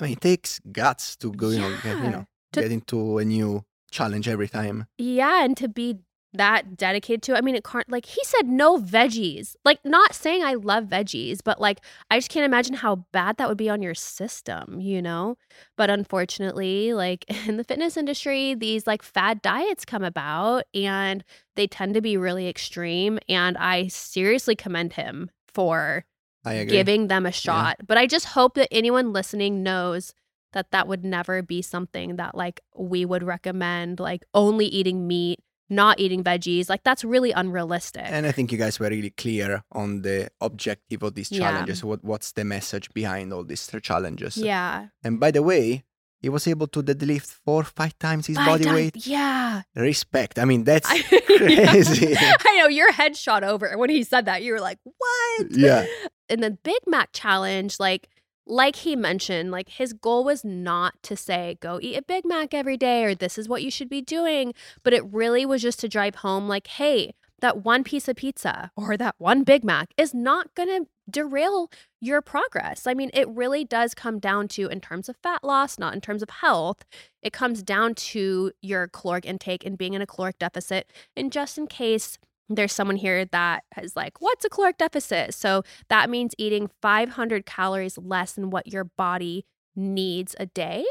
I 0.00 0.06
mean, 0.06 0.12
it 0.14 0.20
takes 0.20 0.58
guts 0.72 1.14
to 1.18 1.30
go, 1.30 1.50
you 1.50 1.60
know, 1.60 1.76
get, 1.84 1.96
you 1.98 2.10
know, 2.10 2.26
To- 2.54 2.62
get 2.62 2.72
into 2.72 3.18
a 3.18 3.24
new 3.24 3.64
challenge 3.92 4.26
every 4.26 4.48
time. 4.48 4.88
Yeah, 4.98 5.44
and 5.44 5.56
to 5.58 5.68
be 5.68 6.00
that 6.34 6.76
dedicated 6.76 7.22
to. 7.22 7.36
I 7.36 7.40
mean, 7.40 7.54
it 7.54 7.64
can't 7.64 7.90
like 7.90 8.06
he 8.06 8.22
said 8.24 8.46
no 8.46 8.78
veggies. 8.78 9.56
Like 9.64 9.78
not 9.84 10.14
saying 10.14 10.44
I 10.44 10.54
love 10.54 10.84
veggies, 10.84 11.40
but 11.42 11.60
like 11.60 11.80
I 12.10 12.18
just 12.18 12.30
can't 12.30 12.44
imagine 12.44 12.74
how 12.74 13.06
bad 13.12 13.36
that 13.38 13.48
would 13.48 13.58
be 13.58 13.70
on 13.70 13.82
your 13.82 13.94
system, 13.94 14.80
you 14.80 15.00
know? 15.00 15.36
But 15.76 15.90
unfortunately, 15.90 16.92
like 16.92 17.24
in 17.48 17.56
the 17.56 17.64
fitness 17.64 17.96
industry, 17.96 18.54
these 18.54 18.86
like 18.86 19.02
fad 19.02 19.42
diets 19.42 19.84
come 19.84 20.04
about 20.04 20.64
and 20.74 21.24
they 21.56 21.66
tend 21.66 21.94
to 21.94 22.00
be 22.00 22.16
really 22.16 22.48
extreme 22.48 23.18
and 23.28 23.56
I 23.56 23.88
seriously 23.88 24.54
commend 24.54 24.94
him 24.94 25.30
for 25.52 26.04
I 26.44 26.54
agree. 26.54 26.76
giving 26.76 27.08
them 27.08 27.26
a 27.26 27.32
shot. 27.32 27.76
But 27.86 27.98
I 27.98 28.06
just 28.06 28.26
hope 28.26 28.54
that 28.54 28.68
anyone 28.70 29.12
listening 29.12 29.62
knows 29.62 30.14
that 30.52 30.70
that 30.70 30.88
would 30.88 31.04
never 31.04 31.42
be 31.42 31.62
something 31.62 32.16
that 32.16 32.34
like 32.34 32.60
we 32.76 33.04
would 33.04 33.22
recommend 33.22 34.00
like 34.00 34.24
only 34.32 34.66
eating 34.66 35.06
meat, 35.06 35.40
not 35.70 36.00
eating 36.00 36.24
veggies. 36.24 36.68
Like 36.68 36.82
that's 36.82 37.04
really 37.04 37.32
unrealistic. 37.32 38.02
And 38.06 38.26
I 38.26 38.32
think 38.32 38.52
you 38.52 38.58
guys 38.58 38.78
were 38.80 38.88
really 38.88 39.10
clear 39.10 39.62
on 39.72 40.02
the 40.02 40.28
objective 40.40 41.02
of 41.02 41.14
these 41.14 41.30
Yeah. 41.30 41.38
challenges. 41.50 41.84
What 41.84 42.02
what's 42.04 42.32
the 42.32 42.44
message 42.44 42.92
behind 42.94 43.32
all 43.32 43.44
these 43.44 43.68
challenges? 43.82 44.36
yeah. 44.36 44.86
And 45.04 45.20
by 45.20 45.30
the 45.30 45.42
way, 45.42 45.84
he 46.20 46.28
was 46.28 46.48
able 46.48 46.66
to 46.68 46.82
deadlift 46.82 47.28
four, 47.44 47.62
five 47.62 47.96
times 47.98 48.26
his 48.26 48.36
Five 48.36 48.46
body 48.46 48.64
times- 48.64 48.74
weight. 48.74 49.06
Yeah. 49.06 49.62
Respect. 49.76 50.38
I 50.38 50.44
mean, 50.46 50.64
that's 50.64 50.88
I- 50.90 51.02
crazy. 51.38 52.14
I 52.48 52.56
know 52.58 52.66
your 52.68 52.90
head 52.92 53.16
shot 53.16 53.44
over 53.44 53.76
when 53.78 53.90
he 53.90 54.02
said 54.02 54.24
that. 54.24 54.42
You 54.42 54.52
were 54.54 54.60
like, 54.60 54.78
"What?" 54.84 55.46
Yeah. 55.50 55.86
In 56.28 56.40
the 56.40 56.50
Big 56.50 56.80
Mac 56.86 57.10
challenge, 57.12 57.78
like 57.78 58.08
like 58.48 58.76
he 58.76 58.96
mentioned, 58.96 59.50
like 59.50 59.68
his 59.68 59.92
goal 59.92 60.24
was 60.24 60.44
not 60.44 60.94
to 61.04 61.16
say 61.16 61.58
go 61.60 61.78
eat 61.82 61.96
a 61.96 62.02
Big 62.02 62.24
Mac 62.24 62.54
every 62.54 62.76
day 62.76 63.04
or 63.04 63.14
this 63.14 63.38
is 63.38 63.48
what 63.48 63.62
you 63.62 63.70
should 63.70 63.88
be 63.88 64.02
doing, 64.02 64.54
but 64.82 64.92
it 64.92 65.04
really 65.12 65.46
was 65.46 65.62
just 65.62 65.80
to 65.80 65.88
drive 65.88 66.16
home 66.16 66.48
like, 66.48 66.66
"Hey, 66.66 67.14
that 67.40 67.64
one 67.64 67.84
piece 67.84 68.08
of 68.08 68.16
pizza 68.16 68.70
or 68.76 68.96
that 68.96 69.14
one 69.18 69.44
Big 69.44 69.64
Mac 69.64 69.90
is 69.96 70.14
not 70.14 70.54
going 70.54 70.68
to 70.68 70.88
derail 71.10 71.70
your 72.00 72.20
progress. 72.20 72.86
I 72.86 72.94
mean, 72.94 73.10
it 73.14 73.28
really 73.28 73.64
does 73.64 73.94
come 73.94 74.18
down 74.18 74.48
to, 74.48 74.66
in 74.66 74.80
terms 74.80 75.08
of 75.08 75.16
fat 75.22 75.42
loss, 75.42 75.78
not 75.78 75.94
in 75.94 76.00
terms 76.00 76.22
of 76.22 76.30
health, 76.30 76.84
it 77.22 77.32
comes 77.32 77.62
down 77.62 77.94
to 77.94 78.52
your 78.60 78.88
caloric 78.88 79.24
intake 79.24 79.64
and 79.64 79.78
being 79.78 79.94
in 79.94 80.02
a 80.02 80.06
caloric 80.06 80.38
deficit. 80.38 80.92
And 81.16 81.32
just 81.32 81.58
in 81.58 81.66
case 81.66 82.18
there's 82.48 82.72
someone 82.72 82.96
here 82.96 83.24
that 83.26 83.64
is 83.80 83.94
like, 83.94 84.20
what's 84.20 84.44
a 84.44 84.48
caloric 84.48 84.78
deficit? 84.78 85.34
So 85.34 85.62
that 85.88 86.08
means 86.08 86.34
eating 86.38 86.70
500 86.80 87.46
calories 87.46 87.98
less 87.98 88.32
than 88.32 88.50
what 88.50 88.66
your 88.66 88.84
body 88.84 89.44
needs 89.76 90.34
a 90.40 90.46
day. 90.46 90.84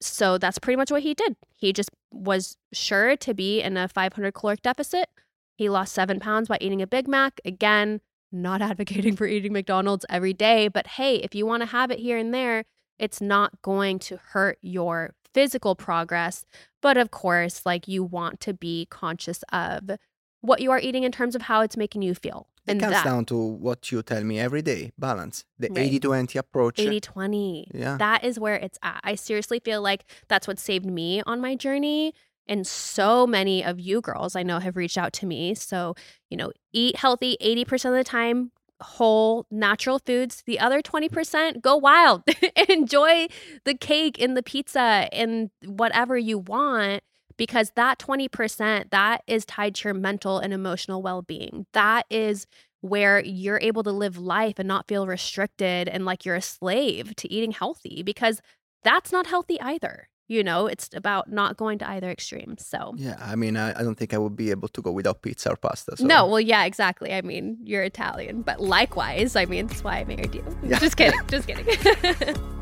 So 0.00 0.38
that's 0.38 0.58
pretty 0.58 0.76
much 0.76 0.90
what 0.90 1.02
he 1.02 1.14
did. 1.14 1.36
He 1.56 1.72
just 1.72 1.90
was 2.12 2.56
sure 2.72 3.16
to 3.16 3.34
be 3.34 3.60
in 3.60 3.76
a 3.76 3.88
500 3.88 4.32
caloric 4.32 4.62
deficit. 4.62 5.08
He 5.56 5.68
lost 5.68 5.92
seven 5.92 6.20
pounds 6.20 6.48
by 6.48 6.58
eating 6.60 6.80
a 6.82 6.86
Big 6.86 7.08
Mac. 7.08 7.40
Again, 7.44 8.00
not 8.30 8.62
advocating 8.62 9.16
for 9.16 9.26
eating 9.26 9.52
McDonald's 9.52 10.06
every 10.08 10.32
day, 10.32 10.68
but 10.68 10.86
hey, 10.86 11.16
if 11.16 11.34
you 11.34 11.46
want 11.46 11.62
to 11.62 11.66
have 11.66 11.90
it 11.90 11.98
here 11.98 12.16
and 12.18 12.32
there, 12.32 12.64
it's 12.98 13.20
not 13.20 13.62
going 13.62 13.98
to 14.00 14.18
hurt 14.30 14.58
your 14.60 15.14
physical 15.34 15.74
progress. 15.74 16.44
But 16.82 16.96
of 16.96 17.10
course, 17.10 17.64
like 17.64 17.88
you 17.88 18.02
want 18.02 18.40
to 18.40 18.54
be 18.54 18.86
conscious 18.86 19.42
of 19.52 19.90
what 20.40 20.60
you 20.60 20.70
are 20.70 20.78
eating 20.78 21.02
in 21.04 21.12
terms 21.12 21.34
of 21.34 21.42
how 21.42 21.60
it's 21.62 21.76
making 21.76 22.02
you 22.02 22.14
feel. 22.14 22.48
It 22.66 22.72
And 22.72 22.80
comes 22.80 22.92
that 22.92 23.04
down 23.04 23.24
to 23.26 23.36
what 23.36 23.90
you 23.90 24.02
tell 24.02 24.22
me 24.22 24.38
every 24.38 24.62
day 24.62 24.92
balance. 24.98 25.44
The 25.58 25.68
Right. 25.68 25.86
80 25.86 26.00
20 26.00 26.38
approach. 26.38 26.78
80 26.78 27.00
20. 27.00 27.70
Yeah. 27.74 27.96
That 27.96 28.24
is 28.24 28.38
where 28.38 28.54
it's 28.56 28.78
at. 28.82 29.00
I 29.02 29.14
seriously 29.14 29.58
feel 29.60 29.82
like 29.82 30.04
that's 30.28 30.46
what 30.46 30.58
saved 30.58 30.86
me 30.86 31.22
on 31.26 31.40
my 31.40 31.54
journey. 31.56 32.12
And 32.46 32.66
so 32.66 33.26
many 33.26 33.64
of 33.64 33.78
you 33.80 34.00
girls 34.00 34.36
I 34.36 34.42
know 34.42 34.58
have 34.58 34.76
reached 34.76 34.96
out 34.96 35.12
to 35.14 35.26
me. 35.26 35.54
So, 35.54 35.94
you 36.30 36.36
know, 36.36 36.52
eat 36.72 36.96
healthy 36.96 37.36
80% 37.42 37.86
of 37.86 37.92
the 37.94 38.04
time, 38.04 38.52
whole 38.80 39.46
natural 39.50 39.98
foods. 39.98 40.42
The 40.46 40.58
other 40.58 40.80
20%, 40.80 41.60
go 41.60 41.76
wild. 41.76 42.22
Enjoy 42.68 43.26
the 43.64 43.74
cake 43.74 44.20
and 44.20 44.36
the 44.36 44.42
pizza 44.42 45.08
and 45.12 45.50
whatever 45.66 46.16
you 46.16 46.38
want 46.38 47.02
because 47.38 47.72
that 47.76 47.98
20% 47.98 48.90
that 48.90 49.22
is 49.26 49.46
tied 49.46 49.76
to 49.76 49.88
your 49.88 49.94
mental 49.94 50.38
and 50.38 50.52
emotional 50.52 51.00
well-being. 51.00 51.64
That 51.72 52.04
is 52.10 52.46
where 52.80 53.20
you're 53.24 53.60
able 53.62 53.82
to 53.84 53.90
live 53.90 54.18
life 54.18 54.58
and 54.58 54.68
not 54.68 54.86
feel 54.86 55.06
restricted 55.06 55.88
and 55.88 56.04
like 56.04 56.26
you're 56.26 56.36
a 56.36 56.42
slave 56.42 57.16
to 57.16 57.32
eating 57.32 57.52
healthy 57.52 58.02
because 58.02 58.40
that's 58.84 59.10
not 59.10 59.26
healthy 59.26 59.60
either. 59.60 60.08
You 60.30 60.44
know, 60.44 60.66
it's 60.66 60.90
about 60.92 61.30
not 61.32 61.56
going 61.56 61.78
to 61.78 61.88
either 61.88 62.10
extreme. 62.10 62.56
So, 62.58 62.92
Yeah, 62.98 63.16
I 63.18 63.34
mean, 63.34 63.56
I, 63.56 63.70
I 63.70 63.82
don't 63.82 63.94
think 63.94 64.12
I 64.12 64.18
would 64.18 64.36
be 64.36 64.50
able 64.50 64.68
to 64.68 64.82
go 64.82 64.92
without 64.92 65.22
pizza 65.22 65.50
or 65.50 65.56
pasta. 65.56 65.96
So. 65.96 66.04
no, 66.04 66.26
well, 66.26 66.40
yeah, 66.40 66.64
exactly. 66.64 67.14
I 67.14 67.22
mean, 67.22 67.56
you're 67.64 67.82
Italian, 67.82 68.42
but 68.42 68.60
likewise, 68.60 69.36
I 69.36 69.46
mean, 69.46 69.68
that's 69.68 69.82
why 69.82 70.00
I 70.00 70.04
married 70.04 70.34
you. 70.34 70.44
Yeah. 70.62 70.78
Just 70.80 70.98
kidding. 70.98 71.18
Just 71.28 71.48
kidding. 71.48 72.36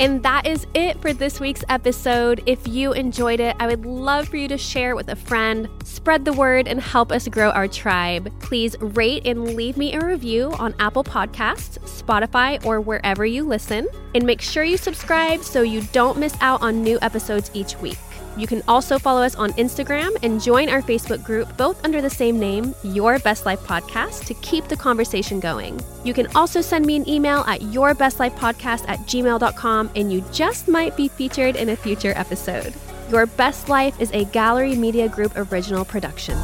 And 0.00 0.22
that 0.22 0.46
is 0.46 0.66
it 0.74 1.00
for 1.00 1.12
this 1.12 1.40
week's 1.40 1.64
episode. 1.68 2.42
If 2.46 2.68
you 2.68 2.92
enjoyed 2.92 3.40
it, 3.40 3.56
I 3.58 3.66
would 3.66 3.84
love 3.84 4.28
for 4.28 4.36
you 4.36 4.46
to 4.48 4.56
share 4.56 4.90
it 4.90 4.94
with 4.94 5.08
a 5.08 5.16
friend, 5.16 5.68
spread 5.82 6.24
the 6.24 6.32
word, 6.32 6.68
and 6.68 6.80
help 6.80 7.10
us 7.10 7.26
grow 7.26 7.50
our 7.50 7.66
tribe. 7.66 8.32
Please 8.40 8.76
rate 8.80 9.26
and 9.26 9.56
leave 9.56 9.76
me 9.76 9.94
a 9.94 10.04
review 10.04 10.52
on 10.58 10.74
Apple 10.78 11.02
Podcasts, 11.02 11.78
Spotify, 11.80 12.64
or 12.64 12.80
wherever 12.80 13.26
you 13.26 13.42
listen. 13.42 13.88
And 14.14 14.24
make 14.24 14.40
sure 14.40 14.62
you 14.62 14.76
subscribe 14.76 15.42
so 15.42 15.62
you 15.62 15.82
don't 15.92 16.18
miss 16.18 16.36
out 16.40 16.62
on 16.62 16.82
new 16.82 16.98
episodes 17.02 17.50
each 17.52 17.76
week. 17.78 17.98
You 18.38 18.46
can 18.46 18.62
also 18.68 19.00
follow 19.00 19.20
us 19.20 19.34
on 19.34 19.50
Instagram 19.54 20.16
and 20.22 20.40
join 20.40 20.68
our 20.68 20.80
Facebook 20.80 21.24
group, 21.24 21.54
both 21.56 21.84
under 21.84 22.00
the 22.00 22.08
same 22.08 22.38
name, 22.38 22.72
Your 22.84 23.18
Best 23.18 23.44
Life 23.44 23.58
Podcast, 23.60 24.26
to 24.26 24.34
keep 24.34 24.68
the 24.68 24.76
conversation 24.76 25.40
going. 25.40 25.80
You 26.04 26.14
can 26.14 26.28
also 26.36 26.60
send 26.60 26.86
me 26.86 26.94
an 26.94 27.08
email 27.08 27.40
at 27.48 27.62
yourbestlifepodcast 27.62 28.88
at 28.88 29.00
gmail.com, 29.00 29.90
and 29.96 30.12
you 30.12 30.24
just 30.32 30.68
might 30.68 30.96
be 30.96 31.08
featured 31.08 31.56
in 31.56 31.70
a 31.70 31.76
future 31.76 32.12
episode. 32.14 32.72
Your 33.10 33.26
Best 33.26 33.68
Life 33.68 34.00
is 34.00 34.12
a 34.12 34.24
Gallery 34.26 34.76
Media 34.76 35.08
Group 35.08 35.32
original 35.34 35.84
production. 35.84 36.38